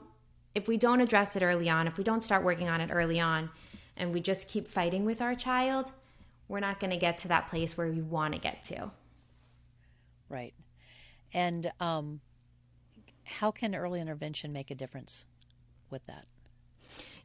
if 0.55 0.69
we 0.69 0.77
don't 0.77 1.01
address 1.01 1.35
it 1.35 1.43
early 1.43 1.69
on, 1.69 1.89
if 1.89 1.99
we 1.99 2.05
don't 2.05 2.23
start 2.23 2.45
working 2.45 2.69
on 2.69 2.81
it 2.81 2.91
early 2.93 3.19
on, 3.19 3.51
and 3.97 4.15
we 4.15 4.21
just 4.21 4.49
keep 4.49 4.69
fighting 4.69 5.05
with 5.05 5.21
our 5.21 5.35
child, 5.35 5.93
we're 6.47 6.61
not 6.61 6.79
going 6.79 6.91
to 6.91 6.97
get 6.97 7.19
to 7.19 7.29
that 7.29 7.49
place 7.49 7.77
where 7.77 7.89
we 7.89 8.01
want 8.01 8.33
to 8.35 8.41
get 8.41 8.63
to. 8.67 8.93
Right. 10.29 10.55
And 11.35 11.73
um, 11.81 12.21
how 13.25 13.51
can 13.51 13.75
early 13.75 14.01
intervention 14.01 14.53
make 14.53 14.71
a 14.71 14.77
difference 14.77 15.27
with 15.91 16.07
that? 16.07 16.27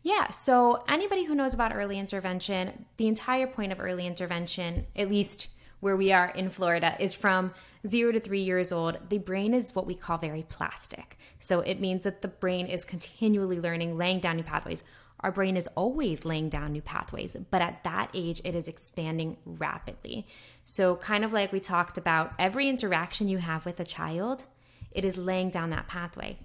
Yeah, 0.06 0.30
so 0.30 0.84
anybody 0.88 1.24
who 1.24 1.34
knows 1.34 1.56
about 1.56 1.76
early 1.76 1.98
intervention, 1.98 2.86
the 2.98 3.08
entire 3.08 3.48
point 3.48 3.72
of 3.72 3.80
early 3.80 4.06
intervention, 4.06 4.86
at 4.96 5.10
least 5.10 5.48
where 5.80 5.98
we 5.98 6.12
are 6.12 6.30
in 6.30 6.52
Florida, 6.52 6.96
is 7.00 7.16
from 7.16 7.56
zero 7.88 8.12
to 8.12 8.20
three 8.20 8.44
years 8.44 8.72
old. 8.72 9.10
The 9.10 9.18
brain 9.18 9.56
is 9.56 9.74
what 9.74 9.88
we 9.88 9.96
call 9.96 10.20
very 10.20 10.44
plastic. 10.44 11.18
So 11.40 11.62
it 11.62 11.82
means 11.82 12.04
that 12.04 12.22
the 12.22 12.28
brain 12.28 12.68
is 12.68 12.86
continually 12.86 13.60
learning, 13.60 13.98
laying 13.98 14.20
down 14.20 14.36
new 14.36 14.44
pathways. 14.44 14.84
Our 15.22 15.32
brain 15.32 15.58
is 15.58 15.66
always 15.76 16.24
laying 16.24 16.50
down 16.50 16.74
new 16.74 16.84
pathways, 16.84 17.36
but 17.50 17.64
at 17.64 17.84
that 17.84 18.12
age, 18.14 18.42
it 18.44 18.54
is 18.54 18.68
expanding 18.68 19.38
rapidly. 19.44 20.28
So, 20.66 20.98
kind 20.98 21.26
of 21.26 21.34
like 21.34 21.52
we 21.52 21.60
talked 21.60 21.98
about, 21.98 22.34
every 22.38 22.70
interaction 22.70 23.28
you 23.28 23.40
have 23.40 23.66
with 23.66 23.80
a 23.80 23.84
child, 23.84 24.46
it 24.92 25.04
is 25.04 25.18
laying 25.18 25.50
down 25.50 25.72
that 25.72 25.88
pathway. 25.88 26.38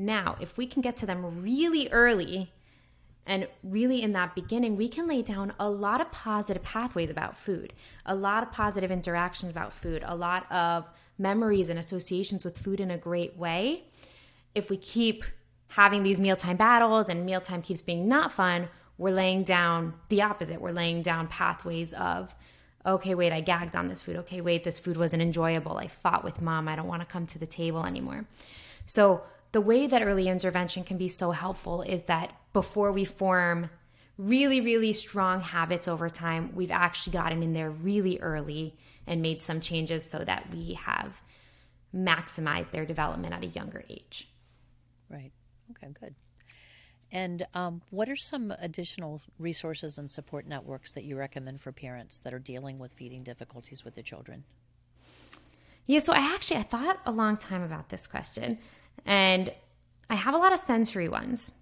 Now, 0.00 0.36
if 0.40 0.56
we 0.56 0.68
can 0.68 0.82
get 0.82 0.96
to 0.98 1.06
them 1.06 1.42
really 1.42 1.88
early 1.88 2.52
and 3.28 3.46
really 3.62 4.02
in 4.02 4.12
that 4.12 4.34
beginning, 4.34 4.76
we 4.76 4.88
can 4.88 5.06
lay 5.06 5.22
down 5.22 5.52
a 5.60 5.68
lot 5.68 6.00
of 6.00 6.10
positive 6.10 6.62
pathways 6.62 7.10
about 7.10 7.36
food, 7.36 7.74
a 8.06 8.14
lot 8.14 8.42
of 8.42 8.50
positive 8.50 8.90
interactions 8.90 9.50
about 9.50 9.72
food, 9.74 10.02
a 10.04 10.16
lot 10.16 10.50
of 10.50 10.90
memories 11.18 11.68
and 11.68 11.78
associations 11.78 12.44
with 12.44 12.56
food 12.56 12.80
in 12.80 12.90
a 12.90 12.96
great 12.96 13.36
way. 13.36 13.84
If 14.54 14.70
we 14.70 14.78
keep 14.78 15.24
having 15.68 16.02
these 16.02 16.18
mealtime 16.18 16.56
battles 16.56 17.10
and 17.10 17.26
mealtime 17.26 17.60
keeps 17.60 17.82
being 17.82 18.08
not 18.08 18.32
fun, 18.32 18.68
we're 18.96 19.14
laying 19.14 19.44
down 19.44 19.94
the 20.08 20.22
opposite. 20.22 20.60
We're 20.60 20.72
laying 20.72 21.02
down 21.02 21.28
pathways 21.28 21.92
of, 21.92 22.34
okay, 22.86 23.14
wait, 23.14 23.32
I 23.32 23.40
gagged 23.40 23.76
on 23.76 23.88
this 23.88 24.00
food. 24.00 24.16
Okay, 24.16 24.40
wait, 24.40 24.64
this 24.64 24.78
food 24.78 24.96
wasn't 24.96 25.22
enjoyable. 25.22 25.76
I 25.76 25.86
fought 25.86 26.24
with 26.24 26.40
mom. 26.40 26.66
I 26.66 26.76
don't 26.76 26.88
want 26.88 27.02
to 27.02 27.06
come 27.06 27.26
to 27.26 27.38
the 27.38 27.46
table 27.46 27.84
anymore. 27.84 28.24
So, 28.86 29.22
the 29.52 29.60
way 29.60 29.86
that 29.86 30.02
early 30.02 30.28
intervention 30.28 30.84
can 30.84 30.98
be 30.98 31.08
so 31.08 31.30
helpful 31.30 31.82
is 31.82 32.04
that 32.04 32.32
before 32.52 32.92
we 32.92 33.04
form 33.04 33.70
really, 34.18 34.60
really 34.60 34.92
strong 34.92 35.40
habits 35.40 35.88
over 35.88 36.10
time, 36.10 36.52
we've 36.54 36.70
actually 36.70 37.12
gotten 37.12 37.42
in 37.42 37.52
there 37.52 37.70
really 37.70 38.18
early 38.20 38.74
and 39.06 39.22
made 39.22 39.40
some 39.40 39.60
changes 39.60 40.04
so 40.04 40.18
that 40.18 40.50
we 40.52 40.74
have 40.74 41.22
maximized 41.94 42.70
their 42.70 42.84
development 42.84 43.32
at 43.32 43.42
a 43.42 43.46
younger 43.46 43.82
age. 43.88 44.28
Right. 45.08 45.32
Okay, 45.70 45.88
good. 45.98 46.14
And 47.10 47.46
um, 47.54 47.80
what 47.90 48.10
are 48.10 48.16
some 48.16 48.52
additional 48.58 49.22
resources 49.38 49.96
and 49.96 50.10
support 50.10 50.46
networks 50.46 50.92
that 50.92 51.04
you 51.04 51.16
recommend 51.16 51.62
for 51.62 51.72
parents 51.72 52.20
that 52.20 52.34
are 52.34 52.38
dealing 52.38 52.78
with 52.78 52.92
feeding 52.92 53.22
difficulties 53.22 53.84
with 53.84 53.94
their 53.94 54.04
children? 54.04 54.44
Yeah, 55.86 56.00
so 56.00 56.12
I 56.12 56.18
actually 56.18 56.58
I 56.58 56.64
thought 56.64 57.00
a 57.06 57.10
long 57.10 57.38
time 57.38 57.62
about 57.62 57.88
this 57.88 58.06
question, 58.06 58.58
and 59.04 59.52
I 60.10 60.14
have 60.14 60.34
a 60.34 60.38
lot 60.38 60.52
of 60.52 60.60
sensory 60.60 61.08
ones, 61.08 61.52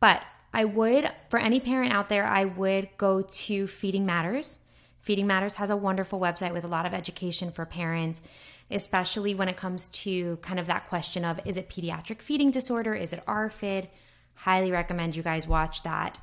but 0.00 0.22
I 0.52 0.64
would 0.64 1.10
for 1.30 1.38
any 1.38 1.60
parent 1.60 1.92
out 1.92 2.08
there, 2.08 2.26
I 2.26 2.44
would 2.44 2.88
go 2.96 3.22
to 3.22 3.66
Feeding 3.66 4.06
Matters. 4.06 4.58
Feeding 5.00 5.26
Matters 5.26 5.54
has 5.54 5.70
a 5.70 5.76
wonderful 5.76 6.20
website 6.20 6.52
with 6.52 6.64
a 6.64 6.68
lot 6.68 6.86
of 6.86 6.94
education 6.94 7.50
for 7.50 7.66
parents 7.66 8.20
especially 8.70 9.34
when 9.34 9.48
it 9.48 9.56
comes 9.56 9.88
to 9.88 10.36
kind 10.38 10.58
of 10.58 10.66
that 10.66 10.88
question 10.88 11.24
of 11.24 11.40
is 11.44 11.56
it 11.56 11.68
pediatric 11.68 12.20
feeding 12.20 12.50
disorder? 12.50 12.94
Is 12.94 13.12
it 13.12 13.24
ARFID? 13.26 13.88
Highly 14.34 14.70
recommend 14.72 15.16
you 15.16 15.22
guys 15.22 15.46
watch 15.46 15.82
that 15.82 16.18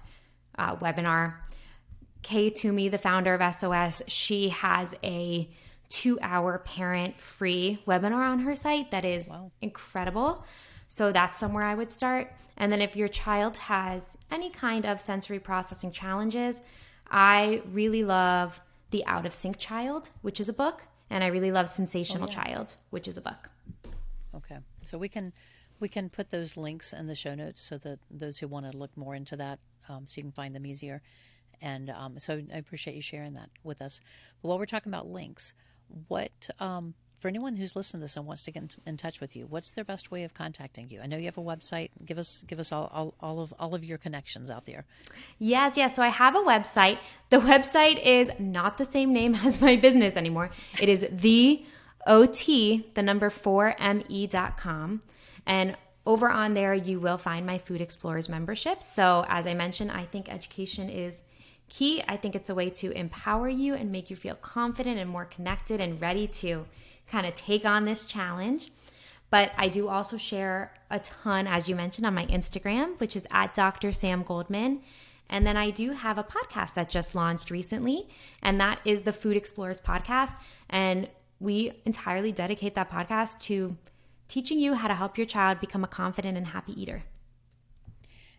uh, 0.58 0.76
webinar. 0.76 1.36
Kay 2.24 2.50
Toomey, 2.50 2.90
the 2.90 2.98
founder 2.98 3.34
of 3.34 3.54
SOS, 3.54 4.04
she 4.08 4.50
has 4.50 4.96
a 5.04 5.50
two 5.92 6.18
hour 6.22 6.58
parent 6.60 7.20
free 7.20 7.80
webinar 7.86 8.30
on 8.32 8.40
her 8.40 8.56
site 8.56 8.92
that 8.92 9.06
is 9.06 9.30
wow. 9.30 9.52
incredible. 9.62 10.44
So 10.88 11.12
that's 11.12 11.38
somewhere 11.38 11.64
I 11.64 11.76
would 11.76 11.92
start. 11.92 12.34
And 12.58 12.72
then 12.72 12.82
if 12.82 12.96
your 12.96 13.08
child 13.08 13.58
has 13.58 14.18
any 14.32 14.50
kind 14.50 14.86
of 14.86 15.02
sensory 15.02 15.40
processing 15.40 15.92
challenges, 15.92 16.62
I 17.10 17.62
really 17.68 18.04
love 18.04 18.62
The 18.92 19.06
Out 19.06 19.26
of 19.26 19.34
Sync 19.34 19.58
Child, 19.58 20.10
which 20.22 20.40
is 20.40 20.48
a 20.48 20.54
book, 20.54 20.84
and 21.10 21.24
I 21.24 21.28
really 21.28 21.52
love 21.52 21.68
Sensational 21.68 22.24
oh, 22.24 22.28
yeah. 22.28 22.44
Child, 22.44 22.76
which 22.90 23.08
is 23.08 23.18
a 23.18 23.22
book. 23.22 23.50
Okay. 24.36 24.58
So 24.82 24.98
we 24.98 25.10
can 25.10 25.34
we 25.80 25.90
can 25.90 26.10
put 26.10 26.30
those 26.30 26.56
links 26.56 26.94
in 26.94 27.08
the 27.08 27.16
show 27.16 27.36
notes 27.36 27.62
so 27.62 27.78
that 27.80 28.00
those 28.10 28.38
who 28.38 28.48
want 28.48 28.72
to 28.72 28.78
look 28.78 28.96
more 28.96 29.16
into 29.16 29.36
that, 29.36 29.60
um, 29.90 30.06
so 30.06 30.20
you 30.20 30.24
can 30.24 30.32
find 30.32 30.56
them 30.56 30.66
easier. 30.66 31.02
And 31.62 31.90
um, 31.90 32.20
so 32.20 32.42
I 32.54 32.58
appreciate 32.58 32.96
you 32.96 33.02
sharing 33.02 33.34
that 33.34 33.50
with 33.64 33.82
us. 33.82 34.00
But 34.42 34.50
while 34.50 34.60
we're 34.60 34.66
talking 34.66 34.92
about 34.92 35.08
links, 35.08 35.54
what 36.08 36.50
um, 36.60 36.94
for 37.22 37.28
anyone 37.28 37.56
who's 37.56 37.76
listening 37.76 38.00
to 38.00 38.06
this 38.06 38.18
and 38.18 38.26
wants 38.26 38.44
to 38.44 38.52
get 38.52 38.78
in, 38.86 38.98
touch 38.98 39.22
with 39.22 39.36
you, 39.36 39.46
what's 39.46 39.70
their 39.70 39.84
best 39.84 40.10
way 40.10 40.24
of 40.24 40.34
contacting 40.34 40.90
you? 40.90 41.02
I 41.02 41.06
know 41.06 41.18
you 41.18 41.26
have 41.26 41.38
a 41.38 41.42
website. 41.42 41.92
Give 42.04 42.18
us 42.18 42.44
give 42.48 42.60
us 42.60 42.72
all, 42.72 42.90
all, 42.92 43.14
all 43.22 43.40
of 43.40 43.54
all 43.60 43.76
of 43.76 43.86
your 43.86 44.00
connections 44.00 44.50
out 44.50 44.66
there. 44.66 44.86
Yes, 45.38 45.78
yes. 45.78 45.96
So 45.96 46.02
I 46.02 46.08
have 46.08 46.36
a 46.36 46.40
website. 46.40 46.98
The 47.30 47.38
website 47.38 48.04
is 48.04 48.32
not 48.40 48.80
the 48.80 48.86
same 48.86 49.14
name 49.14 49.36
as 49.44 49.62
my 49.62 49.76
business 49.76 50.18
anymore. 50.18 50.50
It 50.80 50.90
is 50.90 51.08
the 51.12 51.64
OT, 52.08 52.90
the 52.96 53.04
number 53.04 53.30
four 53.30 53.76
ME.com. 53.80 55.04
And 55.46 55.78
over 56.08 56.28
on 56.28 56.56
there, 56.56 56.74
you 56.74 57.00
will 57.00 57.20
find 57.20 57.46
my 57.46 57.60
Food 57.60 57.82
Explorers 57.82 58.28
membership. 58.28 58.82
So, 58.82 59.26
as 59.28 59.46
I 59.46 59.54
mentioned, 59.54 59.92
I 59.92 60.06
think 60.06 60.28
education 60.28 60.90
is 60.90 61.22
key. 61.72 62.04
I 62.08 62.18
think 62.18 62.36
it's 62.36 62.50
a 62.50 62.56
way 62.56 62.70
to 62.70 62.92
empower 62.92 63.48
you 63.48 63.74
and 63.74 63.92
make 63.92 64.10
you 64.10 64.16
feel 64.16 64.36
confident 64.36 65.00
and 65.00 65.10
more 65.10 65.26
connected 65.26 65.80
and 65.80 66.00
ready 66.02 66.28
to 66.28 66.66
kind 67.08 67.26
of 67.26 67.34
take 67.36 67.66
on 67.66 67.86
this 67.86 68.04
challenge. 68.04 68.72
But 69.30 69.54
I 69.58 69.70
do 69.70 69.88
also 69.88 70.18
share 70.18 70.74
a 70.90 71.00
ton, 71.00 71.48
as 71.48 71.70
you 71.70 71.76
mentioned, 71.76 72.06
on 72.06 72.14
my 72.14 72.26
Instagram, 72.26 73.00
which 73.00 73.16
is 73.16 73.26
at 73.32 73.54
Dr. 73.54 73.94
Sam 73.94 74.22
Goldman. 74.24 74.82
And 75.30 75.48
then 75.48 75.56
I 75.56 75.70
do 75.70 75.94
have 75.94 76.18
a 76.18 76.26
podcast 76.26 76.74
that 76.74 76.90
just 76.90 77.16
launched 77.16 77.50
recently, 77.50 78.10
and 78.44 78.60
that 78.60 78.82
is 78.84 79.04
the 79.04 79.14
Food 79.14 79.38
Explorers 79.38 79.80
podcast. 79.80 80.36
And 80.70 81.08
we 81.40 81.72
entirely 81.86 82.34
dedicate 82.34 82.76
that 82.76 82.92
podcast 82.92 83.40
to 83.44 83.78
teaching 84.28 84.60
you 84.60 84.74
how 84.74 84.90
to 84.90 84.94
help 84.96 85.18
your 85.18 85.26
child 85.26 85.62
become 85.62 85.86
a 85.86 85.88
confident 85.88 86.38
and 86.38 86.48
happy 86.48 86.80
eater. 86.80 87.04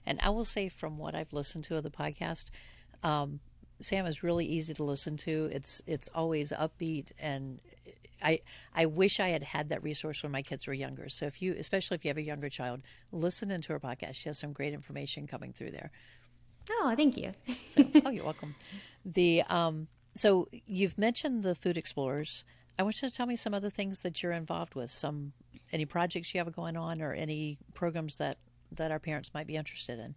And 0.04 0.20
I 0.20 0.28
will 0.28 0.44
say, 0.44 0.68
from 0.68 0.98
what 0.98 1.14
I've 1.14 1.32
listened 1.32 1.64
to 1.64 1.76
of 1.76 1.82
the 1.82 1.90
podcast, 1.90 2.50
um, 3.02 3.40
Sam 3.80 4.06
is 4.06 4.22
really 4.22 4.46
easy 4.46 4.74
to 4.74 4.82
listen 4.84 5.16
to. 5.18 5.48
It's 5.52 5.82
it's 5.86 6.08
always 6.14 6.52
upbeat, 6.52 7.12
and 7.18 7.60
I 8.22 8.40
I 8.74 8.86
wish 8.86 9.20
I 9.20 9.28
had 9.28 9.42
had 9.42 9.68
that 9.70 9.82
resource 9.82 10.22
when 10.22 10.32
my 10.32 10.42
kids 10.42 10.66
were 10.66 10.74
younger. 10.74 11.08
So 11.08 11.26
if 11.26 11.42
you, 11.42 11.54
especially 11.58 11.96
if 11.96 12.04
you 12.04 12.08
have 12.08 12.16
a 12.16 12.22
younger 12.22 12.48
child, 12.48 12.80
listen 13.10 13.50
into 13.50 13.72
her 13.72 13.80
podcast. 13.80 14.14
She 14.14 14.28
has 14.28 14.38
some 14.38 14.52
great 14.52 14.72
information 14.72 15.26
coming 15.26 15.52
through 15.52 15.72
there. 15.72 15.90
Oh, 16.70 16.94
thank 16.96 17.16
you. 17.16 17.32
so, 17.70 17.84
oh, 18.04 18.10
you're 18.10 18.24
welcome. 18.24 18.54
The 19.04 19.42
um, 19.48 19.88
so 20.14 20.48
you've 20.66 20.96
mentioned 20.96 21.42
the 21.42 21.54
Food 21.54 21.76
Explorers. 21.76 22.44
I 22.78 22.84
want 22.84 23.02
you 23.02 23.08
to 23.08 23.14
tell 23.14 23.26
me 23.26 23.36
some 23.36 23.54
other 23.54 23.70
things 23.70 24.00
that 24.00 24.22
you're 24.22 24.32
involved 24.32 24.74
with. 24.74 24.90
Some 24.90 25.32
any 25.72 25.84
projects 25.84 26.34
you 26.34 26.38
have 26.38 26.54
going 26.54 26.76
on, 26.76 27.02
or 27.02 27.12
any 27.12 27.58
programs 27.74 28.18
that 28.18 28.38
that 28.70 28.90
our 28.90 28.98
parents 28.98 29.34
might 29.34 29.46
be 29.46 29.56
interested 29.56 29.98
in. 29.98 30.14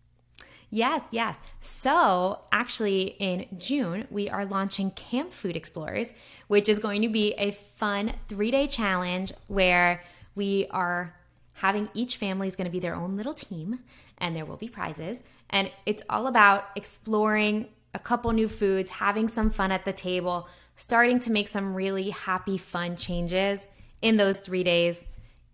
Yes, 0.69 1.03
yes. 1.11 1.37
So, 1.59 2.41
actually, 2.51 3.15
in 3.19 3.45
June, 3.57 4.07
we 4.09 4.29
are 4.29 4.45
launching 4.45 4.91
Camp 4.91 5.31
Food 5.31 5.55
Explorers, 5.55 6.11
which 6.47 6.67
is 6.69 6.79
going 6.79 7.01
to 7.01 7.09
be 7.09 7.33
a 7.37 7.51
fun 7.51 8.13
three 8.27 8.51
day 8.51 8.67
challenge 8.67 9.33
where 9.47 10.03
we 10.35 10.67
are 10.71 11.15
having 11.53 11.89
each 11.93 12.17
family 12.17 12.47
is 12.47 12.55
going 12.55 12.65
to 12.65 12.71
be 12.71 12.79
their 12.79 12.95
own 12.95 13.15
little 13.15 13.33
team 13.33 13.79
and 14.17 14.35
there 14.35 14.45
will 14.45 14.57
be 14.57 14.67
prizes. 14.67 15.23
And 15.49 15.71
it's 15.85 16.03
all 16.09 16.27
about 16.27 16.69
exploring 16.75 17.67
a 17.93 17.99
couple 17.99 18.31
new 18.31 18.47
foods, 18.47 18.89
having 18.89 19.27
some 19.27 19.49
fun 19.49 19.71
at 19.71 19.85
the 19.85 19.93
table, 19.93 20.47
starting 20.75 21.19
to 21.19 21.31
make 21.31 21.47
some 21.47 21.73
really 21.73 22.09
happy, 22.09 22.57
fun 22.57 22.97
changes 22.97 23.65
in 24.01 24.17
those 24.17 24.37
three 24.37 24.63
days 24.63 25.05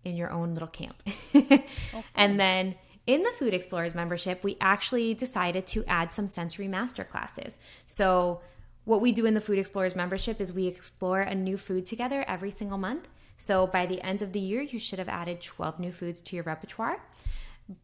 in 0.03 0.17
your 0.17 0.31
own 0.31 0.53
little 0.53 0.67
camp. 0.67 0.95
oh, 1.35 2.03
and 2.15 2.39
then 2.39 2.75
in 3.07 3.23
the 3.23 3.31
Food 3.31 3.53
Explorers 3.53 3.95
membership, 3.95 4.43
we 4.43 4.57
actually 4.61 5.13
decided 5.13 5.65
to 5.67 5.83
add 5.87 6.11
some 6.11 6.27
sensory 6.27 6.67
master 6.67 7.03
classes. 7.03 7.57
So, 7.87 8.41
what 8.83 9.01
we 9.01 9.11
do 9.11 9.25
in 9.25 9.35
the 9.35 9.41
Food 9.41 9.59
Explorers 9.59 9.95
membership 9.95 10.41
is 10.41 10.53
we 10.53 10.65
explore 10.67 11.21
a 11.21 11.35
new 11.35 11.55
food 11.57 11.85
together 11.85 12.25
every 12.27 12.49
single 12.49 12.77
month. 12.77 13.09
So, 13.37 13.65
by 13.67 13.85
the 13.85 14.01
end 14.01 14.21
of 14.21 14.33
the 14.33 14.39
year, 14.39 14.61
you 14.61 14.79
should 14.79 14.99
have 14.99 15.09
added 15.09 15.41
12 15.41 15.79
new 15.79 15.91
foods 15.91 16.21
to 16.21 16.35
your 16.35 16.43
repertoire. 16.43 17.03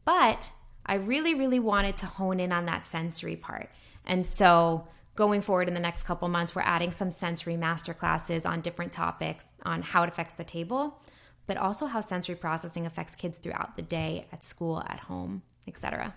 But 0.05 0.51
I 0.86 0.95
really, 0.95 1.34
really 1.34 1.59
wanted 1.59 1.97
to 1.97 2.05
hone 2.05 2.39
in 2.39 2.51
on 2.51 2.65
that 2.65 2.88
sensory 2.88 3.36
part. 3.36 3.70
And 4.05 4.26
so, 4.26 4.86
going 5.15 5.41
forward 5.41 5.68
in 5.68 5.74
the 5.74 5.80
next 5.80 6.03
couple 6.03 6.28
months, 6.28 6.55
we're 6.55 6.61
adding 6.61 6.91
some 6.91 7.09
sensory 7.09 7.57
master 7.57 7.93
classes 7.93 8.45
on 8.45 8.61
different 8.61 8.91
topics 8.91 9.45
on 9.65 9.82
how 9.82 10.03
it 10.03 10.09
affects 10.09 10.36
the 10.36 10.43
table 10.43 10.99
but 11.47 11.57
also 11.57 11.85
how 11.87 12.01
sensory 12.01 12.35
processing 12.35 12.85
affects 12.85 13.15
kids 13.15 13.37
throughout 13.37 13.75
the 13.75 13.81
day, 13.81 14.27
at 14.31 14.43
school, 14.43 14.83
at 14.87 14.99
home, 14.99 15.41
etc. 15.67 16.13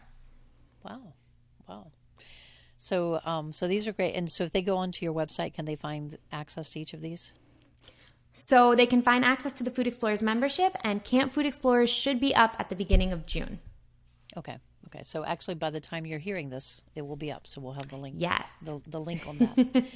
Wow, 0.85 1.01
wow. 1.69 1.87
So, 2.79 3.21
um, 3.25 3.53
so 3.53 3.69
these 3.69 3.87
are 3.87 3.93
great. 3.93 4.15
And 4.15 4.31
so, 4.31 4.45
if 4.45 4.53
they 4.53 4.63
go 4.63 4.77
onto 4.77 5.05
your 5.05 5.15
website, 5.15 5.55
can 5.55 5.65
they 5.65 5.77
find 5.77 6.19
access 6.33 6.71
to 6.71 6.81
each 6.81 6.95
of 6.95 7.01
these? 7.01 7.33
So 8.33 8.75
they 8.75 8.87
can 8.87 9.03
find 9.03 9.25
access 9.25 9.53
to 9.55 9.65
the 9.65 9.71
Food 9.71 9.87
Explorers 9.87 10.23
membership, 10.23 10.77
and 10.83 11.05
Camp 11.05 11.33
Food 11.33 11.47
Explorers 11.47 11.91
should 11.91 12.21
be 12.21 12.35
up 12.35 12.55
at 12.59 12.69
the 12.69 12.77
beginning 12.77 13.13
of 13.13 13.27
June. 13.27 13.59
Okay. 14.37 14.57
Okay. 14.87 15.03
So 15.05 15.25
actually, 15.25 15.55
by 15.55 15.71
the 15.71 15.81
time 15.81 16.07
you're 16.07 16.19
hearing 16.19 16.51
this, 16.51 16.83
it 16.95 17.07
will 17.07 17.17
be 17.17 17.31
up. 17.31 17.47
So 17.47 17.61
we'll 17.61 17.73
have 17.75 17.89
the 17.89 17.97
link. 17.97 18.17
Yes. 18.19 18.51
The, 18.63 18.81
the 18.87 18.99
link 18.99 19.27
on 19.27 19.39
that. 19.39 19.87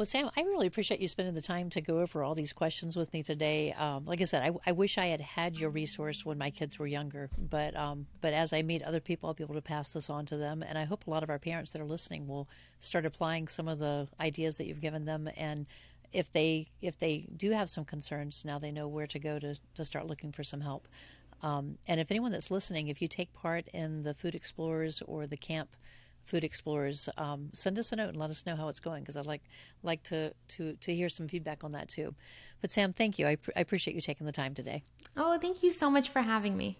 Well, 0.00 0.06
Sam, 0.06 0.30
I 0.34 0.40
really 0.44 0.66
appreciate 0.66 0.98
you 1.00 1.08
spending 1.08 1.34
the 1.34 1.42
time 1.42 1.68
to 1.68 1.82
go 1.82 1.98
over 1.98 2.22
all 2.22 2.34
these 2.34 2.54
questions 2.54 2.96
with 2.96 3.12
me 3.12 3.22
today. 3.22 3.74
Um, 3.74 4.06
like 4.06 4.22
I 4.22 4.24
said, 4.24 4.42
I, 4.42 4.70
I, 4.70 4.72
wish 4.72 4.96
I 4.96 5.08
had 5.08 5.20
had 5.20 5.58
your 5.58 5.68
resource 5.68 6.24
when 6.24 6.38
my 6.38 6.48
kids 6.48 6.78
were 6.78 6.86
younger, 6.86 7.28
but 7.36 7.76
um, 7.76 8.06
but 8.22 8.32
as 8.32 8.54
I 8.54 8.62
meet 8.62 8.82
other 8.82 9.00
people, 9.00 9.28
I'll 9.28 9.34
be 9.34 9.44
able 9.44 9.56
to 9.56 9.60
pass 9.60 9.92
this 9.92 10.08
on 10.08 10.24
to 10.24 10.38
them, 10.38 10.64
and 10.66 10.78
I 10.78 10.84
hope 10.84 11.06
a 11.06 11.10
lot 11.10 11.22
of 11.22 11.28
our 11.28 11.38
parents 11.38 11.72
that 11.72 11.82
are 11.82 11.86
listening 11.86 12.26
will 12.26 12.48
start 12.78 13.04
applying 13.04 13.46
some 13.46 13.68
of 13.68 13.78
the 13.78 14.08
ideas 14.18 14.56
that 14.56 14.66
you've 14.66 14.80
given 14.80 15.04
them, 15.04 15.28
and 15.36 15.66
if 16.14 16.32
they 16.32 16.68
if 16.80 16.98
they 16.98 17.26
do 17.36 17.50
have 17.50 17.68
some 17.68 17.84
concerns, 17.84 18.42
now 18.42 18.58
they 18.58 18.72
know 18.72 18.88
where 18.88 19.06
to 19.06 19.18
go 19.18 19.38
to 19.38 19.56
to 19.74 19.84
start 19.84 20.06
looking 20.06 20.32
for 20.32 20.42
some 20.42 20.62
help. 20.62 20.88
Um, 21.42 21.76
and 21.86 22.00
if 22.00 22.10
anyone 22.10 22.32
that's 22.32 22.50
listening, 22.50 22.88
if 22.88 23.02
you 23.02 23.08
take 23.08 23.34
part 23.34 23.68
in 23.74 24.02
the 24.04 24.14
Food 24.14 24.34
Explorers 24.34 25.02
or 25.02 25.26
the 25.26 25.36
camp 25.36 25.76
Food 26.30 26.44
Explorers, 26.44 27.08
um, 27.18 27.50
send 27.52 27.76
us 27.76 27.90
a 27.90 27.96
note 27.96 28.10
and 28.10 28.16
let 28.16 28.30
us 28.30 28.46
know 28.46 28.54
how 28.54 28.68
it's 28.68 28.78
going 28.78 29.02
because 29.02 29.16
I'd 29.16 29.26
like 29.26 29.42
like 29.82 30.04
to, 30.04 30.32
to 30.48 30.74
to 30.74 30.94
hear 30.94 31.08
some 31.08 31.26
feedback 31.26 31.64
on 31.64 31.72
that 31.72 31.88
too. 31.88 32.14
But 32.60 32.70
Sam, 32.70 32.92
thank 32.92 33.18
you. 33.18 33.26
I, 33.26 33.34
pr- 33.34 33.50
I 33.56 33.60
appreciate 33.60 33.94
you 33.94 34.00
taking 34.00 34.26
the 34.26 34.32
time 34.32 34.54
today. 34.54 34.84
Oh, 35.16 35.38
thank 35.38 35.64
you 35.64 35.72
so 35.72 35.90
much 35.90 36.08
for 36.08 36.22
having 36.22 36.56
me. 36.56 36.78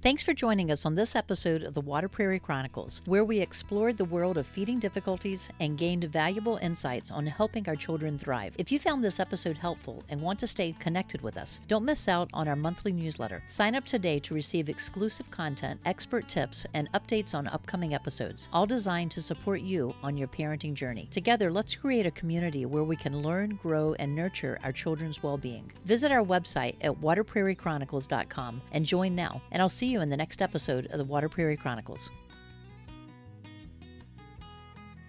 Thanks 0.00 0.22
for 0.22 0.32
joining 0.32 0.70
us 0.70 0.86
on 0.86 0.94
this 0.94 1.16
episode 1.16 1.64
of 1.64 1.74
the 1.74 1.80
Water 1.80 2.08
Prairie 2.08 2.38
Chronicles, 2.38 3.02
where 3.06 3.24
we 3.24 3.40
explored 3.40 3.96
the 3.96 4.04
world 4.04 4.38
of 4.38 4.46
feeding 4.46 4.78
difficulties 4.78 5.50
and 5.58 5.76
gained 5.76 6.04
valuable 6.04 6.56
insights 6.58 7.10
on 7.10 7.26
helping 7.26 7.68
our 7.68 7.74
children 7.74 8.16
thrive. 8.16 8.54
If 8.58 8.70
you 8.70 8.78
found 8.78 9.02
this 9.02 9.18
episode 9.18 9.58
helpful 9.58 10.04
and 10.08 10.22
want 10.22 10.38
to 10.38 10.46
stay 10.46 10.76
connected 10.78 11.20
with 11.22 11.36
us, 11.36 11.60
don't 11.66 11.84
miss 11.84 12.06
out 12.06 12.30
on 12.32 12.46
our 12.46 12.54
monthly 12.54 12.92
newsletter. 12.92 13.42
Sign 13.46 13.74
up 13.74 13.84
today 13.86 14.20
to 14.20 14.34
receive 14.34 14.68
exclusive 14.68 15.28
content, 15.32 15.80
expert 15.84 16.28
tips, 16.28 16.64
and 16.74 16.88
updates 16.92 17.34
on 17.34 17.48
upcoming 17.48 17.92
episodes, 17.92 18.48
all 18.52 18.66
designed 18.66 19.10
to 19.10 19.20
support 19.20 19.62
you 19.62 19.92
on 20.04 20.16
your 20.16 20.28
parenting 20.28 20.74
journey. 20.74 21.08
Together, 21.10 21.50
let's 21.50 21.74
create 21.74 22.06
a 22.06 22.12
community 22.12 22.66
where 22.66 22.84
we 22.84 22.94
can 22.94 23.20
learn, 23.20 23.58
grow, 23.60 23.94
and 23.94 24.14
nurture 24.14 24.60
our 24.62 24.70
children's 24.70 25.24
well 25.24 25.36
being. 25.36 25.72
Visit 25.86 26.12
our 26.12 26.24
website 26.24 26.76
at 26.82 26.92
waterprairiechronicles.com 26.92 28.62
and 28.70 28.86
join 28.86 29.16
now, 29.16 29.42
and 29.50 29.60
I'll 29.60 29.68
see 29.68 29.87
you 29.88 30.00
in 30.00 30.10
the 30.10 30.16
next 30.16 30.42
episode 30.42 30.86
of 30.86 30.98
the 30.98 31.04
Water 31.04 31.28
Prairie 31.28 31.56
Chronicles. 31.56 32.10